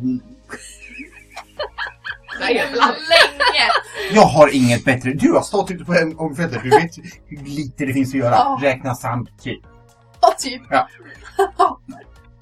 Länge! 2.40 2.64
jag 4.12 4.22
har 4.26 4.56
inget 4.56 4.86
bättre. 4.86 5.14
Du 5.14 5.32
har 5.34 5.42
stått 5.42 5.72
ute 5.72 5.86
på 5.86 5.94
en- 5.94 6.20
ångfältet. 6.20 6.64
Du 6.64 6.70
vet 6.70 6.98
hur 7.26 7.38
lite 7.46 7.86
det 7.86 7.94
finns 7.94 8.10
att 8.10 8.20
göra. 8.20 8.36
Ja. 8.36 8.60
Räkna 8.62 8.96
sand, 8.96 9.30
typ. 9.42 9.60
Ja, 10.22 10.36
typ. 10.40 10.62
Ja. 10.70 10.88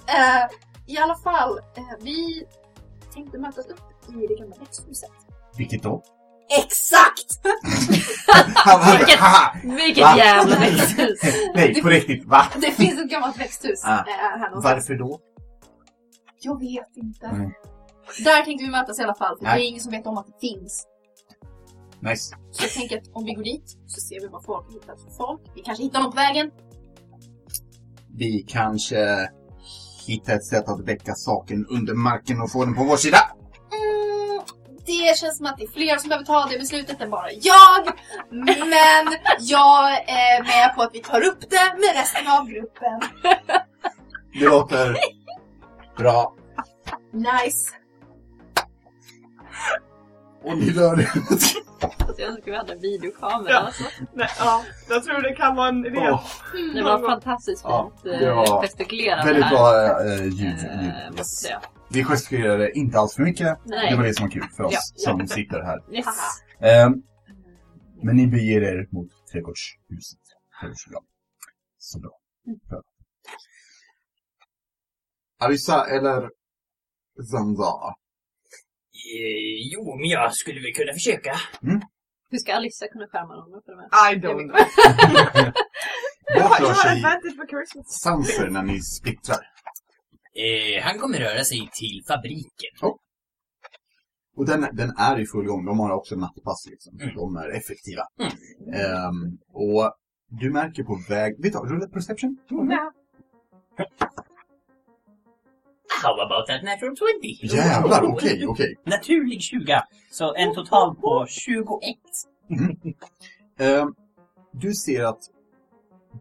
Eh, 0.07 0.47
I 0.87 0.97
alla 0.97 1.15
fall, 1.15 1.57
eh, 1.77 1.83
vi 2.01 2.43
tänkte 3.13 3.37
mötas 3.39 3.65
upp 3.67 3.79
i 4.09 4.27
det 4.27 4.35
gamla 4.35 4.55
växthuset. 4.59 5.09
Vilket 5.57 5.83
då? 5.83 6.03
Exakt! 6.49 7.39
Han, 8.55 8.97
Vilket- 8.97 9.19
haha. 9.19 9.55
Vilket 9.63 10.03
Va? 10.03 10.17
jävla 10.17 10.59
växthus! 10.59 11.19
Nej, 11.55 11.81
på 11.81 11.89
riktigt. 11.89 12.25
Va? 12.25 12.45
Det 12.61 12.71
finns 12.71 12.99
ett 13.01 13.09
gammalt 13.09 13.39
växthus 13.39 13.83
Ah. 13.85 13.89
eh, 13.99 14.05
här 14.07 14.49
någonstans. 14.49 14.63
Varför 14.75 14.95
då? 14.95 15.19
Jag 16.41 16.59
vet 16.59 16.97
inte. 16.97 17.25
Mm. 17.25 17.51
Där 18.23 18.41
tänkte 18.45 18.65
vi 18.65 18.71
mötas 18.71 18.99
i 18.99 19.03
alla 19.03 19.15
fall, 19.15 19.37
för 19.37 19.43
Nej. 19.45 19.59
det 19.59 19.65
är 19.65 19.67
ingen 19.69 19.81
som 19.81 19.91
vet 19.91 20.07
om 20.07 20.17
att 20.17 20.27
det 20.27 20.47
finns. 20.47 20.85
Nice. 21.99 22.35
Så 22.51 22.63
jag 22.63 22.71
tänker 22.71 22.97
att 22.97 23.07
om 23.13 23.23
vi 23.25 23.33
går 23.33 23.43
dit 23.43 23.77
så 23.87 24.01
ser 24.01 24.21
vi 24.21 24.27
vad 24.27 24.43
folk 24.45 24.73
hittar 24.73 24.95
för 24.95 25.09
folk. 25.17 25.41
Vi 25.55 25.61
kanske 25.61 25.83
hittar 25.83 25.99
något 26.01 26.11
på 26.11 26.15
vägen. 26.15 26.51
Vi 28.17 28.45
kanske 28.47 29.29
hittar 30.07 30.33
ett 30.35 30.45
sätt 30.45 30.69
att 30.69 30.79
väcka 30.87 31.15
saken 31.15 31.65
under 31.69 31.93
marken 31.93 32.41
och 32.41 32.51
få 32.51 32.65
den 32.65 32.75
på 32.75 32.83
vår 32.83 32.97
sida. 32.97 33.17
Det 35.07 35.17
känns 35.17 35.37
som 35.37 35.45
att 35.45 35.57
det 35.57 35.63
är 35.63 35.71
fler 35.71 35.97
som 35.97 36.09
behöver 36.09 36.25
ta 36.25 36.45
det 36.45 36.57
beslutet 36.57 37.01
än 37.01 37.09
bara 37.09 37.31
jag. 37.31 37.87
Men 38.29 39.15
jag 39.39 39.91
är 40.09 40.43
med 40.43 40.75
på 40.75 40.81
att 40.81 40.95
vi 40.95 40.99
tar 40.99 41.21
upp 41.25 41.49
det 41.49 41.73
med 41.79 41.95
resten 41.95 42.27
av 42.27 42.47
gruppen. 42.47 43.01
Det 44.33 44.45
låter 44.45 44.97
bra. 45.97 46.35
Nice. 47.13 47.71
Och 50.43 50.57
ni 50.57 50.71
rör 50.71 50.99
er. 50.99 51.11
Alltså, 51.15 52.21
jag 52.21 52.29
önskar 52.29 52.51
vi 52.51 52.57
hade 52.57 52.73
en 52.73 52.79
videokamera. 52.79 53.51
Ja. 53.53 53.59
Alltså. 53.59 53.83
Nej, 54.13 54.27
ja, 54.39 54.63
jag 54.89 55.03
tror 55.03 55.21
det 55.21 55.35
kan 55.35 55.55
vara 55.55 55.69
en 55.69 55.85
idé. 55.85 56.09
Åh, 56.11 56.23
Det 56.75 56.83
var 56.83 57.09
fantastiskt 57.09 57.61
Ja, 57.63 57.91
fint 58.03 58.19
det 58.19 58.33
var 58.35 58.43
eh, 58.55 58.61
gestikulerat 58.61 59.25
väldigt 59.27 59.49
bra 59.49 59.91
äh, 60.05 60.23
ljud. 60.23 60.33
Ljud. 60.33 61.17
Yes. 61.17 61.45
Vi 61.89 62.03
gestikulerade 62.03 62.71
inte 62.71 62.99
alls 62.99 63.15
för 63.15 63.23
mycket. 63.23 63.57
Nej. 63.65 63.91
Det 63.91 63.97
var 63.97 64.03
det 64.03 64.13
som 64.13 64.25
var 64.25 64.31
kul 64.31 64.43
för 64.57 64.63
oss 64.63 64.73
Ja, 64.73 64.79
ja. 64.95 65.17
som 65.17 65.27
sitter 65.27 65.61
här. 65.61 65.79
Yes. 65.95 66.05
Ehm, 66.61 66.93
men 68.03 68.15
ni 68.15 68.27
beger 68.27 68.61
er 68.61 68.87
mot 68.91 69.09
trädgårdshuset. 69.31 70.19
Så 71.77 71.99
bra. 71.99 72.11
Bra. 72.69 72.81
Arissa 75.39 75.85
eller 75.85 76.29
Zanza? 77.31 77.95
Eh, 79.15 79.71
jo, 79.73 79.95
men 79.99 80.09
jag 80.09 80.33
skulle 80.33 80.59
väl 80.61 80.73
kunna 80.73 80.93
försöka. 80.93 81.33
Hur 82.29 82.37
ska 82.37 82.53
Alissa 82.53 82.87
kunna 82.87 83.07
skärma 83.07 83.33
honom 83.41 83.61
för 83.65 83.71
det 83.75 83.81
här? 83.91 84.13
I 84.13 84.15
don't 84.19 84.43
know. 84.49 84.59
Vart 86.35 86.59
Jag 86.59 86.67
har 86.67 86.75
rör 87.49 87.65
sig. 87.65 87.83
Sanser 87.85 88.49
när 88.49 88.63
ni 88.63 88.81
splittrar? 88.81 89.43
Eh, 90.45 90.83
han 90.83 90.99
kommer 90.99 91.17
röra 91.19 91.43
sig 91.43 91.69
till 91.73 92.03
fabriken. 92.07 92.71
Och 94.37 94.45
den, 94.45 94.67
den 94.73 94.89
är 94.97 95.19
i 95.19 95.25
full 95.25 95.45
gång. 95.45 95.65
De 95.65 95.79
har 95.79 95.91
också 95.91 96.15
nattpass 96.15 96.67
liksom. 96.69 96.99
Mm. 97.01 97.15
De 97.15 97.35
är 97.35 97.49
effektiva. 97.49 98.03
Mm. 98.19 98.31
Ehm, 98.73 99.37
och 99.53 99.93
du 100.29 100.51
märker 100.51 100.83
på 100.83 100.99
väg... 101.09 101.43
Vet 101.43 101.53
du, 101.53 101.59
rulla 101.59 101.87
perception? 101.87 102.37
Ja. 102.49 102.93
How 106.03 106.13
about 106.25 106.47
that 106.47 106.63
natural 106.63 106.95
20? 106.95 107.55
Jävlar, 107.55 108.03
okej, 108.03 108.47
okej. 108.47 108.75
Naturlig 108.85 109.41
20. 109.41 109.81
Så 110.11 110.35
en 110.35 110.55
total 110.55 110.95
på 110.95 111.25
21. 111.29 111.95
Ehm, 113.59 113.93
du 114.51 114.73
ser 114.73 115.03
att 115.03 115.19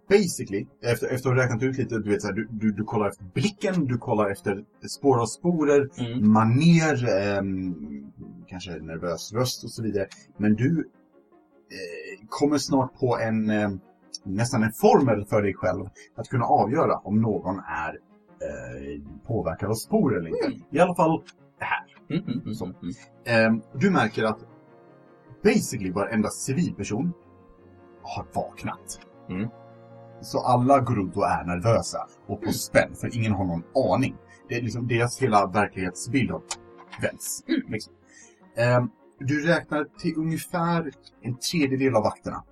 basically, 0.08 0.66
efter, 0.82 1.06
efter 1.06 1.30
att 1.30 1.36
ha 1.36 1.42
räknat 1.44 1.62
ut 1.62 1.78
lite, 1.78 1.98
du 1.98 2.10
vet 2.10 2.22
så 2.22 2.28
här, 2.28 2.34
du, 2.34 2.48
du, 2.50 2.72
du 2.72 2.84
kollar 2.84 3.08
efter 3.08 3.24
blicken, 3.24 3.84
du 3.86 3.98
kollar 3.98 4.30
efter 4.30 4.64
spår 4.98 5.20
av 5.22 5.26
sporer, 5.26 5.88
Mm. 5.98 6.32
maner, 6.32 7.18
ehm, 7.18 7.74
kanske 8.46 8.70
nervös 8.70 9.32
röst 9.32 9.64
och 9.64 9.70
så 9.72 9.82
vidare. 9.82 10.06
Men 10.36 10.54
du 10.54 10.78
eh, 11.70 12.26
kommer 12.28 12.58
snart 12.58 12.98
på 13.00 13.18
en 13.18 13.50
ehm, 13.50 13.80
nästan 14.24 14.62
en 14.62 14.72
formel 14.72 15.26
för 15.26 15.42
dig 15.42 15.54
själv 15.54 15.84
att 16.16 16.28
kunna 16.28 16.44
avgöra 16.44 16.96
om 16.98 17.20
någon 17.22 17.58
är 17.58 17.98
eh, 18.42 19.02
påverkad 19.26 19.70
av 19.70 19.74
spor 19.74 20.16
eller 20.18 20.28
inte. 20.28 20.60
I 20.70 20.78
alla 20.78 20.94
fall 20.94 21.22
här. 21.58 21.84
Mm, 22.10 22.24
mm, 22.24 22.40
mm, 22.40 22.54
Så. 22.54 22.64
mm. 22.64 22.76
Ehm, 23.24 23.62
du 23.74 23.90
märker 23.90 24.24
att 24.24 24.38
basically 25.42 25.90
varenda 25.92 26.28
civilperson 26.28 27.12
har 28.02 28.26
vaknat. 28.34 29.00
Mm. 29.28 29.48
Så 30.20 30.40
alla 30.40 30.84
Gerudo 30.86 31.20
är 31.20 31.44
nervösa 31.44 32.06
och 32.26 32.42
på 32.42 32.52
spänn, 32.52 32.94
för 32.94 33.16
ingen 33.16 33.32
har 33.32 33.44
någon 33.44 33.62
aning. 33.94 34.16
Det 34.48 34.54
är 34.54 34.62
liksom 34.62 34.88
deras 34.88 35.18
hela 35.22 35.46
verklighetsbild 35.46 36.30
har 36.30 36.42
vänts. 37.02 37.44
Liksom. 37.68 37.92
Ehm, 38.56 38.90
du 39.18 39.46
räknar 39.46 39.84
till 39.98 40.14
ungefär 40.16 40.90
en 41.22 41.36
tredjedel 41.38 41.94
av 41.96 42.02
vakterna 42.02 42.44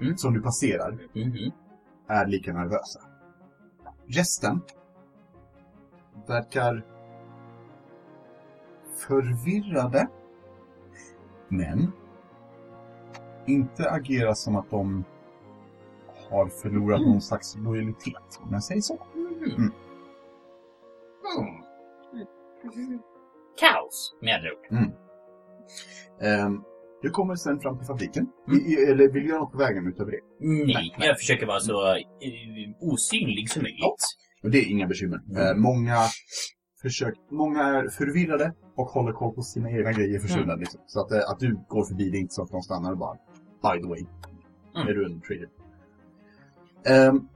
Mm. 0.00 0.16
som 0.16 0.34
du 0.34 0.42
passerar 0.42 0.88
Mm, 1.14 1.28
mm. 1.30 1.50
är 2.08 2.26
lika 2.26 2.52
nervösa. 2.52 3.00
Resten 4.06 4.60
verkar 6.28 6.84
förvirrade, 9.08 10.08
men 11.48 11.92
inte 13.46 13.90
agera 13.90 14.34
som 14.34 14.56
att 14.56 14.70
de 14.70 15.04
har 16.30 16.46
förlorat 16.46 17.00
någon 17.00 17.22
slags 17.22 17.56
lojalitet, 17.56 18.40
om 18.42 18.52
jag 18.52 18.64
säger 18.64 18.80
så. 18.80 19.06
Mm. 19.14 19.72
Mm. 22.64 23.00
Kaos, 23.60 24.14
med 24.20 24.34
andra 24.34 24.50
ord. 24.52 24.92
Ehm, 26.22 26.62
du 27.02 27.10
kommer 27.10 27.34
sen 27.34 27.60
fram 27.60 27.78
till 27.78 27.86
fabriken. 27.86 28.26
Mm. 28.48 28.60
I, 28.66 28.74
eller 28.74 29.08
vill 29.08 29.22
du 29.22 29.28
göra 29.28 29.40
något 29.40 29.52
på 29.52 29.58
vägen 29.58 29.86
utöver 29.86 30.10
det? 30.10 30.20
Nej, 30.40 30.94
jag 30.98 31.18
försöker 31.18 31.46
vara 31.46 31.60
så 31.60 31.94
eh, 31.94 32.02
osynlig 32.80 33.50
som 33.50 33.62
möjligt. 33.62 34.04
Och 34.42 34.50
det 34.50 34.58
är 34.58 34.70
inga 34.70 34.86
bekymmer. 34.86 35.20
Eh, 35.36 35.54
många, 35.56 35.98
försök, 36.82 37.14
många 37.30 37.62
är 37.62 37.88
förvirrade 37.88 38.52
och 38.76 38.86
håller 38.86 39.12
koll 39.12 39.34
på 39.34 39.42
sina 39.42 39.70
egna 39.70 39.92
grejer 39.92 40.20
försvunna. 40.20 40.52
Mm. 40.52 40.60
Liksom. 40.60 40.80
Så 40.86 41.00
att, 41.00 41.12
eh, 41.12 41.30
att 41.30 41.38
du 41.40 41.58
går 41.68 41.84
förbi, 41.84 42.10
det 42.10 42.16
är 42.16 42.20
inte 42.20 42.34
så 42.34 42.42
att 42.42 42.50
de 42.50 42.62
stannar 42.62 42.92
och 42.92 42.98
bara 42.98 43.16
By 43.62 43.82
the 43.82 43.88
way, 43.88 44.06
Mm. 44.76 44.88
är 44.88 44.92
du 44.94 45.04
en 45.06 45.20
trader? 45.20 45.48
Ehm, 46.84 47.28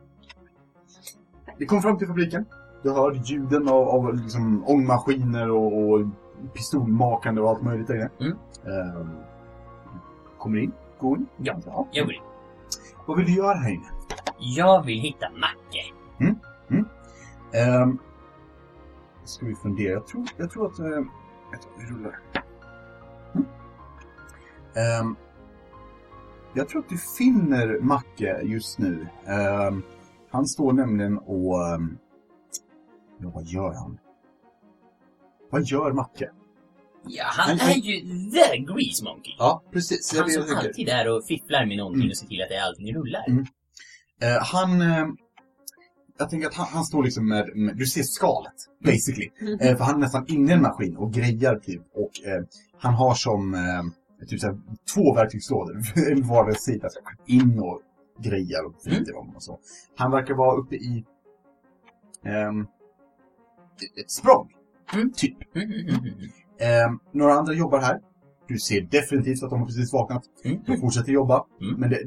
vi 1.59 1.67
kom 1.67 1.83
fram 1.83 1.99
till 1.99 2.07
fabriken. 2.07 2.45
Du 2.83 2.91
hör 2.93 3.13
ljuden 3.25 3.69
av, 3.69 3.89
av 3.89 4.15
liksom 4.15 4.65
ångmaskiner 4.67 5.51
och, 5.51 5.91
och 5.91 6.07
pistolmakande 6.55 7.41
och 7.41 7.51
allt 7.51 7.63
möjligt 7.63 7.87
där 7.87 7.95
inne. 7.95 8.11
Mm. 8.21 8.37
Ehm, 8.67 9.11
kommer 10.39 10.59
in. 10.59 10.73
Gå 10.99 11.17
in. 11.17 11.27
Ja. 11.37 11.61
ja. 11.67 11.89
Jag 11.93 12.07
går 12.07 12.15
in. 12.15 12.23
Vad 13.07 13.17
vill 13.17 13.27
du 13.27 13.33
göra 13.33 13.55
här 13.59 13.71
inne? 13.71 13.87
Jag 14.39 14.85
vill 14.85 15.01
hitta 15.01 15.31
Macke. 15.31 15.96
Um, 17.55 17.99
ska 19.25 19.47
vi 19.47 19.55
fundera? 19.55 19.93
Jag 19.93 20.07
tror, 20.07 20.25
jag 20.37 20.51
tror 20.51 20.67
att... 20.67 20.81
Uh, 20.81 20.87
tror 21.63 21.79
vi 21.79 21.85
rullar. 21.87 22.19
Mm. 23.35 23.47
Ehm, 24.77 25.17
jag 26.55 26.69
tror 26.69 26.81
att 26.83 26.89
du 26.89 26.99
finner 26.99 27.81
Macke 27.81 28.41
just 28.43 28.79
nu. 28.79 29.09
Ehm, 29.27 29.83
han 30.31 30.47
står 30.47 30.73
nämligen 30.73 31.19
och... 31.19 31.75
Um, 31.75 31.99
ja, 33.21 33.31
vad 33.35 33.45
gör 33.45 33.73
han? 33.75 33.99
Vad 35.51 35.63
gör 35.65 35.93
Macke? 35.93 36.31
Ja, 37.09 37.25
han 37.27 37.59
Han- 37.59 37.71
är 37.71 37.75
ju 37.75 38.01
the 38.31 38.57
Grease 38.59 39.05
Monkey. 39.05 39.35
Ja, 39.39 39.63
precis. 39.73 40.19
Han 40.19 40.31
som 40.31 40.57
alltid 40.57 40.89
är 40.89 41.17
och 41.17 41.25
fifflar 41.27 41.67
med 41.67 41.77
någonting 41.77 42.01
Mm. 42.03 42.11
och 42.11 42.17
ser 42.17 42.27
till 42.27 42.43
att 42.43 42.49
det- 42.49 42.65
allting 42.65 42.95
rullar. 42.95 43.25
Mm. 43.29 43.47
Eh, 44.21 44.43
han... 44.43 44.81
eh, 44.81 45.07
jag 46.19 46.31
tänker 46.31 46.47
att 46.47 46.55
han, 46.55 46.67
han 46.71 46.85
står 46.85 47.05
liksom 47.05 47.29
med, 47.29 47.57
med... 47.57 47.77
Du 47.77 47.87
ser 47.87 48.03
skalet, 48.03 48.55
basically. 48.85 49.31
Mhm. 49.41 49.59
Eh, 49.61 49.77
för 49.77 49.85
han 49.85 49.95
är 49.95 49.99
nästan 49.99 50.25
inne 50.29 50.51
i 50.51 50.55
en 50.55 50.63
maskin 50.63 50.97
och 50.97 51.13
grejar 51.13 51.59
typ. 51.59 51.83
Och 51.95 52.27
eh, 52.27 52.45
han 52.79 52.95
har 52.95 53.15
som... 53.15 53.55
Eh, 53.55 54.27
typ 54.27 54.41
såhär, 54.41 54.57
två 54.95 55.15
verktygslådor. 55.15 55.77
En 56.13 56.23
vardera 56.23 56.55
sida. 56.55 56.89
Så 56.91 57.01
in 57.27 57.59
och 57.59 57.81
grejar 58.19 58.65
och 58.67 58.75
vrider 58.85 59.13
dem 59.13 59.37
och 59.37 59.43
så. 59.43 59.59
Han 59.97 60.11
verkar 60.11 60.35
vara 60.35 60.57
uppe 60.57 60.77
i... 60.77 61.05
ehm, 62.25 62.67
ett 64.01 64.11
språng. 64.11 64.53
Mm. 64.95 65.13
Typ. 65.13 65.57
Mm, 65.57 65.73
mm, 65.73 65.89
mm, 65.89 66.05
mm. 66.05 66.31
Ehm, 66.59 66.99
några 67.13 67.35
andra 67.35 67.53
jobbar 67.53 67.81
här. 67.81 68.01
Du 68.49 68.59
ser 68.59 68.81
definitivt 68.81 69.43
att 69.43 69.51
de 69.51 69.59
har 69.59 69.67
precis 69.67 69.93
vaknat. 69.93 70.23
Mm. 70.45 70.59
De 70.67 70.77
fortsätter 70.77 71.13
jobba. 71.13 71.45
Mm. 71.61 71.81
Men 71.81 71.91
det, 71.91 72.05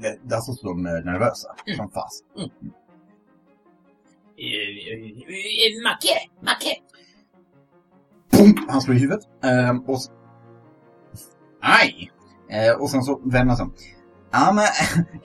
det, 0.00 0.18
det 0.22 0.34
är 0.34 0.36
alltså 0.36 0.52
så 0.52 0.66
de 0.66 0.82
nervösa. 0.82 1.48
Mm. 1.66 1.76
Som 1.76 1.90
fas. 1.90 2.22
Eh, 2.36 2.42
eh, 2.44 2.48
Macke! 5.84 6.14
Macke! 6.42 6.76
Punk! 8.32 8.58
Han 8.68 8.80
slår 8.80 8.96
i 8.96 8.98
huvudet. 8.98 9.24
Ehm, 9.44 9.80
och, 9.80 9.98
aj! 11.60 12.10
Eh, 12.50 12.80
och 12.80 12.90
sen 12.90 13.02
så 13.02 13.20
vänder 13.24 13.56
han 13.56 13.56
sig. 13.56 13.66
Ja 14.30 14.52
men, 14.52 14.64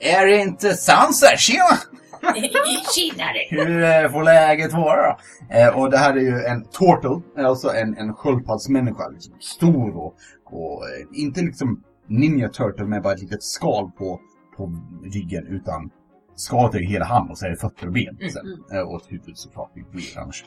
är 0.00 0.26
det 0.26 0.36
inte 0.36 0.74
Sansa? 0.74 1.36
Tjena! 1.36 1.78
Tjenare! 2.94 3.46
Hur 3.50 3.82
eh, 3.82 4.12
får 4.12 4.22
läget 4.22 4.72
vara 4.72 5.02
då? 5.06 5.16
Eh, 5.54 5.78
och 5.78 5.90
det 5.90 5.98
här 5.98 6.16
är 6.16 6.20
ju 6.20 6.44
en 6.44 6.64
turtle, 6.64 7.44
alltså 7.46 7.68
en, 7.68 7.96
en 7.96 8.14
sköldpaddsmänniska. 8.14 9.08
Liksom, 9.08 9.34
stor 9.40 9.96
och, 9.96 10.14
och 10.44 10.84
eh, 10.88 11.22
inte 11.22 11.42
liksom 11.42 11.82
ninja 12.08 12.48
turtle 12.48 12.86
med 12.86 13.02
bara 13.02 13.12
ett 13.14 13.22
litet 13.22 13.42
skal 13.42 13.90
på, 13.90 14.20
på 14.56 14.72
ryggen 15.04 15.46
utan 15.46 15.90
skalet 16.36 16.74
är 16.74 16.78
ju 16.78 16.86
hela 16.86 17.04
hand 17.04 17.30
och 17.30 17.38
så 17.38 17.46
är 17.46 17.50
det 17.50 17.56
fötter 17.56 17.86
och 17.86 17.92
ben 17.92 18.18
sen. 18.32 18.64
Eh, 18.78 18.80
och 18.88 19.00
ett 19.02 19.12
huvud 19.12 19.38
såklart, 19.38 19.70
det 19.74 19.90
blir 19.92 20.18
annars. 20.18 20.44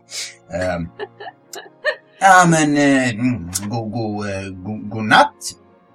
Ehm, 0.54 0.88
ja 2.20 2.46
men, 2.50 2.78
mm, 2.78 3.52
god, 3.70 3.92
god, 3.92 4.30
eh, 4.30 4.50
god, 4.50 4.90
god 4.90 5.04
natt. 5.04 5.36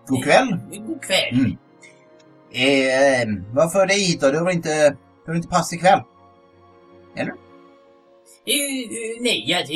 God 0.06 0.24
kväll. 0.24 0.58
God 0.86 1.02
kväll. 1.02 1.34
Mm. 1.34 1.56
Eh, 2.54 3.44
vad 3.54 3.72
för 3.72 3.86
dig 3.86 4.00
hit 4.00 4.20
då? 4.20 4.30
Du 4.30 4.38
har 4.38 4.50
inte, 4.50 4.96
du 5.24 5.30
har 5.30 5.36
inte 5.36 5.48
pass 5.48 5.72
ikväll? 5.72 6.00
Eh, 7.16 7.26
eh, 7.26 7.32
nej, 9.20 9.44
jag, 9.46 9.66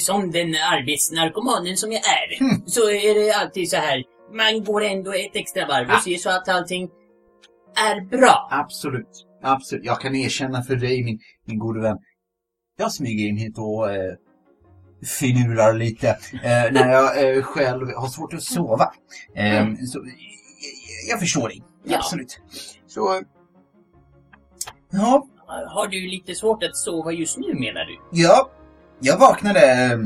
som 0.00 0.30
den 0.30 0.48
arbetsnarkomanen 0.54 1.76
som 1.76 1.92
jag 1.92 2.02
är, 2.02 2.40
Mm. 2.42 2.66
så 2.66 2.90
är 2.90 3.14
det 3.14 3.32
alltid 3.32 3.70
så 3.70 3.76
här. 3.76 4.04
Man 4.32 4.64
går 4.64 4.84
ändå 4.84 5.12
ett 5.12 5.36
extra 5.36 5.66
varv 5.66 5.90
och 5.90 6.02
ser 6.02 6.16
så 6.16 6.30
att 6.30 6.48
allting 6.48 6.90
är 7.76 8.00
bra. 8.00 8.48
Absolut. 8.50 9.26
Absolut. 9.42 9.84
Jag 9.84 10.00
kan 10.00 10.14
erkänna 10.14 10.62
för 10.62 10.76
dig, 10.76 11.04
min, 11.04 11.18
min 11.44 11.58
gode 11.58 11.80
vän. 11.80 11.98
Jag 12.78 12.92
smyger 12.92 13.28
in 13.28 13.36
hit 13.36 13.58
och 13.58 13.90
eh, 13.90 14.14
finular 15.18 15.72
lite 15.74 16.08
eh, 16.32 16.72
när 16.72 16.92
jag 16.92 17.36
eh, 17.36 17.42
själv 17.42 17.88
har 17.96 18.08
svårt 18.08 18.34
att 18.34 18.42
sova. 18.42 18.92
Eh, 19.34 19.66
så, 19.86 19.98
jag, 19.98 21.10
jag 21.10 21.20
förstår 21.20 21.48
dig. 21.48 21.62
Ja. 21.84 21.96
Absolut. 21.98 22.40
Så... 22.86 23.22
Ja, 24.90 25.26
Har 25.68 25.88
du 25.88 26.00
lite 26.08 26.34
svårt 26.34 26.62
att 26.62 26.76
sova 26.76 27.12
just 27.12 27.38
nu 27.38 27.54
menar 27.54 27.84
du? 27.84 27.98
ja. 28.22 28.50
Jag 29.00 29.18
vaknade 29.18 29.60
eh, 29.84 29.98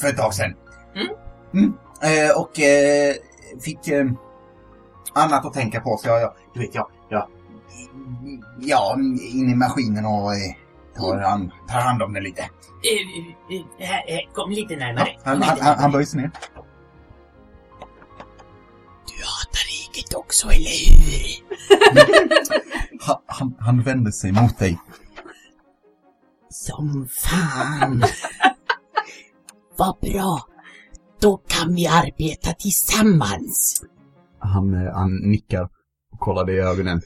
för 0.00 0.08
ett 0.08 0.16
tag 0.16 0.34
sedan. 0.34 0.54
Mm. 0.94 1.08
Mm. 1.54 1.74
Eh, 2.02 2.40
och 2.40 2.60
eh, 2.60 3.14
fick 3.60 3.88
annat 5.14 5.44
att 5.46 5.52
tänka 5.52 5.80
på. 5.80 5.96
Så 5.96 6.08
jag, 6.08 6.20
jag 6.22 6.34
du 6.54 6.60
vet, 6.60 6.74
jag, 6.74 6.86
jag 7.08 7.26
ja, 8.58 8.96
in 9.32 9.50
i 9.50 9.54
maskinen 9.54 10.06
och 10.06 10.34
eh, 10.34 10.54
tar, 10.96 11.18
hand, 11.18 11.50
tar 11.68 11.80
hand 11.80 12.02
om 12.02 12.12
den 12.12 12.22
lite. 12.22 12.42
Eh, 12.42 13.56
eh, 13.56 13.86
här, 13.88 14.34
kom 14.34 14.50
lite 14.50 14.76
närmare. 14.76 15.16
Han, 15.24 15.34
Kom 15.38 15.42
han, 15.42 15.48
han, 15.48 15.58
närmare. 15.58 15.76
han 15.80 15.92
böjer 15.92 16.06
sig 16.06 16.20
ner. 16.20 16.30
Du 19.06 19.22
hatar 19.24 19.64
riket 19.72 20.14
också, 20.14 20.48
eller 20.48 20.70
hur? 20.86 21.42
Han, 23.06 23.16
han, 23.26 23.56
han 23.60 23.82
vänder 23.82 24.10
sig 24.10 24.32
mot 24.32 24.58
dig. 24.58 24.78
Som 26.50 27.08
fan. 27.10 28.04
Vad 29.76 29.96
bra. 30.00 30.40
Då 31.20 31.36
kan 31.36 31.74
vi 31.74 31.86
arbeta 31.86 32.52
tillsammans. 32.52 33.82
Han, 34.42 34.74
eh, 34.74 34.92
han 34.94 35.16
nickar 35.16 35.68
och 36.12 36.18
kollar 36.18 36.44
dig 36.44 36.56
i 36.56 36.60
ögonen. 36.60 37.00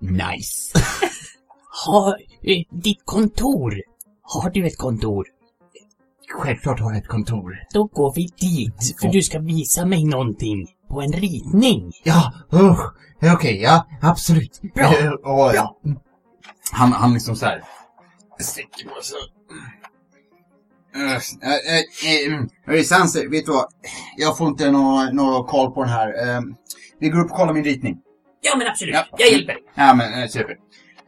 Nice. 0.00 0.78
Har 1.86 2.10
eh, 2.42 2.64
ditt 2.70 3.02
kontor. 3.04 3.74
Har 4.22 4.50
du 4.50 4.66
ett 4.66 4.78
kontor? 4.78 5.26
Självklart 6.30 6.80
har 6.80 6.90
jag 6.90 6.98
ett 6.98 7.08
kontor. 7.08 7.58
Då 7.72 7.84
går 7.84 8.12
vi 8.14 8.28
dit, 8.36 9.00
för 9.00 9.08
du 9.08 9.22
ska 9.22 9.38
visa 9.38 9.84
mig 9.84 10.04
någonting. 10.04 10.66
På 10.88 11.00
en 11.00 11.12
ritning. 11.12 11.92
Ja, 12.04 12.32
uh, 12.54 12.80
okej, 13.34 13.60
ja, 13.62 13.86
absolut. 14.02 14.60
Bra, 14.74 14.88
och, 15.24 15.50
bra. 15.52 15.76
Han, 16.72 16.92
han 16.92 17.14
liksom 17.14 17.36
så 17.36 17.46
här 17.46 17.62
sträcker 18.38 18.88
på 18.88 19.02
sig. 19.02 19.18
Uh, 20.98 21.04
uh, 21.04 22.32
uh, 22.32 22.46
Hörru 22.66 22.82
Sanse, 22.84 23.28
vet 23.28 23.46
du 23.46 23.52
vad? 23.52 23.66
Jag 24.16 24.38
får 24.38 24.48
inte 24.48 24.70
någon 24.70 25.16
nå 25.16 25.44
koll 25.44 25.70
på 25.72 25.82
den 25.82 25.92
här. 25.92 26.08
Eh, 26.08 26.40
vi 26.98 27.08
går 27.08 27.20
upp 27.20 27.30
och 27.30 27.36
kollar 27.36 27.52
min 27.52 27.64
ritning. 27.64 27.98
Ja, 28.40 28.56
men 28.58 28.66
absolut. 28.66 28.94
Ja. 28.94 29.04
Jag 29.18 29.30
hjälper 29.32 29.52
dig. 29.52 29.62
Ja 29.74 29.94
men 29.94 30.22
eh, 30.22 30.28
super. 30.28 30.56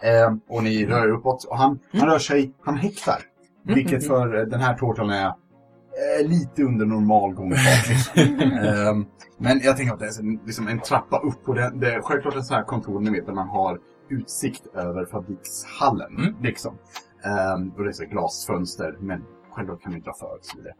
Eh, 0.02 0.34
och 0.48 0.62
ni 0.62 0.86
rör 0.86 1.04
er 1.04 1.10
uppåt. 1.10 1.44
Och 1.44 1.58
han, 1.58 1.78
han 1.92 2.08
rör 2.08 2.18
sig, 2.18 2.52
han 2.64 2.76
häktar. 2.76 3.22
Mm, 3.64 3.74
Vilket 3.74 4.06
för 4.06 4.38
eh, 4.38 4.44
den 4.44 4.60
här 4.60 4.74
tårtan 4.74 5.10
är 5.10 5.26
eh, 5.26 6.28
lite 6.28 6.62
under 6.62 6.86
normal 6.86 7.34
gångfart. 7.34 8.16
eh, 8.16 8.94
men 9.38 9.60
jag 9.62 9.76
tänker 9.76 9.94
att 9.94 10.00
det 10.00 10.06
är 10.06 10.46
liksom 10.46 10.68
en 10.68 10.80
trappa 10.80 11.18
upp. 11.18 11.48
Och 11.48 11.54
det, 11.54 11.72
det 11.74 11.94
är 11.94 12.00
självklart 12.00 12.34
en 12.34 12.44
sån 12.44 12.56
här 12.56 12.64
kontor 12.64 13.00
ni 13.00 13.10
vet 13.10 13.26
där 13.26 13.32
man 13.32 13.48
har 13.48 13.78
utsikt 14.08 14.66
över 14.74 15.04
fabrikshallen. 15.04 16.16
Mm. 16.18 16.34
Liksom. 16.42 16.78
Eh, 17.24 17.76
och 17.76 17.84
det 17.84 17.90
är 17.90 17.92
så 17.92 18.04
glasfönster. 18.04 18.96
Men 19.00 19.24
självklart 19.52 19.82
kan 19.82 19.94
inte 19.94 20.04
dra 20.04 20.14
för 20.14 20.26
och 20.26 20.44
så 20.44 20.56
vidare. 20.58 20.74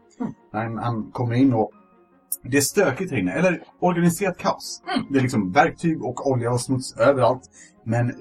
Han, 0.51 0.77
han 0.77 1.11
kommer 1.11 1.35
in 1.35 1.53
och 1.53 1.71
det 2.43 2.57
är 2.57 2.61
stökigt 2.61 3.11
här 3.11 3.17
inne, 3.17 3.31
eller 3.31 3.63
organiserat 3.79 4.37
kaos. 4.37 4.83
Mm. 4.95 5.05
Det 5.09 5.17
är 5.17 5.21
liksom 5.21 5.51
verktyg 5.51 6.03
och 6.03 6.27
olja 6.31 6.51
och 6.51 6.61
smuts 6.61 6.97
överallt. 6.97 7.41
Men 7.83 8.13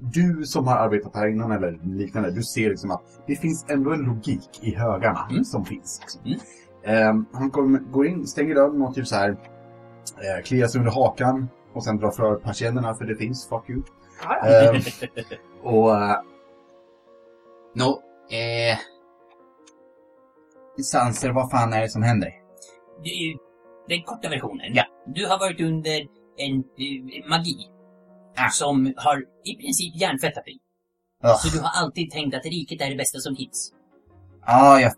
du 0.00 0.44
som 0.44 0.66
har 0.66 0.76
arbetat 0.76 1.16
här 1.16 1.26
innan 1.28 1.52
eller 1.52 1.78
liknande, 1.84 2.30
du 2.30 2.42
ser 2.42 2.70
liksom 2.70 2.90
att 2.90 3.02
det 3.26 3.36
finns 3.36 3.66
ändå 3.68 3.92
en 3.92 4.00
logik 4.00 4.48
i 4.62 4.74
högarna 4.74 5.28
Mm. 5.30 5.44
som 5.44 5.64
finns. 5.64 6.00
Liksom. 6.00 6.20
Mm. 6.24 6.38
Ehm, 6.84 7.26
han 7.32 7.50
kommer, 7.50 7.78
går 7.78 8.06
in, 8.06 8.26
stänger 8.26 8.54
dörren 8.54 8.82
och 8.82 8.94
typ 8.94 9.06
så 9.06 9.16
här 9.16 9.30
eh, 9.30 10.42
kliar 10.44 10.66
sig 10.68 10.78
under 10.78 10.92
hakan 10.92 11.48
och 11.74 11.84
sen 11.84 11.96
drar 11.96 12.10
för 12.10 12.34
persiennerna 12.36 12.94
för 12.94 13.04
det 13.04 13.16
finns, 13.16 13.48
fuck 13.48 13.70
you. 13.70 13.82
Ehm, 14.46 14.80
och... 15.62 15.88
Uh, 15.90 16.14
Nå, 17.74 18.02
eh... 18.30 18.78
Sanser, 20.82 21.30
vad 21.30 21.50
fan 21.50 21.72
är 21.72 21.80
det 21.82 21.88
som 21.88 22.02
händer? 22.02 22.30
Den 23.88 24.02
korta 24.02 24.28
versionen. 24.28 24.74
Ja. 24.74 24.84
Du 25.14 25.26
har 25.26 25.38
varit 25.38 25.60
under 25.60 26.00
en 26.38 26.56
eh, 26.58 27.28
magi. 27.30 27.56
Ah. 28.36 28.48
Som 28.50 28.94
har 28.96 29.24
i 29.44 29.54
princip 29.56 29.96
hjärntvättat 30.00 30.44
dig. 30.44 30.58
Ugh. 31.24 31.36
Så 31.36 31.56
du 31.56 31.62
har 31.62 31.70
alltid 31.82 32.10
tänkt 32.10 32.34
att 32.36 32.44
riket 32.44 32.80
är 32.80 32.90
det 32.90 32.96
bästa 32.96 33.18
som 33.18 33.36
finns. 33.36 33.72
Ja, 34.46 34.80
jag, 34.80 34.92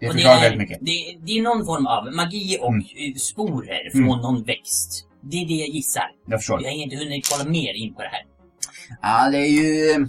det 0.00 0.06
Och 0.08 0.12
förklarar 0.14 0.36
är, 0.36 0.40
väldigt 0.40 0.58
mycket. 0.58 0.78
Det, 0.80 1.18
det 1.26 1.38
är 1.38 1.42
någon 1.42 1.64
form 1.66 1.86
av 1.86 2.12
magi 2.14 2.58
och 2.60 2.68
Mm. 2.72 2.80
eh, 2.80 3.14
sporer 3.14 3.90
från 3.90 4.02
Mm. 4.02 4.18
någon 4.18 4.42
växt. 4.44 5.06
Det 5.22 5.36
är 5.36 5.46
det 5.48 5.54
jag 5.54 5.68
gissar. 5.68 6.10
Jag 6.26 6.40
förstår. 6.40 6.62
Jag 6.62 6.70
har 6.70 6.76
inte 6.76 6.96
hunnit 6.96 7.28
kolla 7.32 7.50
mer 7.50 7.74
in 7.74 7.94
på 7.94 8.02
det 8.02 8.08
här. 8.08 8.22
Ja, 9.02 9.30
det 9.30 9.38
är 9.38 9.50
ju... 9.50 10.06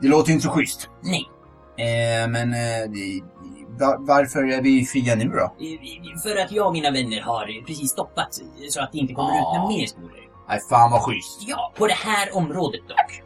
Det 0.00 0.08
låter 0.08 0.28
ju 0.28 0.34
inte 0.34 0.46
så 0.46 0.52
schysst. 0.52 0.88
Nej. 1.02 1.24
Eh, 1.86 2.28
men 2.28 2.52
eh, 2.52 2.90
det, 2.92 3.20
va- 3.82 3.96
varför 4.00 4.42
är 4.52 4.62
vi 4.62 4.84
fria 4.86 5.14
nu 5.14 5.24
då? 5.28 5.44
Eh, 5.44 6.18
För 6.22 6.36
att 6.42 6.52
jag 6.52 6.66
och 6.66 6.72
mina 6.72 6.90
vänner 6.90 7.20
har 7.20 7.64
precis 7.66 7.90
stoppat 7.90 8.28
så 8.70 8.80
att 8.80 8.92
det 8.92 8.98
inte 8.98 9.14
kommer 9.14 9.30
Ah. 9.30 9.38
ut 9.38 9.58
några 9.58 9.68
mer 9.68 9.86
sporer. 9.86 10.22
Nej, 10.48 10.60
fan 10.70 10.90
vad 10.90 11.00
schysst. 11.02 11.38
Ja, 11.48 11.72
på 11.76 11.86
det 11.86 11.94
här 11.94 12.36
området 12.36 12.80
dock. 12.88 13.22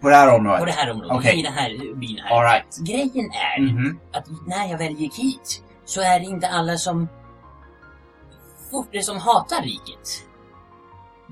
På 0.00 0.08
det 0.08 0.14
här 0.14 0.30
På 0.30 0.36
området? 0.36 0.66
det 0.66 0.72
här 0.72 0.90
området, 0.90 1.16
Okej. 1.16 1.38
i 1.40 1.42
den 1.42 1.52
här 1.52 1.94
byn 1.94 2.18
här. 2.24 2.36
Alright. 2.36 2.76
Grejen 2.86 3.30
är 3.32 3.60
Mhm. 3.60 4.00
att 4.12 4.26
när 4.46 4.66
jag 4.70 4.78
väl 4.78 4.92
gick 4.92 5.14
hit 5.18 5.62
så 5.84 6.00
är 6.00 6.20
det 6.20 6.26
inte 6.26 6.48
alla 6.48 6.76
som 6.78 7.08
som 9.02 9.16
hatar 9.18 9.62
riket. 9.62 10.24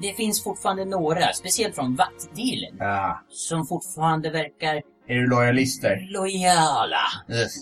Det 0.02 0.12
finns 0.12 0.44
fortfarande 0.44 0.84
några, 0.84 1.32
speciellt 1.32 1.74
från 1.74 1.96
vattdelen, 1.96 2.76
Ja. 2.78 3.20
som 3.30 3.66
fortfarande 3.66 4.30
verkar 4.30 4.74
Är 5.08 5.14
du 5.14 5.26
lojalister? 5.26 6.06
lojala. 6.10 7.00
Yes. 7.30 7.52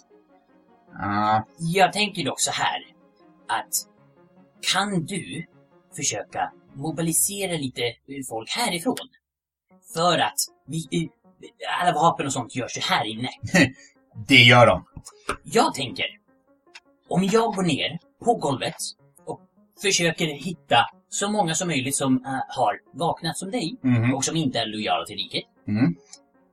Ja. 0.98 1.46
Jag 1.58 1.92
tänker 1.92 2.24
dock 2.24 2.40
så 2.40 2.50
här 2.50 2.86
att 3.48 3.72
kan 4.72 5.04
du 5.04 5.46
försöka 5.96 6.52
mobilisera 6.74 7.52
lite 7.56 7.82
folk 8.28 8.50
härifrån? 8.50 8.96
För 9.94 10.18
att 10.18 10.36
vi, 10.66 11.08
alla 11.80 11.92
vapen 11.92 12.26
och 12.26 12.32
sånt 12.32 12.56
görs 12.56 12.76
ju 12.76 12.80
här 12.80 13.04
inne. 13.04 13.28
det 14.28 14.34
gör 14.42 14.66
de. 14.66 14.84
Jag 15.42 15.74
tänker, 15.74 16.06
om 17.08 17.24
jag 17.24 17.54
går 17.54 17.62
ner 17.62 17.98
på 18.24 18.34
golvet 18.34 18.76
och 19.26 19.40
försöker 19.82 20.26
hitta 20.26 20.78
så 21.08 21.30
många 21.30 21.54
som 21.54 21.68
möjligt 21.68 21.96
som 21.96 22.24
eh, 22.24 22.40
har 22.48 22.80
vaknat 22.92 23.38
som 23.38 23.50
dig 23.50 23.76
Mhm. 23.82 24.14
och 24.14 24.24
som 24.24 24.36
inte 24.36 24.58
är 24.58 24.66
lojala 24.66 25.06
till 25.06 25.16
riket, 25.16 25.44
Mm. 25.68 25.96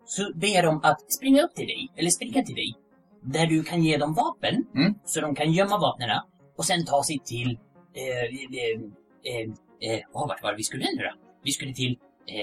så 0.06 0.32
ber 0.36 0.48
jag 0.48 0.64
dem 0.66 0.80
att 0.84 1.12
springa 1.14 1.42
upp 1.44 1.56
till 1.56 1.68
dig, 1.68 1.90
eller 1.96 2.10
springa 2.10 2.44
till 2.44 2.56
dig, 2.56 2.74
där 3.22 3.46
du 3.48 3.64
kan 3.64 3.84
ge 3.84 3.98
dem 3.98 4.14
vapen, 4.14 4.66
Mm. 4.76 4.94
så 5.06 5.22
de 5.22 5.36
kan 5.36 5.52
gömma 5.52 5.78
vapnen 5.78 6.10
och 6.58 6.66
sen 6.66 6.86
ta 6.86 7.04
sig 7.04 7.20
till... 7.26 7.60
Eh, 7.94 8.36
eh, 9.34 9.94
eh, 9.94 10.00
åh, 10.14 10.28
vart 10.28 10.44
var 10.44 10.52
det 10.52 10.58
vi 10.58 10.64
skulle 10.64 10.84
nu 10.86 11.04
då? 11.04 11.12
Vi 11.44 11.52
skulle 11.52 11.74
till 11.74 11.98
eh, 12.28 12.40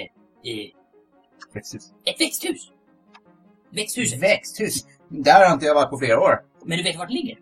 eh, 0.52 0.68
Växthus. 1.54 1.90
ett 2.04 2.20
växthus. 2.20 2.70
Växthuset. 3.70 4.22
Växthus? 4.22 4.86
Där 5.08 5.46
har 5.46 5.54
inte 5.54 5.66
jag 5.66 5.74
varit 5.74 5.90
på 5.90 5.98
flera 5.98 6.20
år. 6.20 6.40
Men 6.64 6.78
du 6.78 6.84
vet 6.84 6.96
vart 6.98 7.08
det 7.08 7.14
ligger? 7.14 7.38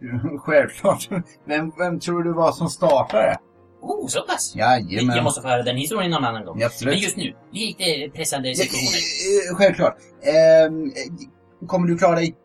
Självklart. 0.38 1.08
Vem, 1.46 1.72
vem 1.78 2.00
tror 2.00 2.22
du 2.22 2.32
var 2.32 2.52
som 2.52 2.68
startade? 2.68 3.38
Oh, 3.80 4.06
så 4.08 4.22
pass! 4.22 4.52
Jajamän. 4.56 5.16
Jag 5.16 5.24
måste 5.24 5.40
få 5.42 5.48
höra 5.48 5.62
den 5.62 5.76
historien 5.76 6.10
någon 6.10 6.24
annan 6.24 6.44
gång. 6.44 6.62
Absolut. 6.62 6.94
Men 6.94 7.02
just 7.02 7.16
nu, 7.16 7.36
lite 7.52 8.10
pressande 8.16 8.54
situationer. 8.54 9.54
Självklart. 9.56 9.96
Eh, 10.22 11.66
kommer 11.66 11.88
du 11.88 11.98
klara 11.98 12.14
dig? 12.14 12.36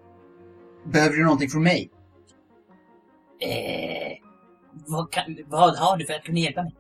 Behöver 0.91 1.15
du 1.15 1.23
någonting 1.23 1.49
från 1.49 1.63
mig? 1.63 1.89
Eh, 3.41 4.17
vad, 4.87 5.11
kan, 5.11 5.37
vad 5.47 5.77
har 5.77 5.97
du 5.97 6.05
för 6.05 6.13
att 6.13 6.23
kunna 6.23 6.39
hjälpa 6.39 6.63
mig? 6.63 6.73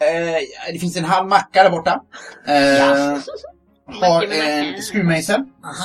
Eh, 0.00 0.72
det 0.72 0.78
finns 0.78 0.96
en 0.96 1.04
halv 1.04 1.28
macka 1.28 1.62
där 1.62 1.70
borta. 1.70 2.02
Eh, 2.46 2.54
Ja. 2.54 3.20
har 3.86 4.22
en 4.22 4.82
skruvmejsel. 4.82 5.44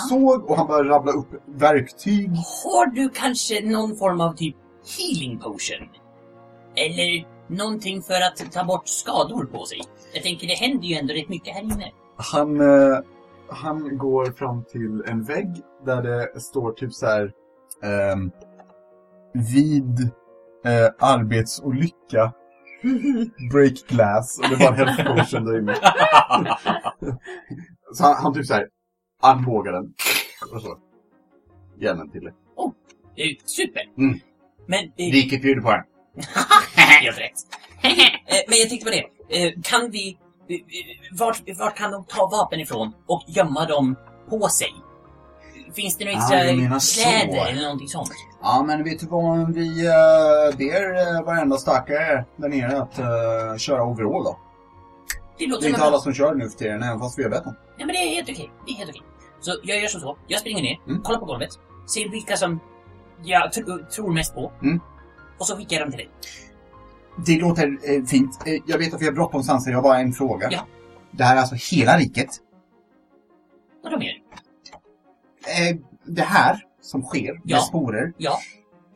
Såg 0.09 0.49
och 0.49 0.57
han 0.57 0.67
börjar 0.67 0.83
rabbla 0.83 1.11
upp 1.11 1.27
verktyg. 1.45 2.29
Har 2.63 2.85
du 2.85 3.09
kanske 3.09 3.61
någon 3.61 3.97
form 3.97 4.21
av 4.21 4.33
typ 4.35 4.55
healing 4.97 5.39
potion? 5.39 5.89
Eller 6.75 7.27
någonting 7.47 8.01
för 8.01 8.21
att 8.21 8.51
ta 8.51 8.63
bort 8.63 8.87
skador 8.87 9.45
på 9.45 9.65
sig? 9.65 9.81
Jag 10.13 10.23
tänker, 10.23 10.47
det 10.47 10.53
händer 10.53 10.87
ju 10.87 10.95
ändå 10.95 11.13
rätt 11.13 11.29
mycket 11.29 11.53
här 11.53 11.61
inne. 11.63 11.91
Han, 12.17 12.61
eh, 12.61 12.97
han 13.51 13.97
går 13.97 14.25
fram 14.31 14.63
till 14.65 15.03
en 15.07 15.23
vägg 15.23 15.47
där 15.85 16.01
det 16.01 16.39
står 16.41 16.71
typ 16.71 16.93
så 16.93 17.05
här 17.05 17.31
ehm, 17.83 18.31
vid 19.33 19.99
eh, 20.65 20.89
arbetsolycka 20.99 22.33
break 23.51 23.87
glass 23.87 24.39
och 24.39 24.49
det 24.49 24.55
var 24.65 24.67
en 24.71 24.75
health 24.75 25.15
potion 25.15 25.45
där 25.45 25.59
inne. 25.59 25.75
så 27.93 28.03
han, 28.03 28.15
han 28.23 28.33
typ 28.33 28.45
så 28.45 28.53
här 28.53 28.67
armbågar 29.21 29.71
den 29.71 29.93
och 30.53 30.61
så 30.61 30.77
ger 31.79 31.93
den 31.93 32.11
till 32.11 32.21
dig. 32.23 32.33
Eh, 33.15 33.37
super! 33.45 33.81
Mm. 33.97 34.19
Men... 34.67 34.79
Eh, 34.83 35.11
Riket 35.11 35.41
bjuder 35.41 35.61
på 35.61 35.71
den. 35.71 35.83
Helt 36.75 37.19
rätt. 37.19 37.33
Eh, 37.83 38.37
Men 38.47 38.57
jag 38.57 38.69
tänkte 38.69 38.85
på 38.85 38.91
det. 38.91 39.05
Eh, 39.45 39.53
Kan 39.63 39.91
vi... 39.91 40.17
eh, 40.51 40.57
eh, 40.57 41.17
Vart, 41.19 41.41
vart 41.59 41.77
kan 41.77 41.91
de 41.91 42.03
ta 42.05 42.27
vapen 42.31 42.59
ifrån 42.59 42.93
och 43.07 43.23
gömma 43.27 43.65
dem 43.65 43.95
på 44.29 44.47
sig? 44.47 44.73
Finns 45.75 45.97
det 45.97 46.05
några 46.05 46.17
Ah, 46.17 46.43
extra 46.43 46.79
så. 46.79 47.01
kläder 47.09 47.51
eller 47.51 47.61
någonting 47.61 47.87
sånt? 47.87 48.09
Ja, 48.41 48.63
men 48.67 48.83
vet 48.83 48.99
du 48.99 49.05
vad? 49.07 49.53
Vi 49.53 49.87
uh, 49.87 50.57
ber 50.57 51.15
uh, 51.17 51.25
varenda 51.25 51.57
stackare 51.57 52.25
där 52.35 52.49
nere 52.49 52.81
att 52.81 52.99
eh, 52.99 53.57
köra 53.57 53.83
overall 53.83 54.23
då. 54.23 54.39
Det 55.37 55.45
Det 55.45 55.51
låter 55.51 55.65
är 55.65 55.69
som 55.69 55.75
inte 55.75 55.83
alla 55.87 55.99
som 55.99 56.13
kör 56.13 56.35
nu 56.35 56.49
för 56.49 56.57
tiden, 56.57 56.83
även 56.83 56.99
fast 56.99 57.19
vi 57.19 57.23
har 57.23 57.29
bett 57.29 57.43
dem. 57.43 57.55
Nej 57.77 57.85
men 57.85 57.93
det 57.95 57.97
är 58.01 58.15
helt 58.15 58.29
okej. 58.29 58.51
Det 58.65 58.71
är 58.71 58.75
helt 58.75 58.89
okej. 58.89 59.01
Så 59.41 59.51
jag 59.63 59.79
gör 59.81 59.87
som 59.87 60.01
så. 60.01 60.17
Jag 60.27 60.39
springer 60.39 60.61
ner, 60.63 60.79
Mm. 60.87 61.01
kollar 61.01 61.19
på 61.19 61.25
golvet, 61.25 61.49
ser 61.93 62.09
vilka 62.09 62.37
som 62.37 62.59
jag 63.23 63.41
tr- 63.51 63.85
tror 63.89 64.13
mest 64.13 64.35
på. 64.35 64.51
Mm. 64.63 64.79
Och 65.39 65.45
så 65.47 65.57
skickar 65.57 65.77
jag 65.77 65.85
dem 65.85 65.91
till 65.91 65.97
dig. 65.97 66.09
Det 67.25 67.39
låter 67.39 67.67
eh, 67.97 68.03
fint. 68.03 68.39
Eh, 68.45 68.53
jag 68.67 68.77
vet 68.77 68.93
att 68.93 69.01
vi 69.01 69.05
har 69.05 69.13
bråttom 69.13 69.43
Sansa, 69.43 69.69
jag 69.69 69.77
har 69.77 69.83
bara 69.83 69.99
en 69.99 70.13
fråga. 70.13 70.47
Ja. 70.51 70.67
Det 71.11 71.23
här 71.23 71.35
är 71.35 71.39
alltså 71.39 71.75
hela 71.75 71.97
riket. 71.97 72.29
Vadå 73.83 73.99
mer? 73.99 74.11
Eh, 75.69 75.77
det 76.05 76.21
här 76.21 76.59
som 76.81 77.01
sker 77.03 77.33
med 77.33 77.41
Ja. 77.45 77.57
sporer, 77.57 78.13
Ja. 78.17 78.37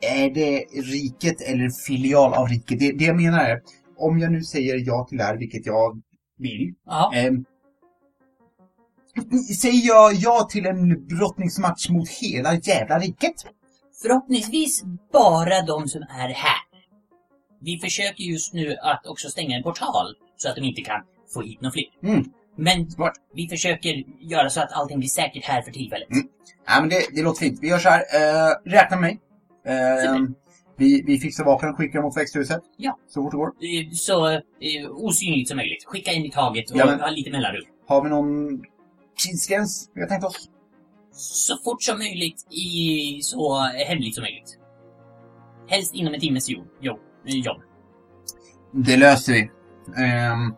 är 0.00 0.30
det 0.30 0.58
riket 0.74 1.40
eller 1.40 1.70
filial 1.86 2.34
av 2.34 2.48
riket? 2.48 2.78
Det, 2.78 2.92
det 2.92 3.04
jag 3.04 3.16
menar 3.16 3.44
är, 3.44 3.60
om 3.98 4.18
jag 4.18 4.32
nu 4.32 4.42
säger 4.42 4.82
ja 4.86 5.06
till 5.08 5.18
det 5.18 5.24
här, 5.24 5.36
vilket 5.36 5.66
jag 5.66 6.00
vill, 6.38 6.74
Ja. 6.86 7.12
Ehm, 7.14 7.44
säger 9.60 9.86
jag 9.86 10.14
ja 10.14 10.48
till 10.50 10.66
en 10.66 11.06
brottningsmatch 11.06 11.88
mot 11.90 12.08
hela 12.08 12.54
jävla 12.54 12.98
riket? 12.98 13.34
Förhoppningsvis 14.02 14.82
bara 15.12 15.62
de 15.62 15.88
som 15.88 16.02
är 16.02 16.28
här. 16.28 16.65
Vi 17.60 17.78
försöker 17.78 18.24
just 18.24 18.52
nu 18.54 18.76
att 18.82 19.06
också 19.06 19.28
stänga 19.28 19.56
en 19.56 19.62
portal 19.62 20.14
så 20.36 20.48
att 20.48 20.54
de 20.56 20.62
inte 20.64 20.80
kan 20.82 21.02
få 21.34 21.42
hit 21.42 21.60
några 21.60 21.72
fler. 21.72 21.84
Mm. 22.02 22.24
Men 22.58 22.90
Smart. 22.90 23.12
vi 23.34 23.48
försöker 23.48 24.04
göra 24.20 24.50
så 24.50 24.60
att 24.60 24.72
allting 24.72 24.98
blir 24.98 25.08
säkert 25.08 25.44
här 25.44 25.62
för 25.62 25.70
tillfället. 25.70 26.10
Mm. 26.10 26.26
Ja, 26.66 26.80
men 26.80 26.88
det, 26.88 27.06
det 27.14 27.22
låter 27.22 27.40
fint. 27.40 27.58
Vi 27.62 27.68
gör 27.68 27.78
så 27.78 27.88
här. 27.88 28.00
Eh, 28.00 28.54
räkna 28.70 28.96
med 28.96 29.00
mig. 29.00 29.20
Ehm, 29.74 30.34
vi, 30.76 31.02
vi 31.06 31.18
fixar 31.18 31.44
vapen 31.44 31.68
och 31.68 31.76
skickar 31.76 32.02
mot 32.02 32.16
växthuset. 32.16 32.60
Ja. 32.76 32.98
Så 33.08 33.22
fort 33.22 33.30
det 33.32 33.36
går. 33.36 33.46
Eh, 33.48 33.90
Så 33.92 34.28
eh, 34.28 34.40
osynligt 34.90 35.48
som 35.48 35.56
möjligt. 35.56 35.84
Skicka 35.86 36.12
en 36.12 36.24
i 36.24 36.30
taget 36.30 36.70
och 36.70 36.76
Ja, 36.76 36.86
men- 36.86 37.00
ha 37.00 37.10
lite 37.10 37.30
mellanrum. 37.30 37.64
Har 37.88 38.02
vi 38.04 38.10
någon 38.10 38.62
tidsgräns 39.26 39.90
vi 39.94 40.00
har 40.00 40.08
tänkt 40.08 40.24
oss? 40.24 40.48
Så 41.12 41.56
fort 41.64 41.82
som 41.82 41.98
möjligt 41.98 42.46
i 42.52 43.20
så 43.22 43.58
hemligt 43.88 44.14
som 44.14 44.22
möjligt. 44.22 44.58
Helst 45.68 45.94
inom 45.94 46.14
en 46.14 46.20
timmes 46.20 46.48
jobb. 46.48 46.66
jobb. 46.80 46.98
Jobb. 47.34 47.62
Det 48.72 48.96
löser 48.96 49.32
vi. 49.32 49.50
Ehm, 50.02 50.54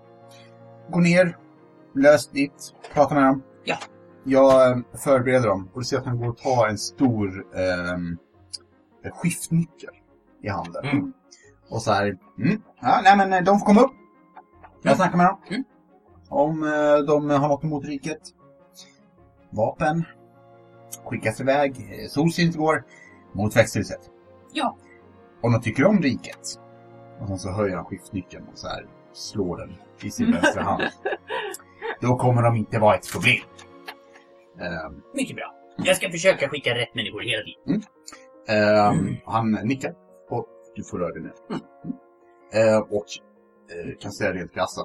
gå 0.90 1.00
ner, 1.00 1.36
lös 1.94 2.28
ditt, 2.28 2.74
prata 2.94 3.14
med 3.14 3.24
dem. 3.24 3.42
Ja. 3.64 3.76
Jag 4.24 4.70
eh, 4.70 4.78
förbereder 5.04 5.48
dem 5.48 5.68
och 5.72 5.80
du 5.80 5.84
ser 5.84 5.98
att 5.98 6.06
han 6.06 6.18
går 6.18 6.28
och 6.28 6.36
tar 6.38 6.68
en 6.68 6.78
stor 6.78 7.46
ehm, 7.56 8.18
skiftnyckel 9.12 9.90
i 10.42 10.48
handen. 10.48 10.84
Mm. 10.84 11.12
Och 11.70 11.82
så 11.82 11.92
här, 11.92 12.18
mm, 12.38 12.62
ja, 12.80 13.00
nej 13.04 13.16
men 13.16 13.32
eh, 13.32 13.42
de 13.44 13.58
får 13.58 13.66
komma 13.66 13.80
upp. 13.80 13.92
Jag 14.82 14.90
Mm. 14.92 14.96
snackar 14.96 15.16
med 15.16 15.26
dem. 15.26 15.38
Mm. 15.50 15.64
Om 16.28 16.62
eh, 16.62 16.98
de 17.06 17.30
har 17.30 17.48
något 17.48 17.64
emot 17.64 17.84
riket. 17.84 18.20
Vapen. 19.50 20.04
Skickas 21.04 21.40
iväg, 21.40 21.70
eh, 22.02 22.08
solsynt 22.08 22.56
går, 22.56 22.84
mot 23.32 23.56
växthuset. 23.56 24.00
Ja. 24.52 24.76
Om 25.40 25.52
de 25.52 25.60
tycker 25.62 25.84
om 25.86 26.02
riket. 26.02 26.40
Och 27.20 27.28
sen 27.28 27.38
så 27.38 27.50
höjer 27.50 27.76
han 27.76 27.84
skiftnyckeln 27.84 28.44
och 28.52 28.58
så 28.58 28.68
här 28.68 28.86
slår 29.12 29.56
den 29.56 29.72
i 30.02 30.10
sin 30.10 30.32
vänstra 30.32 30.62
hand. 30.62 30.82
Då 32.00 32.16
kommer 32.16 32.42
de 32.42 32.56
inte 32.56 32.78
vara 32.78 32.94
ett 32.96 33.12
problem. 33.12 33.42
Ehm, 34.60 35.02
Mycket 35.14 35.36
bra. 35.36 35.54
Jag 35.76 35.96
ska 35.96 36.10
försöka 36.10 36.48
skicka 36.48 36.74
rätt 36.74 36.94
människor 36.94 37.20
hela 37.22 37.42
tiden. 37.42 37.82
ehm, 38.48 39.16
Han 39.26 39.52
nickar 39.52 39.94
och 40.30 40.46
du 40.74 40.84
får 40.84 40.98
röra 40.98 41.12
dig 41.12 41.22
ner. 41.22 41.32
Mm. 41.50 41.62
Ehm, 42.52 42.82
och 42.82 43.04
eh, 43.70 43.98
kan 44.00 44.12
säga 44.12 44.32
rent 44.32 44.52
krassa. 44.54 44.80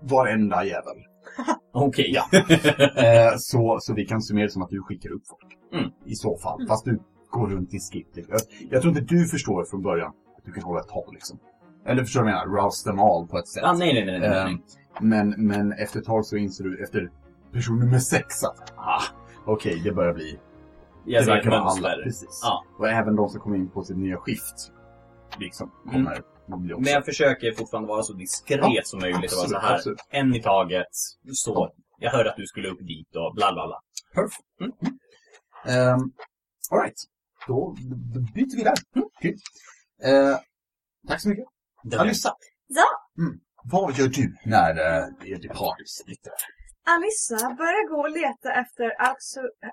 Varenda 0.00 0.64
jävel. 0.64 0.96
Okej. 1.72 2.12
Ja. 2.14 2.24
Eh, 3.04 3.34
så, 3.38 3.78
så 3.80 3.94
vi 3.94 4.04
kan 4.06 4.22
summera 4.22 4.44
det 4.46 4.50
som 4.52 4.62
att 4.62 4.70
du 4.70 4.82
skickar 4.82 5.10
upp 5.12 5.22
folk. 5.28 5.58
Mm. 5.72 5.90
I 6.06 6.14
så 6.14 6.38
fall. 6.38 6.66
Fast 6.68 6.84
du 6.84 7.00
går 7.30 7.48
runt 7.48 7.74
i 7.74 7.78
skip. 7.80 8.06
Jag, 8.14 8.40
jag 8.70 8.82
tror 8.82 8.98
inte 8.98 9.14
du 9.14 9.26
förstår 9.26 9.64
från 9.64 9.82
början 9.82 10.08
att 10.38 10.44
du 10.44 10.52
kan 10.52 10.62
hålla 10.62 10.80
ett 10.80 10.88
tal 10.88 11.12
liksom. 11.12 11.38
Eller 11.86 12.04
förstår 12.04 12.20
du 12.20 12.24
vad 12.24 12.32
jag 12.32 12.48
menar? 12.48 12.62
Rouse 12.64 12.90
them 12.90 12.98
all 12.98 13.26
på 13.26 13.38
ett 13.38 13.48
sätt. 13.48 13.64
Ah, 13.64 13.72
nej, 13.72 13.94
nej, 13.94 14.04
nej. 14.04 14.20
nej, 14.20 14.30
nej. 14.30 14.52
Ehm, 14.52 14.60
men, 15.00 15.46
men 15.46 15.72
efter 15.72 15.98
ett 16.00 16.06
tag 16.06 16.26
så 16.26 16.36
inser 16.36 16.64
du, 16.64 16.82
efter 16.82 17.10
person 17.52 17.78
nummer 17.80 17.98
sex 17.98 18.44
att 18.44 18.72
ah, 18.76 19.02
okej, 19.46 19.80
det 19.84 19.92
börjar 19.92 20.14
bli 20.14 20.38
Jag 21.04 21.22
det 21.22 21.26
verkar 21.26 21.50
vara 21.50 21.60
alla. 21.60 21.94
Precis. 22.04 22.40
Ja. 22.42 22.64
Och 22.78 22.88
även 22.88 23.16
de 23.16 23.28
som 23.28 23.40
kommer 23.40 23.56
in 23.56 23.70
på 23.70 23.82
sitt 23.82 23.96
nya 23.96 24.16
skift. 24.16 24.72
Liksom, 25.38 25.70
kommer 25.90 26.22
bli 26.56 26.74
också. 26.74 26.82
Men 26.82 26.92
jag 26.92 27.04
försöker 27.04 27.52
fortfarande 27.52 27.88
vara 27.88 28.02
så 28.02 28.12
diskret 28.12 28.60
Ja, 28.62 28.80
som 28.84 29.00
möjligt 29.00 29.32
och 29.32 29.36
vara 29.36 29.44
absolut, 29.44 29.60
så 29.62 29.66
här. 29.66 29.74
absolut. 29.74 29.98
En 30.10 30.34
i 30.34 30.42
taget. 30.42 30.86
Så. 31.32 31.70
Jag 31.98 32.10
hörde 32.10 32.30
att 32.30 32.36
du 32.36 32.46
skulle 32.46 32.68
upp 32.68 32.78
dit 32.80 33.16
och 33.16 33.34
bla 33.34 33.52
bla 33.52 33.66
bla. 33.66 33.80
Perfect. 34.14 34.42
Mm. 34.60 35.94
Um, 35.94 36.12
Alright. 36.70 37.04
Då, 37.46 37.76
då 38.14 38.20
byter 38.34 38.56
vi 38.56 38.62
där. 38.62 38.74
Mm. 38.96 39.08
Grymt. 39.22 39.40
Eh, 40.02 40.38
tack 41.08 41.20
så 41.22 41.28
mycket. 41.28 41.44
Alissa. 41.98 42.32
Ja. 42.66 42.88
Mm. 43.18 43.40
Vad 43.64 43.94
gör 43.94 44.08
du 44.08 44.36
när 44.44 44.70
uh, 44.70 45.30
er 45.32 45.48
party 45.48 45.84
splittrar? 45.86 46.34
Alissa 46.94 47.54
börjar 47.54 47.88
gå 47.88 48.00
och 48.00 48.10
leta 48.10 48.52
efter 48.52 48.92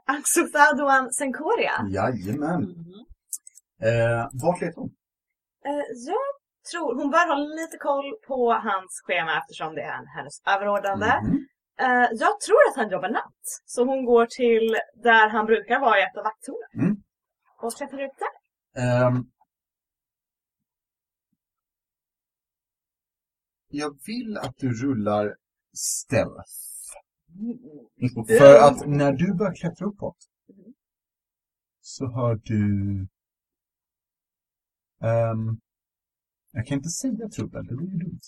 Axothaduan 0.05 1.11
Senkoria. 1.13 1.73
Jajamän. 1.89 2.61
Mhm. 2.61 3.05
Eh, 3.81 4.27
vart 4.43 4.61
letar 4.61 4.81
hon? 4.81 4.91
Eh, 5.65 5.85
jag 6.09 6.25
tror, 6.71 6.95
hon 6.99 7.11
bör 7.11 7.27
ha 7.27 7.35
lite 7.35 7.77
koll 7.77 8.09
på 8.27 8.53
hans 8.53 9.01
schema 9.05 9.37
eftersom 9.39 9.75
det 9.75 9.81
är 9.81 9.93
en 9.99 10.07
hennes 10.15 10.41
överordnade. 10.53 11.21
Mhm. 11.23 11.47
Eh, 11.79 12.07
jag 12.23 12.39
tror 12.45 12.61
att 12.69 12.75
han 12.75 12.89
jobbar 12.89 13.09
natt. 13.09 13.43
Så 13.65 13.85
hon 13.85 14.05
går 14.05 14.25
till 14.25 14.77
där 15.03 15.29
han 15.29 15.45
brukar 15.45 15.79
vara 15.79 15.99
i 15.99 16.01
ett 16.03 16.17
av 16.17 16.23
vakttornen. 16.23 16.69
Mm. 16.83 16.95
Och 17.65 17.73
klättrar 17.77 18.05
upp 18.05 18.13
där. 18.19 18.83
Ehm, 18.83 19.31
jag 23.67 23.99
vill 24.05 24.37
att 24.37 24.57
du 24.57 24.73
rullar 24.73 25.35
stealth. 25.73 26.51
För 28.27 28.55
att 28.67 28.87
när 28.87 29.11
du 29.11 29.33
börjar 29.33 29.55
klättra 29.55 29.85
uppåt 29.85 30.17
så 31.81 32.11
hör 32.11 32.35
du... 32.43 33.07
Ehm, 35.01 35.59
jag 36.51 36.67
kan 36.67 36.77
inte 36.77 36.89
säga 36.89 37.29
trubbel, 37.29 37.65
det 37.65 37.75
blir 37.75 37.87
ju 37.87 37.97
dumt. 37.97 38.21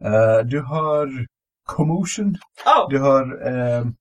Eh, 0.00 0.46
du 0.46 0.62
hör 0.66 1.26
commotion, 1.62 2.36
Oh! 2.66 2.90
du 2.90 2.98
hör 2.98 3.46
ehm, 3.46 3.96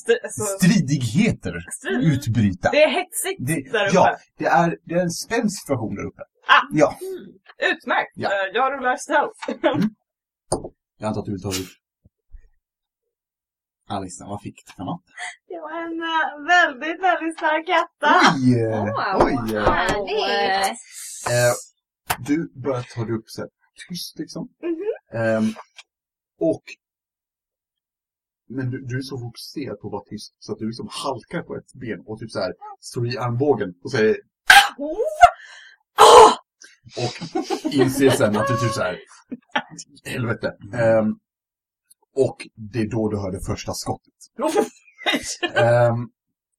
St- 0.00 0.20
alltså, 0.22 0.44
stridigheter 0.44 1.54
strid. 1.72 2.12
utbryta. 2.12 2.70
Det 2.70 2.82
är 2.82 2.88
hetsigt 2.88 3.38
Det, 3.46 3.72
där 3.72 3.86
uppe. 3.86 3.94
ja, 3.94 4.16
det 4.38 4.46
är, 4.46 4.76
det 4.84 4.94
är 4.94 5.02
en 5.02 5.10
spänd 5.10 5.52
situation 5.52 5.94
där 5.94 6.06
uppe. 6.06 6.22
Ah. 6.48 6.62
Ja, 6.72 6.98
Utmärkt! 7.72 8.12
Ja. 8.14 8.28
Eh, 8.28 8.50
jag 8.54 8.72
rullar 8.72 8.96
stealth. 8.96 9.38
jag 10.98 11.08
antar 11.08 11.20
att 11.20 11.24
du 11.26 11.32
vill 11.32 11.42
ta 11.42 11.48
ut 11.48 11.68
Alissa, 13.88 14.26
vad 14.26 14.42
fick 14.42 14.66
du 14.66 14.72
för 14.72 14.84
något? 14.84 15.02
Det 15.48 15.60
var 15.60 15.72
en 15.86 16.00
eh, 16.02 16.46
väldigt, 16.48 17.02
väldigt 17.02 17.36
stark 17.38 17.68
etta. 17.68 18.12
Oj! 18.34 18.60
eh, 18.60 18.84
Wow. 18.84 19.26
Oj! 19.26 19.56
eh. 19.56 19.62
Härligt! 19.72 20.80
Eh, 21.30 21.54
du 22.18 22.52
börjar 22.62 22.82
ta 22.94 23.04
dig 23.04 23.14
upp 23.14 23.24
så 23.26 23.40
här, 23.40 23.50
tyst 23.88 24.18
liksom. 24.18 24.48
Ehm, 25.14 25.44
och 26.40 26.62
men 28.50 28.70
du, 28.70 28.80
du 28.80 28.98
är 28.98 29.02
så 29.02 29.18
fokuserad 29.18 29.80
på 29.80 29.86
att 29.88 29.92
vara 29.92 30.04
tyst 30.04 30.34
så 30.38 30.52
att 30.52 30.58
du 30.58 30.66
liksom 30.66 30.88
halkar 30.90 31.42
på 31.42 31.56
ett 31.56 31.72
ben 31.74 32.00
och 32.06 32.18
typ 32.18 32.30
så 32.30 32.40
här 32.40 32.52
står 32.80 33.06
i 33.08 33.18
armbågen 33.18 33.74
och 33.84 33.90
säger 33.90 34.16
och 36.96 37.72
inser 37.74 38.10
sen 38.10 38.36
att 38.36 38.48
du 38.48 38.56
typ 38.56 38.70
så 38.72 38.82
här 38.82 38.98
helvete. 40.04 40.52
Ehm, 40.74 41.06
och 42.16 42.48
det 42.72 42.78
är 42.80 42.90
då 42.90 43.08
du 43.08 43.16
hör 43.18 43.32
det 43.32 43.40
första 43.46 43.72
skottet. 43.74 44.14
Ehm, 45.54 46.08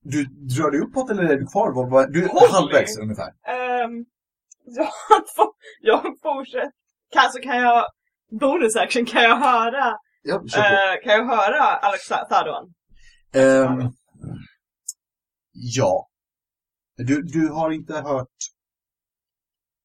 du 0.03 0.25
drar 0.25 0.71
dig 0.71 0.79
uppåt 0.79 1.11
eller 1.11 1.23
är 1.23 1.37
du 1.37 1.45
kvar? 1.47 2.07
Du 2.11 2.23
är 2.23 2.51
halvvägs 2.53 2.97
ungefär. 2.97 3.27
Ehm, 3.47 4.05
jag, 4.65 4.87
får- 5.35 5.53
jag 5.81 6.01
fortsätter. 6.21 6.71
Kan, 7.11 7.31
så 7.31 7.39
kan 7.39 7.57
jag, 7.57 7.85
bonus 8.39 8.75
action, 8.75 9.05
kan 9.05 9.23
jag 9.23 9.35
höra, 9.37 9.97
Ja, 10.24 10.36
eh, 10.36 11.03
kan 11.03 11.13
jag 11.13 11.26
höra 11.26 11.63
Alex 11.63 12.07
Thaduan? 12.07 12.74
Ehm, 13.34 13.91
ja. 15.51 16.07
Du, 16.97 17.22
du 17.22 17.49
har 17.49 17.72
inte 17.72 17.93
hört... 17.93 18.28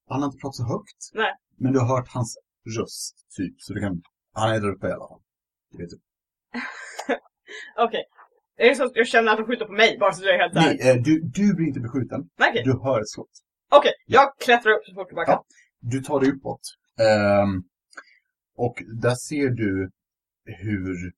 Han 0.08 0.20
har 0.20 0.26
inte 0.26 0.38
pratat 0.38 0.54
så 0.54 0.64
högt. 0.64 1.10
Nej. 1.14 1.32
Men 1.58 1.72
du 1.72 1.78
har 1.78 1.86
hört 1.96 2.08
hans 2.08 2.38
röst, 2.78 3.14
typ. 3.36 3.54
Så 3.58 3.72
du 3.72 3.80
kan... 3.80 4.02
Han 4.32 4.50
är 4.50 4.60
där 4.60 4.70
uppe 4.70 4.88
i 4.88 4.92
alla 4.92 5.08
fall. 5.08 5.20
Det 5.70 5.78
vet 5.82 5.90
du. 5.90 5.98
Okej. 7.84 8.04
Det 8.56 8.70
är 8.70 8.74
så 8.74 8.84
att 8.84 8.96
jag 8.96 9.06
känner 9.06 9.32
att 9.32 9.38
de 9.38 9.46
skjuter 9.46 9.64
på 9.64 9.72
mig, 9.72 9.98
bara 10.00 10.12
så 10.12 10.24
jag 10.24 10.34
är 10.34 10.38
helt 10.38 10.54
där. 10.54 10.60
Nej, 10.60 10.90
eh, 10.90 11.02
du, 11.02 11.20
du 11.20 11.54
blir 11.54 11.66
inte 11.66 11.80
beskjuten. 11.80 12.20
Okej, 12.40 12.62
Du 12.64 12.72
hör 12.82 13.00
ett 13.00 13.08
skott. 13.08 13.30
Okej, 13.70 13.92
jag 14.06 14.38
klättrar 14.38 14.72
upp 14.72 14.84
så 14.84 14.94
fort 14.94 15.06
jag 15.08 15.16
bara 15.16 15.26
kan. 15.26 15.34
Ja. 15.34 15.44
Du 15.80 16.00
tar 16.02 16.20
dig 16.20 16.30
uppåt. 16.30 16.60
Ehm, 17.00 17.62
och 18.56 18.82
där 19.02 19.14
ser 19.14 19.48
du 19.50 19.90
hur 20.46 21.12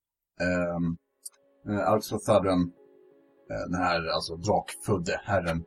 um, 0.77 0.97
Alxothadran, 1.87 2.61
uh, 2.61 3.71
den 3.71 3.75
här 3.75 4.07
alltså 4.15 4.37
drakfödde 4.37 5.21
herren, 5.25 5.65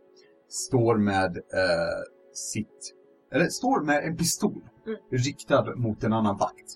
står 0.49 0.97
med 0.97 1.37
eh, 1.37 2.03
sitt, 2.33 2.93
eller 3.31 3.45
står 3.45 3.81
med 3.81 4.03
en 4.03 4.17
pistol 4.17 4.61
Mm. 4.87 4.97
riktad 5.11 5.75
mot 5.75 6.03
en 6.03 6.13
annan 6.13 6.37
vakt. 6.37 6.75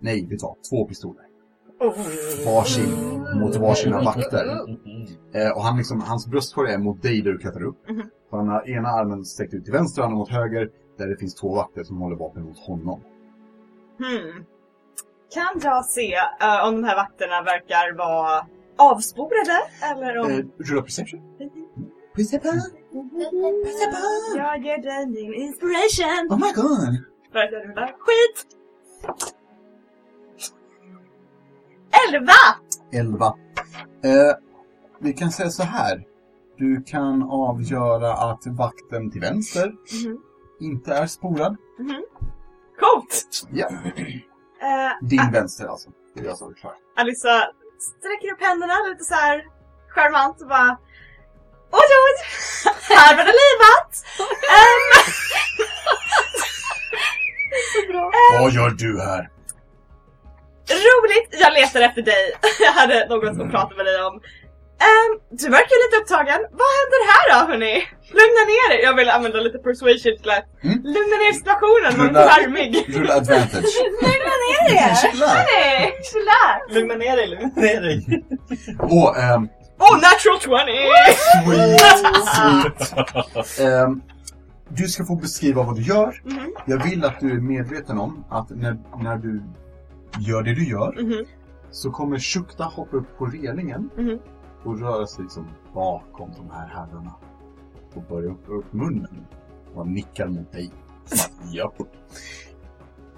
Nej, 0.00 0.26
du 0.30 0.36
vad? 0.40 0.56
Två 0.70 0.84
pistoler. 0.88 1.24
Oh. 1.80 1.96
Varsin 2.46 2.90
mot 3.40 3.56
varsina 3.56 4.02
vakter. 4.02 4.46
Eh, 5.32 5.50
och 5.56 5.62
han 5.62 5.76
liksom, 5.76 6.00
hans 6.00 6.26
bröstkorg 6.26 6.72
är 6.72 6.78
mot 6.78 7.02
dig 7.02 7.22
där 7.22 7.32
du 7.32 7.38
klättrar 7.38 7.64
upp. 7.64 7.88
Mhm. 7.88 8.02
Så 8.30 8.36
han 8.36 8.48
har 8.48 8.68
ena 8.68 8.88
armen 8.88 9.24
sträckt 9.24 9.54
ut 9.54 9.64
till 9.64 9.72
vänster, 9.72 10.02
andra 10.02 10.16
mot 10.16 10.30
höger. 10.30 10.70
Där 10.98 11.06
det 11.08 11.16
finns 11.16 11.34
två 11.34 11.54
vakter 11.54 11.84
som 11.84 11.96
håller 12.00 12.16
vapen 12.16 12.42
mot 12.42 12.58
honom. 12.58 13.00
Hmm. 13.98 14.44
Kan 15.34 15.60
jag 15.62 15.84
se 15.84 16.14
eh, 16.14 16.68
om 16.68 16.74
de 16.74 16.84
här 16.84 16.96
vakterna 16.96 17.42
verkar 17.42 17.96
vara 17.98 18.46
avsporade? 18.76 19.58
Eller 19.82 20.18
om... 20.18 20.30
Eh, 20.30 20.44
rulla 20.68 20.82
perception. 20.82 21.20
Perception. 22.14 22.60
Perception. 23.64 24.36
Jag 24.36 24.64
ger 24.64 24.78
dig 24.82 25.06
min 25.06 25.34
inspiration! 25.34 26.26
Oh 26.30 26.36
my 26.38 26.52
god. 26.52 27.04
För 27.32 27.38
att 27.38 27.52
jag 27.52 27.68
rullar 27.68 27.86
skit! 27.98 28.46
Elva! 32.08 32.32
11. 32.92 33.26
Eh, 33.26 34.36
vi 35.00 35.12
kan 35.12 35.30
säga 35.30 35.50
så 35.50 35.62
här. 35.62 36.04
Du 36.56 36.82
kan 36.82 37.22
avgöra 37.22 38.12
att 38.12 38.46
vakten 38.46 39.10
till 39.10 39.20
vänster 39.20 39.66
Mhm. 40.04 40.18
inte 40.60 40.94
är 40.94 41.06
spolad. 41.06 41.56
Coolt! 42.80 43.46
Ja, 43.52 43.68
Eh, 44.62 44.92
din 45.08 45.30
vänster 45.32 45.66
alltså. 45.66 45.90
Det 46.14 46.20
är 46.20 46.24
jag 46.24 46.38
som 46.38 46.50
är 46.50 46.54
klar. 46.54 46.74
Alissa 46.96 47.44
sträcker 47.98 48.32
upp 48.32 48.40
händerna 48.40 48.74
lite 48.88 49.04
så 49.04 49.14
här 49.14 49.44
charmant 49.88 50.40
och 50.42 50.48
bara 50.48 50.78
Oj 51.70 51.88
oj! 52.04 52.14
Här 52.96 53.16
var 53.16 53.24
det 53.24 53.32
livat! 53.44 53.92
Ehm, 54.54 55.04
Vad 58.42 58.52
gör 58.52 58.70
du 58.70 59.00
här? 59.00 59.30
roligt! 60.70 61.40
Jag 61.40 61.52
letar 61.52 61.80
efter 61.80 62.02
dig. 62.02 62.32
Jag 62.60 62.72
hade 62.72 63.06
något 63.08 63.40
att 63.40 63.50
prata 63.50 63.74
med 63.76 63.86
dig 63.86 64.02
om. 64.04 64.20
Ehm, 64.86 65.10
du 65.40 65.46
verkar 65.58 65.76
lite 65.84 65.96
upptagen. 66.02 66.40
Vad 66.60 66.70
händer 66.78 67.00
här 67.12 67.24
då 67.32 67.38
hörni? 67.52 67.74
Lugna 68.20 68.42
ner 68.52 68.68
er. 68.74 68.82
Jag 68.86 68.94
vill 68.98 69.08
använda 69.16 69.38
lite 69.40 69.58
persuasion 69.58 70.14
till 70.20 70.30
att 70.30 70.44
Mm. 70.64 70.78
lugna 70.94 71.16
ner 71.22 71.32
situationen. 71.40 71.90
Var 71.98 72.06
Rulla- 72.06 72.28
charmig. 72.28 72.72
Rulla 72.96 73.14
advantage. 73.14 73.74
Lugna 74.06 74.34
ner 74.44 74.62
er! 74.78 74.94
Chilla. 75.02 75.26
Hörni! 75.26 75.92
Chillax! 76.08 76.74
Lugna 76.74 76.94
ner 76.94 77.16
dig, 77.16 77.26
lugna 77.32 77.48
ner 77.66 77.80
dig. 77.80 77.96
Och 78.96 79.16
ehm, 79.18 79.48
Oh, 79.80 79.94
natural 80.06 80.38
20! 80.40 80.50
Sweet, 81.44 81.80
sweet. 82.34 83.60
Ehm, 83.68 84.02
du 84.68 84.88
ska 84.88 85.04
få 85.04 85.14
beskriva 85.16 85.62
vad 85.62 85.76
du 85.76 85.82
gör. 85.82 86.20
Mhm. 86.24 86.52
Jag 86.66 86.82
vill 86.84 87.04
att 87.04 87.20
du 87.20 87.30
är 87.30 87.40
medveten 87.40 87.98
om 87.98 88.24
att 88.30 88.50
när, 88.50 88.76
när 89.02 89.16
du 89.16 89.42
gör 90.18 90.42
det 90.42 90.54
du 90.54 90.68
gör 90.70 90.92
Mhm. 91.02 91.24
så 91.70 91.90
kommer 91.90 92.18
Shukta 92.18 92.64
hoppa 92.64 92.96
upp 92.96 93.18
på 93.18 93.26
relingen 93.26 93.90
Mhm. 93.96 94.18
Och 94.64 94.80
röra 94.80 95.06
sig 95.06 95.22
liksom 95.22 95.48
bakom 95.74 96.30
de 96.36 96.50
här 96.50 96.68
herrarna 96.68 97.14
och 97.94 98.02
börja 98.02 98.30
öppna 98.30 98.54
upp 98.54 98.72
munnen. 98.72 99.26
Och 99.74 99.84
han 99.84 99.94
nickar 99.94 100.26
mot 100.26 100.52
dig. 100.52 100.70
Att, 101.12 101.54
japp. 101.54 101.74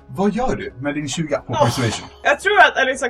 Vad 0.07 0.33
gör 0.33 0.57
du 0.57 0.73
med 0.79 0.95
din 0.95 1.09
20 1.09 1.37
på 1.47 1.53
persuasion? 1.53 2.09
Jag 2.23 2.41
tror 2.41 2.59
att 2.59 2.77
Alissa 2.77 3.07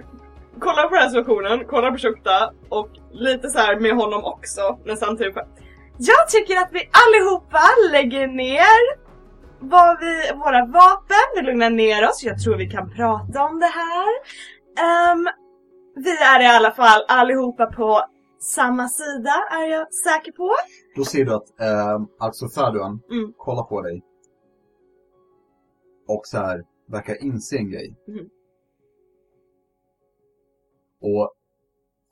kollar 0.61 0.89
på 0.89 0.95
den 0.95 1.03
här 1.03 1.09
situationen, 1.09 1.65
kollar 1.65 1.91
på 1.91 1.99
Shukta 1.99 2.53
och 2.69 2.89
lite 3.13 3.49
så 3.51 3.59
här 3.59 3.81
med 3.81 3.97
honom 3.97 4.25
också. 4.25 4.79
Men 4.85 4.97
samtidigt 4.97 5.35
bara, 5.35 5.47
Jag 5.99 6.29
tycker 6.29 6.57
att 6.57 6.69
vi 6.73 6.91
allihopa 7.03 7.61
lägger 7.93 8.27
ner 8.27 9.01
vad 9.59 10.01
vi, 10.01 10.33
våra 10.35 10.67
vapen, 10.67 11.27
vi 11.37 11.43
lugnar 11.43 11.71
ner 11.71 12.09
oss. 12.09 12.25
Jag 12.25 12.43
tror 12.43 12.57
vi 12.57 12.71
kan 12.71 12.91
prata 12.91 13.43
om 13.43 13.61
det 13.61 13.73
här. 13.81 14.09
Ehm, 14.85 15.29
vi 15.97 16.11
är 16.11 16.41
i 16.43 16.47
alla 16.47 16.71
fall 16.71 17.05
allihopa 17.09 17.67
på 17.67 18.05
samma 18.41 18.89
sida 18.89 19.35
är 19.51 19.67
jag 19.71 19.95
säker 19.95 20.33
på. 20.33 20.51
Då 20.97 21.05
ser 21.05 21.25
du 21.25 21.35
att 21.35 21.61
eh, 21.61 22.01
alltså 22.19 22.49
Faduan 22.49 23.01
Mm. 23.11 23.33
kollar 23.37 23.63
på 23.65 23.81
dig. 23.83 24.03
Och 26.09 26.27
så 26.27 26.39
här 26.39 26.65
verkar 26.89 27.25
inse 27.25 27.57
en 27.57 27.71
grej. 27.71 27.97
Mhm. 28.09 28.29
Och 31.03 31.33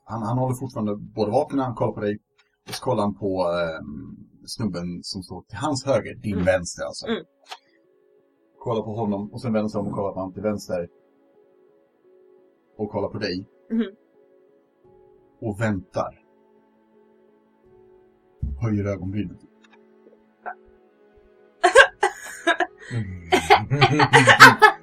han, 0.05 0.21
han 0.21 0.37
håller 0.37 0.55
fortfarande 0.55 0.95
båda 0.95 1.31
vapnen, 1.31 1.59
han 1.59 1.75
kollar 1.75 1.93
på 1.93 1.99
dig. 2.01 2.19
Och 2.67 2.73
så 2.73 2.83
kollar 2.83 3.03
han 3.03 3.15
på 3.15 3.41
eh, 3.41 3.85
snubben 4.45 4.99
som 5.03 5.23
står 5.23 5.41
till 5.41 5.57
hans 5.57 5.85
höger, 5.85 6.15
din 6.15 6.33
Mm. 6.33 6.45
vänster 6.45 6.83
alltså. 6.85 7.07
Mm. 7.07 7.23
Kollar 8.59 8.81
på 8.81 8.91
honom 8.95 9.33
och 9.33 9.41
sen 9.41 9.53
vänder 9.53 9.69
sig 9.69 9.79
om 9.81 9.87
och 9.87 9.93
kollar 9.93 10.11
på 10.13 10.19
honom 10.19 10.33
till 10.33 10.43
vänster. 10.43 10.89
Och 12.77 12.89
kollar 12.91 13.09
på 13.09 13.17
dig. 13.17 13.45
Mhm. 13.71 13.85
Och 15.41 15.61
väntar. 15.61 16.19
Höjer 18.61 18.85
ögonbrynen. 18.85 19.37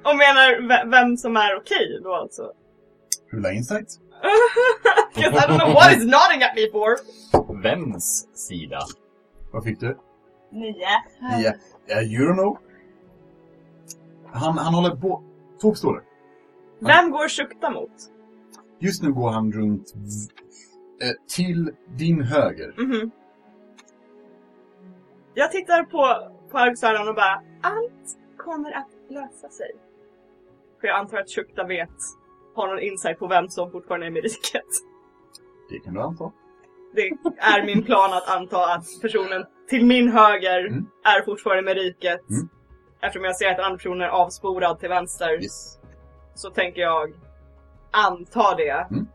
Och 0.03 0.15
menar 0.17 0.67
ve- 0.67 0.89
vem 0.91 1.17
som 1.17 1.37
är 1.37 1.55
okej 1.57 1.99
då 2.03 2.13
alltså. 2.13 2.51
Rulla 3.31 3.51
insight. 3.53 3.99
Because 5.15 5.35
I 5.35 5.47
don't 5.47 5.59
know 5.59 5.73
what 5.73 5.91
he's 5.91 6.05
nodding 6.05 6.43
at 6.43 6.55
me 6.55 6.71
for. 6.71 6.97
Vems 7.61 8.27
sida? 8.33 8.79
Vad 9.51 9.63
fick 9.63 9.79
du? 9.79 9.97
Nio. 10.51 10.73
Yeah. 11.39 11.53
Uh, 11.91 12.03
you 12.13 12.29
don't 12.29 12.35
know. 12.35 12.57
Han, 14.33 14.57
han 14.57 14.73
håller 14.73 14.95
på... 14.95 15.23
Två 15.61 15.71
pistoler. 15.71 16.03
Vem 16.79 17.11
går 17.11 17.27
Shukta 17.29 17.69
mot? 17.69 17.91
Just 18.79 19.03
nu 19.03 19.13
går 19.13 19.29
han 19.29 19.51
runt 19.51 19.93
eh, 21.01 21.11
till 21.35 21.71
din 21.97 22.21
höger. 22.21 22.73
Mhm. 22.77 23.11
Jag 25.33 25.51
tittar 25.51 25.83
på, 25.83 26.31
på 26.51 26.57
Alexandran 26.57 27.07
och 27.09 27.15
bara, 27.15 27.41
allt 27.61 28.17
kommer 28.37 28.71
att 28.71 28.89
lösa 29.09 29.49
sig. 29.49 29.71
För 30.81 30.87
jag 30.87 30.97
antar 30.97 31.17
att 31.17 31.29
Shukta 31.29 31.63
vet, 31.63 31.89
har 32.55 32.67
någon 32.67 32.79
insight 32.79 33.19
på 33.19 33.27
vem 33.27 33.49
som 33.49 33.71
fortfarande 33.71 34.05
är 34.05 34.11
med 34.11 34.23
riket. 34.23 34.63
Det 35.69 35.79
kan 35.79 35.93
du 35.93 36.01
anta. 36.01 36.31
Det 36.95 37.01
är 37.37 37.65
min 37.65 37.83
plan 37.83 38.13
att 38.13 38.29
anta 38.37 38.73
att 38.73 38.85
personen 39.01 39.45
till 39.69 39.85
min 39.85 40.11
höger 40.11 40.67
Mm. 40.67 40.85
är 41.03 41.21
fortfarande 41.25 41.63
med 41.63 41.75
riket. 41.75 42.29
Mm. 42.29 42.49
Eftersom 43.01 43.23
jag 43.25 43.35
ser 43.35 43.51
att 43.51 43.57
en 43.59 43.63
annan 43.65 43.77
person 43.77 44.01
är 44.01 44.07
avsporad 44.07 44.79
till 44.79 44.89
vänster 44.89 45.43
Yes. 45.43 45.79
så 46.35 46.49
tänker 46.49 46.81
jag 46.81 47.13
anta 47.91 48.55
det. 48.55 48.87
Mm. 48.91 49.07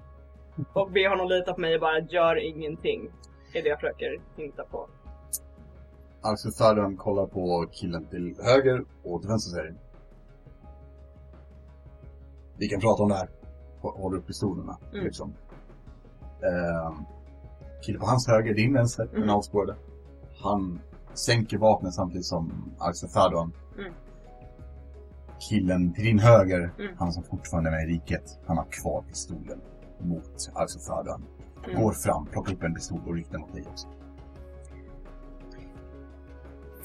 Och 0.72 0.90
be 0.90 1.09
honom 1.09 1.28
lita 1.28 1.53
på 1.55 1.61
mig 1.61 1.74
och 1.74 1.80
bara 1.80 1.98
gör 1.98 2.36
ingenting. 2.36 3.11
Det 3.53 3.59
är 3.59 3.62
det 3.62 3.68
jag 3.68 3.80
försöker 3.80 4.20
hinta 4.36 4.64
på. 4.64 4.88
Alltså 6.20 6.50
Faran 6.50 6.96
kollar 6.96 7.26
på 7.26 7.66
killen 7.72 8.07
till 8.07 8.36
höger 8.44 8.84
och 9.05 9.20
till 9.20 9.28
vänster 9.28 9.50
säger 9.57 9.74
Vi 12.59 12.68
kan 12.68 12.80
prata 12.80 13.03
om 13.03 13.09
det 13.09 13.14
här. 13.14 13.28
Hå- 13.80 13.98
Håller 14.00 14.18
upp 14.18 14.26
pistolerna. 14.26 14.78
Mm. 14.92 15.05
Liksom. 15.05 15.34
Ehm, 16.42 17.05
killen 17.82 18.00
på 18.00 18.07
hans 18.07 18.28
höger, 18.28 18.55
din 18.55 18.74
vänster, 18.74 19.05
den 19.12 19.16
Mm. 19.22 19.34
avspårade. 19.34 19.74
Han 20.42 20.80
sänker 21.14 21.59
vapnet 21.59 21.94
samtidigt 21.94 22.26
som 22.26 22.72
Axel 22.78 23.09
Faduan. 23.09 23.53
Mm. 23.78 23.92
Killen 25.50 25.92
till 25.94 26.05
din 26.05 26.18
höger, 26.18 26.70
Mm. 26.78 26.96
han 26.98 27.12
som 27.12 27.22
fortfarande 27.22 27.70
är 27.70 27.72
med 27.72 27.90
i 27.90 27.92
riket, 27.94 28.38
han 28.46 28.57
har 28.59 28.64
kvar 28.70 29.03
pistolen 29.09 29.61
mot 30.03 30.50
Axel 30.55 30.80
Faduan. 30.80 31.24
Mm. 31.64 31.82
Går 31.82 31.92
fram, 31.92 32.26
plockar 32.26 32.53
upp 32.53 32.62
en 32.62 32.74
pistol 32.74 33.00
och 33.07 33.14
riktar 33.14 33.38
mot 33.38 33.53
dig 33.53 33.64
också. 33.70 33.88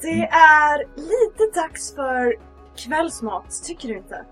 Det 0.00 0.22
är 0.28 0.78
lite 0.96 1.60
dags 1.60 1.94
för 1.94 2.34
kvällsmat, 2.76 3.62
tycker 3.64 3.88
du 3.88 3.96
inte? 3.96 4.24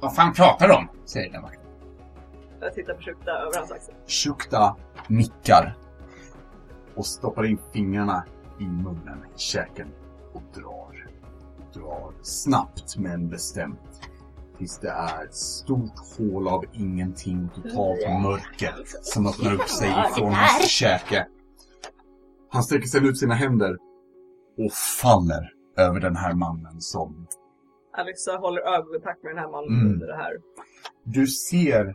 Vad 0.00 0.14
fan 0.14 0.32
pratar 0.32 0.70
om? 0.70 0.88
Säger 1.04 1.32
den 1.32 1.42
vakten. 1.42 1.62
Jag 2.60 2.74
tittar 2.74 2.94
på 2.94 3.02
Shukta 3.02 3.30
över 3.30 3.58
hans 3.58 3.72
axel. 3.72 3.94
Shukta 4.06 4.76
nickar 5.08 5.76
och 6.94 7.06
stoppar 7.06 7.44
in 7.44 7.58
fingrarna 7.72 8.24
i 8.58 8.64
munnen, 8.64 9.24
i 9.36 9.38
käken 9.38 9.88
och 10.32 10.42
drar. 10.54 11.08
Drar 11.72 12.12
snabbt 12.22 12.96
men 12.96 13.28
bestämt. 13.28 14.00
Tills 14.58 14.78
det 14.78 14.88
är 14.90 15.24
ett 15.24 15.34
stort 15.34 15.98
hål 16.18 16.48
av 16.48 16.64
ingenting, 16.72 17.48
totalt 17.54 18.22
mörker 18.22 18.74
som 19.02 19.26
öppnar 19.26 19.54
upp 19.54 19.68
sig 19.68 19.88
ifrån 19.88 20.32
hans 20.32 20.70
käke. 20.70 21.28
Han 22.50 22.62
sträcker 22.62 22.86
sedan 22.86 23.06
ut 23.06 23.18
sina 23.18 23.34
händer 23.34 23.76
och 24.58 24.72
faller 25.02 25.52
över 25.76 26.00
den 26.00 26.16
här 26.16 26.34
mannen 26.34 26.80
som 26.80 27.26
Alexa 27.92 28.36
håller 28.36 28.60
ögonkontakt 28.60 29.22
med 29.22 29.32
den 29.32 29.38
här 29.38 29.50
mannen 29.50 29.80
Mm. 29.80 29.92
under 29.92 30.06
det 30.06 30.16
här. 30.16 30.32
Du 31.04 31.26
ser 31.26 31.94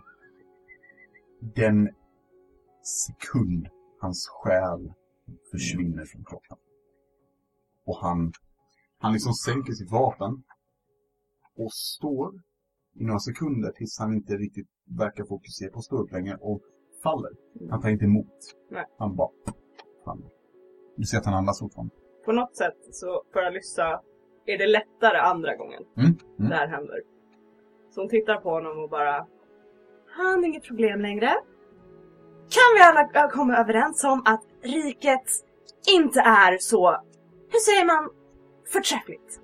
den 1.55 1.89
sekund 2.83 3.67
hans 4.01 4.27
själ 4.27 4.93
försvinner 5.51 6.05
från 6.05 6.25
kroppen. 6.25 6.57
Och 7.85 7.97
han, 8.01 8.33
han 8.99 9.13
liksom 9.13 9.33
sänker 9.33 9.73
sitt 9.73 9.91
vapen 9.91 10.43
och 11.57 11.73
står 11.73 12.31
i 12.99 13.03
några 13.03 13.19
sekunder 13.19 13.71
tills 13.71 13.99
han 13.99 14.13
inte 14.13 14.33
riktigt 14.33 14.67
verkar 14.99 15.23
fokusera 15.23 15.71
på 15.71 15.77
att 15.77 15.83
stå 15.85 15.97
upp 16.03 16.11
längre 16.11 16.37
och 16.41 16.61
faller. 17.03 17.31
Han 17.69 17.81
tar 17.81 17.89
inte 17.89 18.05
emot. 18.05 18.37
Nej. 18.71 18.85
Han 18.97 19.15
bara 19.15 19.29
faller. 20.05 20.27
Du 20.97 21.05
ser 21.05 21.17
att 21.17 21.25
han 21.25 21.33
andas 21.33 21.59
fortfarande. 21.59 21.93
På 22.25 22.31
något 22.31 22.55
sätt 22.55 22.77
så 22.91 23.23
för 23.33 23.39
Alyssa 23.39 24.01
är 24.45 24.57
det 24.57 24.67
lättare 24.67 25.17
andra 25.17 25.55
gången 25.55 25.83
Mm. 25.97 26.11
Mm. 26.39 26.49
det 26.49 26.55
här 26.55 26.67
händer. 26.67 27.01
Så 27.89 28.01
hon 28.01 28.09
tittar 28.09 28.37
på 28.37 28.49
honom 28.49 28.79
och 28.83 28.89
bara 28.89 29.27
Han 30.07 30.45
inget 30.45 30.63
problem 30.63 31.01
längre. 31.01 31.29
Kan 32.55 32.69
vi 32.75 32.81
alla 32.81 33.29
komma 33.29 33.57
överens 33.57 34.03
om 34.03 34.21
att 34.25 34.43
riket 34.61 35.23
inte 35.97 36.19
är 36.19 36.57
så, 36.59 36.91
hur 37.49 37.59
säger 37.59 37.85
man, 37.85 38.09
förträffligt? 38.73 39.41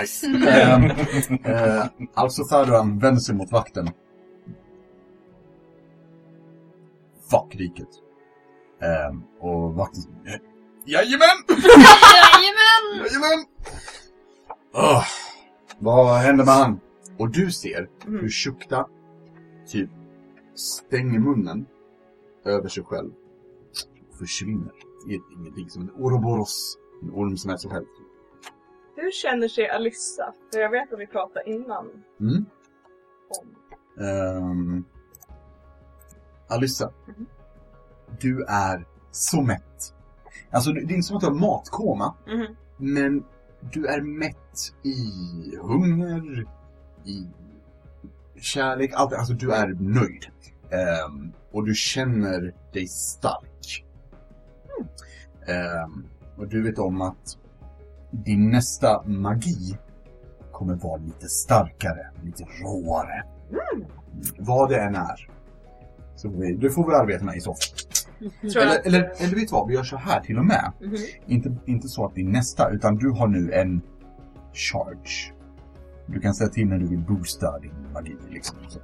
Nice. 0.00 0.26
Ehm, 0.48 0.90
eh, 1.44 1.86
alltså 2.14 2.44
Faruan 2.44 2.98
vänder 2.98 3.20
sig 3.20 3.34
mot 3.34 3.52
vakten. 3.52 3.88
Fuck 7.30 7.54
riket. 7.54 7.88
Ehm, 8.82 9.22
och 9.40 9.74
vakten 9.74 10.02
säger, 10.02 10.40
Jajamän! 10.86 11.26
Jajamän! 11.48 13.06
Jajamän! 13.06 13.44
Oh, 14.74 15.04
vad 15.78 16.16
händer 16.18 16.44
med 16.44 16.54
han? 16.54 16.80
Och 17.18 17.30
du 17.30 17.50
ser 17.52 17.88
Mm. 18.06 18.20
hur 18.20 18.28
Shukta 18.28 18.86
typ 19.68 19.90
stänger 20.54 21.18
munnen 21.18 21.66
över 22.44 22.68
sig 22.68 22.84
själv. 22.84 23.10
Och 24.10 24.18
försvinner 24.18 24.72
i 25.10 25.14
ett 25.14 25.22
ingenting 25.38 25.70
som 25.70 25.82
en 25.82 25.90
Ouroboros. 25.90 26.78
En 27.02 27.10
orm 27.10 27.36
som 27.36 27.50
är 27.50 27.56
sig 27.56 27.70
själv. 27.70 27.84
Hur 28.96 29.10
känner 29.10 29.48
sig 29.48 29.68
Alyssa? 29.68 30.32
För 30.52 30.60
jag 30.60 30.70
vet 30.70 30.92
att 30.92 30.98
vi 30.98 31.06
pratade 31.06 31.50
innan 31.50 31.90
Mm. 32.20 32.46
om... 33.28 34.04
Um, 34.04 34.84
Alyssa. 36.48 36.92
Mhm. 37.06 37.26
Du 38.20 38.44
är 38.48 38.86
så 39.10 39.42
mätt. 39.42 39.94
Alltså 40.50 40.72
det 40.72 40.80
är 40.80 40.82
inte 40.96 41.02
som 41.02 41.16
att 41.16 41.22
du 41.22 41.26
har 41.28 41.34
matkoma. 41.34 42.14
Mhm. 42.26 42.56
Men 42.76 43.24
du 43.72 43.86
är 43.86 44.00
mätt 44.00 44.72
i 44.82 44.96
hunger, 45.56 46.46
i 47.04 47.26
kärlek, 48.40 48.92
allt. 48.94 49.12
Alltså 49.12 49.34
du 49.34 49.52
är 49.52 49.68
nöjd. 49.68 50.26
Ehm, 50.70 51.32
och 51.52 51.66
du 51.66 51.74
känner 51.74 52.54
dig 52.72 52.86
stark. 52.88 53.84
Ehm, 55.46 56.06
och 56.36 56.48
du 56.48 56.62
vet 56.62 56.78
om 56.78 57.00
att 57.00 57.38
din 58.24 58.50
nästa 58.50 59.02
magi 59.02 59.76
kommer 60.52 60.74
vara 60.74 60.96
lite 60.96 61.28
starkare, 61.28 62.10
lite 62.22 62.44
råare. 62.62 63.22
Vad 64.38 64.68
det 64.68 64.80
än 64.80 64.94
är. 64.94 65.28
Så 66.16 66.28
vi, 66.28 66.52
du 66.54 66.70
får 66.70 66.88
vi 66.88 66.94
arbeta 66.94 67.24
med 67.24 67.36
i 67.36 67.40
så 67.40 67.54
fall. 67.54 68.62
Eller, 68.62 68.86
eller, 68.86 68.98
eller 69.18 69.34
vet 69.34 69.48
du 69.48 69.52
vad, 69.52 69.68
vi 69.68 69.74
gör 69.74 69.82
så 69.82 69.96
här 69.96 70.20
till 70.20 70.38
och 70.38 70.44
med. 70.44 70.72
Mhm. 70.80 70.96
Inte, 71.26 71.56
inte 71.66 71.88
så 71.88 72.06
att 72.06 72.14
det 72.14 72.20
är 72.20 72.24
nästa, 72.24 72.70
utan 72.70 72.96
du 72.96 73.10
har 73.10 73.26
nu 73.26 73.52
en 73.52 73.80
charge. 74.52 75.32
Du 76.06 76.20
kan 76.20 76.34
säga 76.34 76.48
till 76.50 76.66
när 76.68 76.78
du 76.78 76.86
vill 76.86 76.98
boosta 76.98 77.58
din 77.58 77.72
magi. 77.92 78.16
Liksom. 78.30 78.56
Så, 78.68 78.78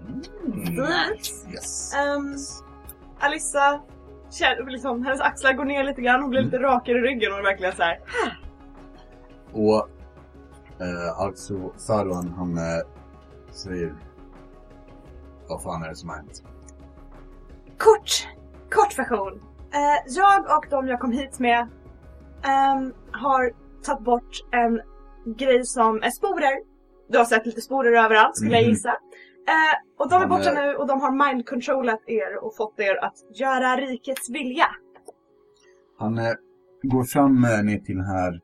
Nice. 0.47 1.51
yes. 1.52 1.93
Alyssa, 3.19 3.81
känner, 4.31 4.70
liksom, 4.70 5.02
hennes 5.05 5.20
axlar 5.20 5.52
går 5.52 5.65
ner 5.65 5.85
lite 5.85 6.02
grann, 6.02 6.20
hon 6.20 6.31
blir 6.31 6.43
lite 6.43 6.59
rakare 6.59 6.98
i 6.98 7.01
ryggen 7.01 7.32
och 7.32 7.44
verkligen 7.44 7.77
så 7.77 7.82
här. 7.82 7.98
Och 9.53 9.89
eh, 10.81 11.19
alltså 11.19 11.73
Faruan 11.87 12.29
han 12.37 12.59
eh, 12.59 12.83
säger 13.53 13.95
Vad 15.49 15.63
fan 15.63 15.83
är 15.83 15.89
det 15.89 15.95
som 15.97 16.09
har 16.09 16.17
hänt? 16.17 16.43
kort, 17.79 18.29
kort 18.71 18.99
version. 18.99 19.41
Eh, 19.73 20.13
jag 20.17 20.41
och 20.59 20.67
de 20.71 20.87
jag 20.89 21.01
kom 21.01 21.13
hit 21.13 21.39
med 21.39 21.69
ehm, 22.43 22.95
har 23.13 23.53
tagit 23.83 24.05
bort 24.05 24.31
en 24.53 24.81
grej 25.37 25.65
som 25.65 26.03
är 26.03 26.11
sporer. 26.11 26.59
Du 27.09 27.19
har 27.19 27.25
sett 27.25 27.47
lite 27.47 27.61
sporer 27.61 28.05
överallt 28.05 28.37
skulle 28.37 28.55
jag 28.55 28.63
Mhm. 28.63 28.71
gissa. 28.71 28.89
Eh, 28.91 29.77
och 29.99 30.09
de 30.09 30.15
är 30.15 30.21
Han 30.21 30.29
borta 30.29 30.51
är- 30.51 30.67
nu 30.67 30.75
och 30.77 30.87
de 30.87 31.01
har 31.01 31.11
mind-controllat 31.11 32.01
er 32.07 32.45
och 32.45 32.57
fått 32.57 32.81
er 32.81 33.05
att 33.05 33.15
göra 33.41 33.77
rikets 33.77 34.31
vilja. 34.31 34.67
Han 35.99 36.19
eh, 36.19 36.33
går 36.83 37.05
fram 37.05 37.45
eh, 37.45 37.63
ner 37.63 37.79
till 37.79 37.97
den 37.97 38.07
här, 38.07 38.41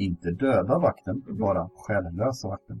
inte 0.00 0.30
döda 0.30 0.78
vakten, 0.78 1.24
bara 1.38 1.70
själlösa 1.74 2.48
vakten. 2.48 2.80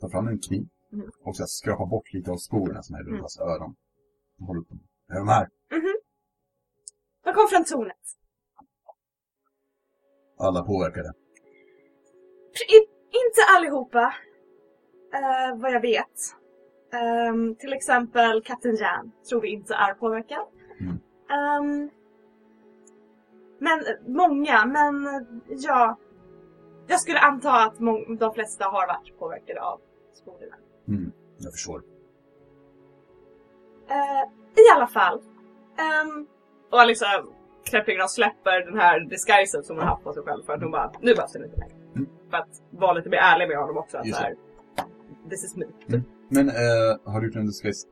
Tar 0.00 0.08
fram 0.08 0.28
en 0.28 0.38
kniv 0.38 0.68
Mhm. 0.90 1.10
och 1.24 1.36
så 1.36 1.44
skrapar 1.46 1.86
bort 1.86 2.12
lite 2.12 2.30
av 2.30 2.36
sporerna 2.36 2.82
som 2.82 2.96
är 2.96 3.02
runt 3.02 3.20
hans 3.20 3.40
öron. 3.40 3.74
Och 4.40 4.46
Håller 4.46 4.62
på. 4.62 4.74
Är 5.08 5.18
de 5.18 5.28
här? 5.28 5.48
De 7.24 7.32
kom 7.34 7.48
från 7.50 7.64
tornet. 7.64 7.96
Alla 10.38 10.62
påverkade. 10.62 11.12
I, 12.68 12.76
inte 13.22 13.40
allihopa, 13.56 14.14
eh, 15.14 15.56
vad 15.60 15.72
jag 15.72 15.80
vet. 15.80 16.16
Ehm, 16.92 17.54
till 17.56 17.72
exempel 17.72 18.42
Kapten 18.42 18.76
Jan 18.76 19.12
tror 19.28 19.40
vi 19.40 19.48
inte 19.48 19.74
är 19.74 19.94
påverkad. 19.94 20.46
Mm. 20.80 20.92
Ehm, 21.30 21.90
men 23.58 23.84
många, 24.06 24.66
men 24.66 24.94
ja. 25.48 25.98
Jag 26.92 27.00
skulle 27.00 27.18
anta 27.18 27.52
att 27.52 27.78
de 28.18 28.34
flesta 28.34 28.64
har 28.64 28.86
varit 28.86 29.18
påverkade 29.18 29.60
av 29.62 29.80
sporerna. 30.14 30.56
Mm, 30.88 31.12
jag 31.38 31.52
förstår. 31.52 31.82
Eh, 33.88 34.22
I 34.62 34.64
alla 34.76 34.86
fall. 34.86 35.18
Um, 35.18 36.26
och 36.70 36.80
Alissa 36.80 37.06
knäppfingrar 37.70 38.06
släpper 38.06 38.64
den 38.70 38.78
här 38.78 39.00
disguisen 39.00 39.62
som 39.62 39.76
hon 39.76 39.86
haft 39.86 40.04
på 40.04 40.12
sig 40.12 40.22
själv 40.22 40.42
för 40.44 40.52
att 40.52 40.62
hon 40.62 40.70
bara, 40.70 40.92
nu 41.00 41.14
behövs 41.14 41.32
den 41.32 41.44
inte 41.44 41.56
längre. 41.56 41.74
Mm. 41.96 42.08
För 42.30 42.36
att 42.36 42.62
vara 42.70 42.92
lite 42.92 43.08
mer 43.08 43.18
ärlig 43.18 43.48
med 43.48 43.56
honom 43.56 43.76
också. 43.76 43.98
Att 43.98 44.08
så 44.08 44.22
här, 44.22 44.34
This 45.30 45.44
is 45.44 45.56
me. 45.56 45.64
Mm. 45.88 46.02
Men 46.28 46.48
eh, 46.48 47.12
har 47.12 47.20
du 47.20 47.26
gjort 47.26 47.36
en 47.36 47.46
disguise? 47.46 47.86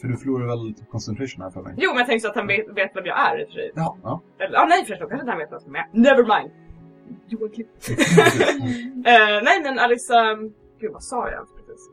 För 0.00 0.08
du 0.08 0.16
förlorar 0.16 0.46
väl 0.46 0.74
concentration 0.90 1.42
här 1.42 1.50
för 1.50 1.62
mig? 1.62 1.74
Jo 1.76 1.90
men 1.90 1.98
jag 1.98 2.06
tänkte 2.06 2.24
så 2.24 2.30
att 2.30 2.36
han 2.36 2.46
vet, 2.46 2.68
vet 2.68 2.96
vem 2.96 3.06
jag 3.06 3.18
är 3.18 3.40
i 3.40 3.44
och 3.44 3.48
för 3.48 3.54
sig. 3.54 3.72
Ja, 3.74 3.96
ja. 4.02 4.22
Eller, 4.38 4.58
ah, 4.58 4.66
nej 4.66 4.84
förresten, 4.84 5.08
kanske 5.08 5.22
inte 5.24 5.30
han 5.30 5.38
vet 5.38 5.52
vem 5.52 5.60
som 5.60 5.74
är. 5.74 5.86
Never 5.92 6.22
mind! 6.22 6.50
Joakim. 7.28 7.66
Eh, 9.06 9.42
nej 9.42 9.62
men 9.62 9.78
Alice, 9.78 10.14
um, 10.14 10.54
gud 10.80 10.92
vad 10.92 11.02
sa 11.02 11.28
jag 11.28 11.34
ens 11.34 11.52
precis? 11.52 11.88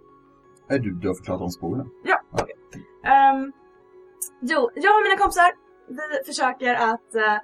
Är 0.69 0.79
du, 0.79 0.91
du 0.91 1.07
har 1.07 1.15
förklarat 1.15 1.41
om 1.41 1.49
sporerna? 1.49 1.85
Ja, 2.03 2.21
okej. 2.31 2.55
Ehm, 3.05 3.51
jo, 4.41 4.69
jag 4.75 4.95
och 4.97 5.03
mina 5.03 5.17
kompisar, 5.17 5.51
vi 5.87 6.25
försöker 6.25 6.73
att 6.75 7.15
eh, 7.15 7.37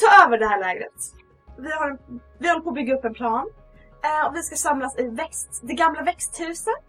ta 0.00 0.26
över 0.26 0.38
det 0.38 0.46
här 0.46 0.60
lägret. 0.60 0.98
Vi, 1.58 1.70
har 1.72 1.98
vi 2.38 2.48
håller 2.48 2.60
på 2.60 2.68
att 2.68 2.74
bygga 2.74 2.94
upp 2.94 3.04
en 3.04 3.14
plan. 3.14 3.46
Eh, 4.04 4.28
och 4.28 4.36
vi 4.36 4.42
ska 4.42 4.56
samlas 4.56 4.98
i 4.98 5.08
växt, 5.08 5.60
det 5.62 5.74
gamla 5.74 6.02
växthuset. 6.02 6.84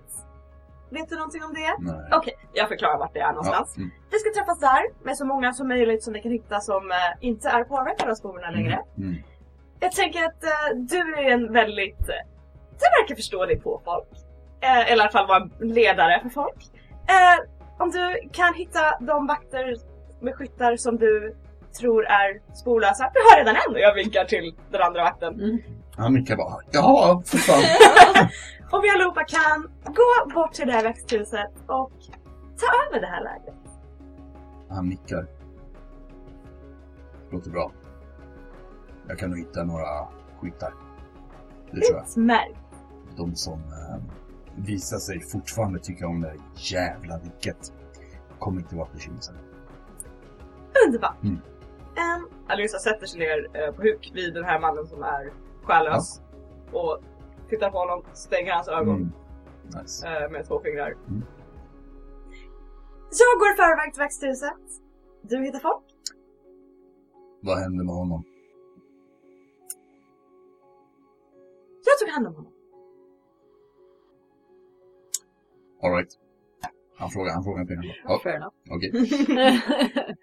Vet 0.89 1.09
du 1.09 1.15
någonting 1.15 1.43
om 1.43 1.53
det? 1.53 1.75
Nej. 1.79 2.09
Okej, 2.11 2.33
jag 2.53 2.67
förklarar 2.67 2.97
vart 2.97 3.13
det 3.13 3.19
är 3.19 3.31
någonstans. 3.31 3.73
Ja, 3.75 3.81
mm. 3.81 3.91
Vi 4.11 4.19
ska 4.19 4.33
träffas 4.33 4.59
där 4.59 5.05
med 5.05 5.17
så 5.17 5.25
många 5.25 5.53
som 5.53 5.67
möjligt 5.67 6.03
som 6.03 6.13
vi 6.13 6.21
kan 6.21 6.31
hitta 6.31 6.59
som 6.59 6.91
eh, 6.91 6.97
inte 7.21 7.49
är 7.49 7.63
påverkade 7.63 8.11
av 8.11 8.15
sporerna 8.15 8.49
längre. 8.51 8.83
Mm. 8.97 9.15
Jag 9.79 9.91
tänker 9.91 10.23
att 10.23 10.43
eh, 10.43 10.75
du 10.75 11.15
är 11.15 11.31
en 11.31 11.53
väldigt... 11.53 11.99
Uh, 11.99 12.15
du 12.71 13.01
verkar 13.01 13.15
förstå 13.15 13.45
dig 13.45 13.59
på 13.59 13.81
folk. 13.85 14.07
Eh, 14.61 14.91
eller 14.91 14.97
i 14.97 15.01
alla 15.01 15.11
fall 15.11 15.27
vara 15.27 15.49
en 15.61 15.67
ledare 15.67 16.19
för 16.21 16.29
folk. 16.29 16.71
Eh, 17.07 17.45
om 17.79 17.91
du 17.91 18.29
kan 18.31 18.53
hitta 18.53 18.79
de 18.99 19.27
vakter 19.27 19.75
med 20.19 20.35
skyttar 20.35 20.77
som 20.77 20.97
du 20.97 21.35
tror 21.79 22.05
är 22.05 22.55
sporlösa. 22.55 23.11
Du 23.13 23.19
har 23.19 23.37
redan 23.37 23.55
en 23.55 23.73
och 23.73 23.79
jag 23.79 23.93
vinkar 23.93 24.25
till 24.25 24.55
den 24.71 24.81
andra 24.81 25.03
vakten. 25.03 25.61
Han 25.97 26.13
nickar 26.13 26.35
bara. 26.35 26.55
Ja, 26.71 27.23
för 27.25 27.37
fan. 27.37 27.63
Om 28.71 28.81
vi 28.81 28.89
allihopa 28.89 29.23
kan 29.23 29.61
gå 29.85 30.33
bort 30.33 30.53
till 30.53 30.67
det 30.67 30.73
här 30.73 30.83
växthuset 30.83 31.51
och 31.67 31.91
ta 32.59 32.67
över 32.87 33.01
det 33.01 33.07
här 33.07 33.23
lägret. 33.23 33.55
Han 34.69 34.89
nickar. 34.89 35.27
Låter 37.31 37.49
bra. 37.49 37.71
Jag 39.07 39.19
kan 39.19 39.29
nog 39.29 39.39
hitta 39.39 39.63
några 39.63 40.07
skyttar. 40.41 40.73
Det 41.71 41.81
tror 41.81 41.97
jag. 41.97 42.07
Utmärkt. 42.09 42.59
De 43.17 43.35
som 43.35 43.53
eh, 43.59 43.97
visar 44.55 44.97
sig 44.97 45.21
fortfarande 45.21 45.79
tycka 45.79 46.07
om 46.07 46.21
det 46.21 46.27
här 46.27 46.37
jävla 46.55 47.17
riket. 47.17 47.73
Kommer 48.39 48.61
inte 48.61 48.75
vara 48.75 48.87
bekymmersamma. 48.93 49.37
Underbart. 50.87 51.23
Mm. 51.23 51.35
Ehm, 51.97 52.27
Alissa 52.47 52.77
sätter 52.79 53.05
sig 53.05 53.19
ner 53.19 53.47
eh, 53.53 53.75
på 53.75 53.81
huk 53.81 54.11
vid 54.13 54.33
den 54.33 54.43
här 54.43 54.59
mannen 54.59 54.87
som 54.87 55.03
är 55.03 55.31
själlös. 55.63 56.21
Och 56.71 56.99
tittar 57.49 57.71
på 57.71 57.77
honom, 57.77 58.03
stänger 58.13 58.53
hans 58.53 58.67
ögon 58.67 58.95
Mm. 58.95 59.11
Nice. 59.81 60.07
eh, 60.07 60.31
med 60.31 60.47
två 60.47 60.59
fingrar. 60.59 60.91
Mm. 61.07 61.23
Jag 63.21 63.39
går 63.39 63.55
förväg 63.55 63.93
till 63.93 63.99
växthuset. 64.01 64.81
Du 65.21 65.43
hittar 65.43 65.59
folk. 65.59 65.83
Vad 67.41 67.57
händer 67.59 67.83
med 67.83 67.95
honom? 67.95 68.23
Jag 71.85 71.99
tog 71.99 72.09
hand 72.09 72.27
om 72.27 72.35
honom. 72.35 72.51
Alright. 75.83 76.19
Han 76.97 77.09
frågar, 77.11 77.33
han 77.33 77.43
frågar 77.43 77.61
inte. 77.61 77.73
Ja, 78.03 78.19
Fair 78.23 78.35
enough. 78.35 78.55
okej. 78.69 78.91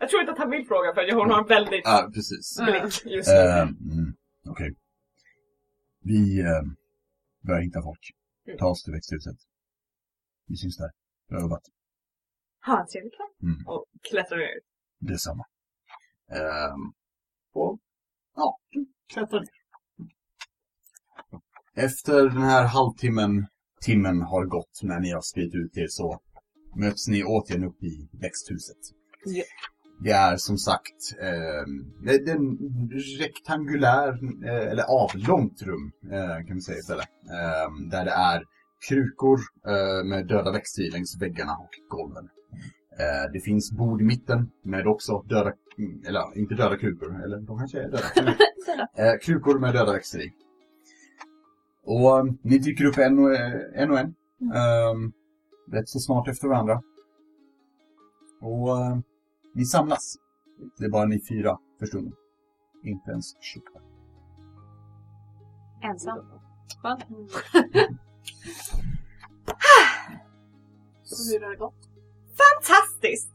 Jag 0.00 0.08
tror 0.08 0.20
inte 0.20 0.32
att 0.32 0.38
han 0.38 0.50
vill 0.50 0.66
fråga 0.66 0.94
för 0.94 1.12
hon 1.14 1.30
har 1.30 1.40
en 1.40 1.46
väldigt 1.46 1.80
Ja, 1.84 2.10
precis. 2.14 2.60
blick 2.66 3.14
just 3.14 3.28
nu. 3.28 3.34
Eh, 3.34 3.62
mm, 3.62 4.14
Okej. 4.48 4.74
Vi 6.04 6.40
eh, 6.40 6.62
börjar 7.46 7.60
hitta 7.62 7.82
folk. 7.82 8.10
Ta 8.58 8.66
oss 8.70 8.82
till 8.82 8.92
växthuset. 8.92 9.36
Vi 10.46 10.56
syns 10.56 10.76
där. 10.76 10.90
Har 11.30 11.40
jobbat. 11.40 11.62
Ha 12.66 12.80
en 12.80 12.86
trevlig 12.86 13.12
kväll. 13.16 13.50
Mm. 13.50 13.66
Och 13.66 13.84
klättrar 14.10 14.38
ner. 14.38 14.60
Detsamma. 14.98 15.44
Ehm, 16.30 16.92
och, 17.52 17.78
ja, 18.36 18.58
klättra 19.12 19.40
ner. 19.40 19.61
Efter 21.76 22.22
den 22.22 22.42
här 22.42 22.64
halvtimmen, 22.64 23.46
timmen 23.80 24.22
har 24.22 24.44
gått 24.44 24.80
när 24.82 25.00
ni 25.00 25.10
har 25.10 25.20
spridit 25.20 25.54
ut 25.54 25.76
er 25.76 25.86
så 25.88 26.20
möts 26.76 27.08
ni 27.08 27.24
återigen 27.24 27.64
upp 27.64 27.82
i 27.82 28.08
växthuset. 28.12 28.76
Ja. 29.24 29.44
Det 30.04 30.10
är 30.10 30.36
som 30.36 30.58
sagt 30.58 31.14
är 32.06 32.28
en 32.28 32.58
rektangulär, 33.18 34.08
eh, 34.44 34.70
eller 34.70 34.82
avlångt 34.82 35.62
rum 35.62 35.92
eh, 36.12 36.46
kan 36.46 36.56
vi 36.56 36.60
säga 36.60 36.78
istället. 36.78 37.08
Ehm, 37.24 37.88
där 37.88 38.04
det 38.04 38.10
är 38.10 38.42
krukor 38.88 39.40
eh, 39.66 40.04
med 40.04 40.26
döda 40.26 40.52
växter 40.52 40.82
i 40.82 40.90
längs 40.90 41.22
väggarna 41.22 41.52
och 41.52 41.70
golven. 41.88 42.28
Eh, 42.98 43.32
det 43.32 43.40
finns 43.40 43.72
bord 43.72 44.00
i 44.00 44.04
mitten 44.04 44.50
med 44.64 44.86
också 44.86 45.22
döda, 45.22 45.52
mm, 45.78 46.02
eller 46.06 46.38
inte 46.38 46.54
döda 46.54 46.76
krukor, 46.76 47.24
eller 47.24 47.36
de 47.36 47.58
kanske 47.58 47.78
är 47.78 47.90
döda. 47.90 48.34
eh, 49.12 49.18
krukor 49.22 49.58
med 49.58 49.74
döda 49.74 49.92
växter 49.92 50.18
i. 50.18 50.32
Och 51.84 52.18
eh, 52.18 52.24
ni 52.42 52.58
dyker 52.58 52.84
upp 52.84 52.98
en 52.98 53.18
och 53.18 53.36
en, 53.74 53.90
och 53.90 53.98
en 53.98 54.14
ehm, 54.54 55.12
rätt 55.72 55.88
så 55.88 55.98
snart 55.98 56.28
efter 56.28 56.48
varandra. 56.48 56.82
Och 58.40 58.78
eh, 58.80 58.98
ni 59.54 59.64
samlas. 59.64 60.16
Det 60.78 60.84
är 60.84 60.90
bara 60.90 61.04
ni 61.04 61.20
fyra 61.28 61.58
för 61.78 61.86
stunden. 61.86 62.12
Inte 62.84 63.10
ens 63.10 63.36
Shukta. 63.40 63.80
Ensam. 65.82 66.18
Skönt. 66.82 67.04
Så 71.02 71.32
hur 71.32 71.40
har 71.44 71.50
det 71.50 71.56
gått? 71.56 71.88
Fantastiskt! 72.42 73.32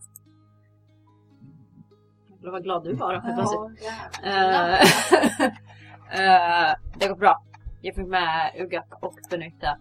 Jävlar 2.30 2.52
vad 2.52 2.64
glad 2.64 2.84
du 2.84 2.94
var 2.94 3.14
då. 3.14 3.20
helt 3.20 3.36
plötsligt. 3.36 3.84
jävlar. 3.84 4.74
Eh, 6.12 6.70
eh, 6.70 6.76
det 7.00 7.08
går 7.08 7.16
bra. 7.16 7.44
Jag 7.82 7.96
fick 7.96 8.08
med 8.08 8.54
Ugak 8.60 8.88
och 9.02 9.20
Benytta. 9.30 9.78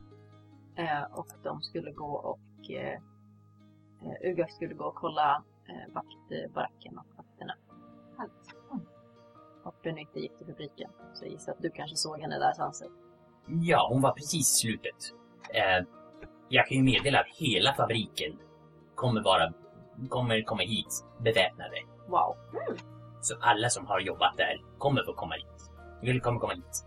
Eh, 0.77 1.03
och 1.13 1.27
de 1.43 1.63
skulle 1.63 1.93
gå 1.93 2.13
och... 2.13 2.39
Uh, 2.71 4.31
Ugak 4.31 4.53
skulle 4.53 4.75
gå 4.75 4.85
och 4.85 4.95
kolla 4.95 5.43
uh, 5.69 5.95
vaktbaracken 5.95 6.99
och 6.99 7.07
vakterna. 7.17 7.55
Mm. 8.19 8.87
Och 9.65 9.75
Benytta 9.83 10.19
gick 10.19 10.39
till 10.39 10.47
fabriken. 10.47 10.91
Så 11.15 11.25
jag 11.25 11.33
gissar 11.33 11.53
att 11.53 11.63
du 11.63 11.71
kanske 11.71 11.97
såg 11.97 12.21
henne 12.21 12.39
där 12.39 12.53
Sanse. 12.53 12.87
Ja, 13.47 13.89
hon 13.91 14.03
var 14.03 14.13
precis 14.13 14.41
i 14.41 14.61
slutet. 14.61 15.15
Eh, 15.55 15.87
jag 16.49 16.67
kan 16.67 16.77
ju 16.77 16.83
meddela 16.83 17.21
att 17.21 17.37
hela 17.39 17.75
fabriken 17.75 18.39
kommer 18.95 19.23
vara, 19.23 19.53
kommer 20.09 20.43
komma 20.43 20.63
hit 20.63 21.05
beväpnade. 21.19 21.77
Wow. 22.09 22.37
Så 23.21 23.37
alla 23.41 23.69
som 23.69 23.87
har 23.87 24.01
jobbat 24.01 24.37
där 24.37 24.61
kommer 24.79 25.03
få 25.05 25.13
komma 25.13 25.35
hit. 25.35 25.71
Vill 26.03 26.21
kommer 26.21 26.41
komma 26.41 26.53
hit. 26.53 26.87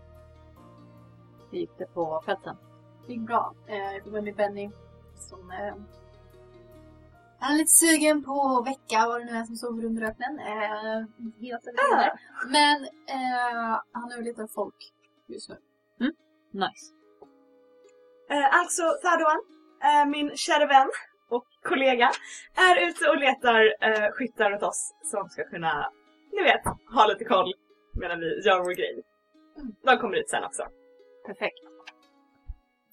Hur 1.50 1.58
gick 1.58 1.78
det 1.78 1.86
på 1.94 2.22
fälten? 2.26 2.56
Det 3.06 3.12
gick 3.12 3.22
bra. 3.22 3.54
Eh, 3.66 3.76
Jag 3.94 4.02
fick 4.04 4.12
med 4.12 4.24
mig 4.24 4.32
Benny 4.32 4.70
som 5.16 5.50
eh, 5.50 5.74
Han 7.38 7.52
är 7.54 7.58
lite 7.58 7.70
sugen 7.70 8.24
på 8.24 8.56
att 8.58 8.66
väcka 8.66 9.06
vad 9.08 9.20
det 9.20 9.24
nu 9.24 9.32
är 9.38 9.44
som 9.44 9.56
sover 9.56 9.84
under 9.84 10.02
öknen. 10.02 10.38
Eh, 10.38 10.98
helt 11.40 11.66
övertygad. 11.66 12.18
Men 12.48 12.84
eh, 13.08 13.80
han 13.92 14.12
är 14.12 14.22
lite 14.22 14.46
folk 14.54 14.74
just 15.26 15.48
nu. 15.50 15.56
Nice. 16.52 16.94
Eh, 18.30 18.58
alltså, 18.60 18.82
Thadoan, 19.02 19.40
eh, 19.82 20.06
min 20.10 20.36
kära 20.36 20.66
vän 20.66 20.90
och 21.28 21.44
kollega, 21.62 22.10
är 22.54 22.88
ute 22.88 23.08
och 23.10 23.18
letar 23.18 23.74
eh, 23.80 24.10
skyttar 24.12 24.52
åt 24.54 24.62
oss 24.62 24.94
som 25.02 25.28
ska 25.28 25.44
kunna, 25.44 25.90
ni 26.32 26.42
vet, 26.42 26.62
ha 26.94 27.06
lite 27.06 27.24
koll 27.24 27.52
medan 27.92 28.20
vi 28.20 28.40
gör 28.46 28.58
vår 28.58 28.74
grej. 28.74 29.02
De 29.82 29.96
kommer 29.98 30.16
ut 30.16 30.28
sen 30.30 30.44
också. 30.44 30.62
Perfekt. 31.26 31.58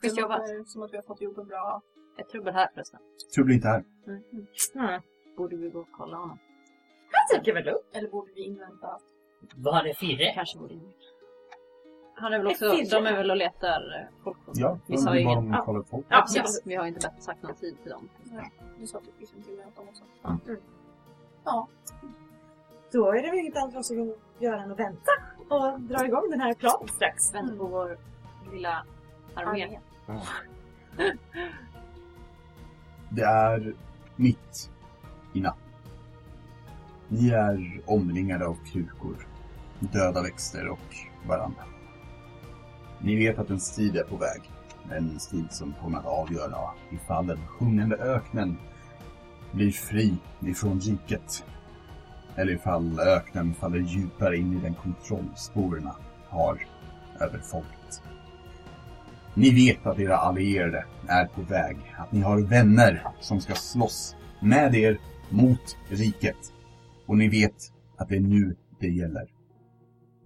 Det 0.01 0.07
Schysst 0.07 0.17
jobbat. 0.17 0.39
låter 0.39 0.63
som 0.63 0.81
att 0.83 0.91
vi 0.93 0.95
har 0.95 1.03
fått 1.03 1.21
ihop 1.21 1.37
en 1.37 1.47
bra... 1.47 1.81
Ett 2.19 2.29
trubbel 2.29 2.53
här 2.53 2.69
förresten. 2.73 2.99
Trubbel 3.35 3.53
inte 3.55 3.67
här. 3.67 3.83
Mm. 4.07 5.01
Borde 5.37 5.55
vi 5.55 5.69
gå 5.69 5.79
och 5.79 5.87
kolla 5.91 6.17
honom? 6.17 6.37
Jag 7.11 7.39
tycker 7.39 7.53
väl 7.53 7.65
lugnt. 7.65 7.81
Eller 7.93 8.09
borde 8.09 8.31
vi 8.35 8.41
invänta? 8.43 8.99
Var 9.55 9.83
är 9.85 9.93
Firre? 9.93 10.33
Kanske 10.33 10.59
borde 10.59 10.73
vi. 10.73 10.81
Han 12.15 12.33
är 12.33 12.37
väl 12.37 12.47
också, 12.47 12.71
firre. 12.71 12.99
de 13.01 13.05
är 13.05 13.17
väl 13.17 13.31
och 13.31 13.37
letar 13.37 14.09
folk. 14.23 14.37
Ja, 14.53 14.79
vi 14.87 14.97
sa 14.97 15.15
ju 15.15 15.25
bara 15.25 15.33
inget. 15.39 15.53
de 15.53 15.65
kollar 15.65 15.83
folk. 15.83 16.05
Ja, 16.09 16.25
Ja, 16.35 16.41
precis. 16.41 16.61
vi 16.65 16.75
har 16.75 16.85
inte 16.87 16.99
bett 17.09 17.23
sagt 17.23 17.43
någon 17.43 17.55
tid 17.55 17.77
till 17.83 17.91
dem. 17.91 18.09
Du 18.79 18.87
sa 18.87 18.97
att 18.97 19.03
vi 19.19 19.25
skulle 19.25 19.51
invänta 19.51 19.81
dem 19.81 19.89
också. 19.89 20.03
Då 22.91 23.11
är 23.11 23.21
det 23.21 23.29
väl 23.29 23.39
inget 23.39 23.57
annat 23.57 23.71
för 23.73 23.79
oss 23.79 23.91
att 23.91 23.97
göra 24.41 24.61
än 24.61 24.71
att 24.71 24.79
vänta 24.79 25.11
och 25.49 25.79
dra 25.81 26.05
igång 26.05 26.29
den 26.29 26.41
här 26.41 26.53
planen 26.53 26.87
strax. 26.87 27.33
Vänta 27.33 27.55
på 27.55 27.65
vår 27.67 27.97
lilla 28.51 28.85
armé. 29.35 29.79
Det 33.09 33.23
är 33.23 33.73
mitt 34.15 34.71
i 35.33 35.41
natten. 35.41 35.61
Ni 37.07 37.29
är 37.29 37.81
omringade 37.85 38.47
av 38.47 38.57
krukor, 38.65 39.27
döda 39.79 40.21
växter 40.21 40.67
och 40.67 40.95
varandra. 41.27 41.63
Ni 42.99 43.15
vet 43.15 43.39
att 43.39 43.49
en 43.49 43.59
strid 43.59 43.97
är 43.97 44.03
på 44.03 44.17
väg. 44.17 44.41
En 44.91 45.19
strid 45.19 45.51
som 45.51 45.73
kommer 45.73 45.97
att 45.97 46.05
avgöra 46.05 46.69
ifall 46.89 47.27
den 47.27 47.47
sjungande 47.47 47.95
öknen 47.95 48.57
blir 49.51 49.71
fri 49.71 50.17
ifrån 50.39 50.79
riket. 50.79 51.45
Eller 52.35 52.53
ifall 52.53 52.99
öknen 52.99 53.53
faller 53.53 53.79
djupare 53.79 54.37
in 54.37 54.57
i 54.57 54.61
den 54.61 54.73
kontroll 54.73 55.29
sporerna 55.35 55.95
har 56.29 56.65
över 57.19 57.39
folket. 57.39 57.76
Ni 59.37 59.49
vet 59.49 59.85
att 59.85 59.99
era 59.99 60.17
allierade 60.17 60.85
är 61.07 61.27
på 61.27 61.41
väg. 61.41 61.77
Att 61.97 62.11
ni 62.11 62.21
har 62.21 62.41
vänner 62.41 63.07
som 63.19 63.41
ska 63.41 63.53
slåss 63.55 64.15
med 64.41 64.75
er 64.75 64.99
mot 65.29 65.77
riket. 65.89 66.53
Och 67.05 67.17
ni 67.17 67.29
vet 67.29 67.55
att 67.97 68.09
det 68.09 68.15
är 68.15 68.19
nu 68.19 68.55
det 68.79 68.87
gäller. 68.87 69.33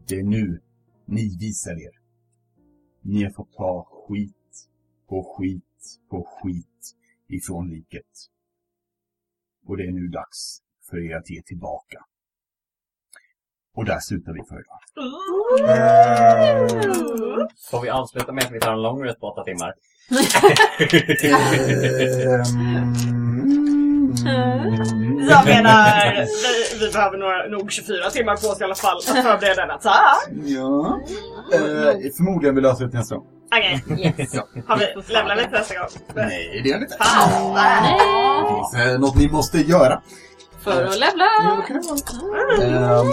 Det 0.08 0.20
är 0.20 0.24
nu 0.24 0.62
ni 1.06 1.38
visar 1.40 1.72
er. 1.72 2.00
Ni 3.02 3.24
har 3.24 3.32
fått 3.32 3.54
ta 3.54 3.88
skit 4.08 4.70
på 5.10 5.24
skit 5.38 6.00
på 6.10 6.24
skit 6.24 6.96
ifrån 7.28 7.72
riket. 7.72 8.30
Och 9.66 9.78
det 9.78 9.84
är 9.84 9.92
nu 9.92 10.08
dags 10.08 10.62
för 10.90 11.12
er 11.12 11.16
att 11.16 11.30
ge 11.30 11.42
tillbaka. 11.42 12.06
Och 13.77 13.85
där 13.85 13.99
slutar 13.99 14.34
vi 14.34 14.39
för 14.49 14.56
idag. 14.56 14.80
Får 17.72 17.81
vi 17.81 17.89
avsluta 17.89 18.31
med 18.31 18.43
att 18.43 18.52
vi 18.52 18.60
tar 18.60 18.73
en 18.73 18.81
long 18.81 19.03
rest 19.03 19.19
på 19.19 19.27
åtta 19.27 19.43
timmar? 19.43 19.73
Ehm, 23.22 24.14
Jag 25.30 25.45
menar, 25.45 26.15
vi, 26.15 26.85
vi 26.85 26.91
behöver 26.93 27.18
några, 27.18 27.48
nog 27.48 27.72
24 27.72 28.10
timmar 28.10 28.35
på 28.35 28.48
oss 28.48 28.61
i 28.61 28.64
alla 28.64 28.76
fall 28.76 28.98
att 28.98 29.03
förbereda 29.03 29.61
denna 29.61 29.73
attack. 29.73 30.27
Ja. 30.45 30.99
Eh, 31.53 31.60
förmodligen 32.18 32.56
vi 32.56 32.61
löser 32.61 32.84
det 32.85 32.89
till 32.91 32.99
nästa 32.99 33.15
gång. 33.15 33.26
Okej, 33.56 33.84
Yes. 34.19 34.35
har 34.68 34.77
vi, 34.77 35.14
lämnar 35.14 35.35
vi 35.35 35.41
till 35.43 35.52
nästa 35.52 35.76
gång? 35.80 35.88
Nej, 36.15 36.61
det 36.64 36.69
gör 36.69 36.77
det 36.77 36.84
inte. 36.84 36.98
Fan! 36.99 37.53
Det 38.43 38.56
finns 38.56 38.88
eh, 38.88 38.99
något 38.99 39.15
ni 39.15 39.30
måste 39.31 39.57
göra. 39.57 40.02
För 40.64 40.84
att 40.84 41.00
levla! 41.00 41.26
Vara? 41.44 41.64
Ehm, 42.64 43.12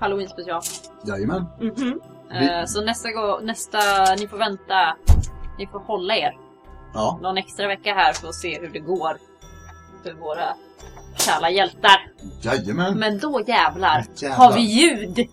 Halloween 0.00 0.28
special. 0.28 0.60
Jajamän. 1.06 1.46
mhm, 1.60 2.00
Eh, 2.30 2.64
så 2.66 2.80
nästa 2.84 3.10
gång, 3.12 3.46
nästa, 3.46 3.78
ni 4.18 4.28
får 4.28 4.36
vänta. 4.38 4.96
Ni 5.58 5.66
får 5.66 5.78
hålla 5.80 6.14
er 6.16 6.32
Ja. 6.94 7.18
någon 7.22 7.38
extra 7.38 7.66
vecka 7.68 7.94
här 7.94 8.12
för 8.12 8.28
att 8.28 8.34
se 8.34 8.60
hur 8.60 8.68
det 8.68 8.78
går 8.78 9.16
för 10.02 10.12
våra 10.12 10.54
kära 11.16 11.50
hjältar. 11.50 12.06
Jajamän. 12.40 12.98
Men 12.98 13.18
då 13.18 13.40
jävlar 13.46 14.04
Jävlar. 14.16 14.36
har 14.38 14.52
vi 14.52 14.60
ljud! 14.60 15.28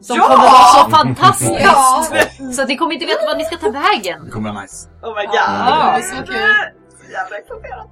Som 0.00 0.16
Ja! 0.16 0.22
kommer 0.22 0.36
vara 0.44 0.84
så 0.84 0.90
fantastiskt! 0.96 1.60
Ja. 1.60 2.04
Så 2.52 2.62
att 2.62 2.68
ni 2.68 2.76
kommer 2.76 2.92
inte 2.92 3.06
veta 3.06 3.26
vad 3.26 3.38
ni 3.38 3.44
ska 3.44 3.56
ta 3.56 3.70
vägen. 3.70 4.24
Det 4.24 4.30
kommer 4.30 4.52
vara 4.52 4.62
nice. 4.62 4.88
oh 5.02 5.08
my 5.16 5.26
god. 5.26 5.34
Ja, 5.34 5.92
det 5.96 6.02
är 6.04 6.16
så 6.16 6.22
kul. 6.22 7.10
Jävla 7.12 7.36
exalterad. 7.38 7.88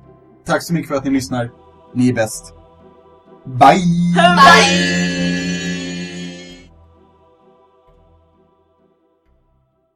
Tack 0.47 0.63
så 0.63 0.73
mycket 0.73 0.89
för 0.89 0.97
att 0.97 1.05
ni 1.05 1.11
lyssnar. 1.11 1.51
Ni 1.95 2.09
är 2.09 2.13
bäst. 2.15 2.55
Bye! 3.45 3.85
Bye! 4.15 5.54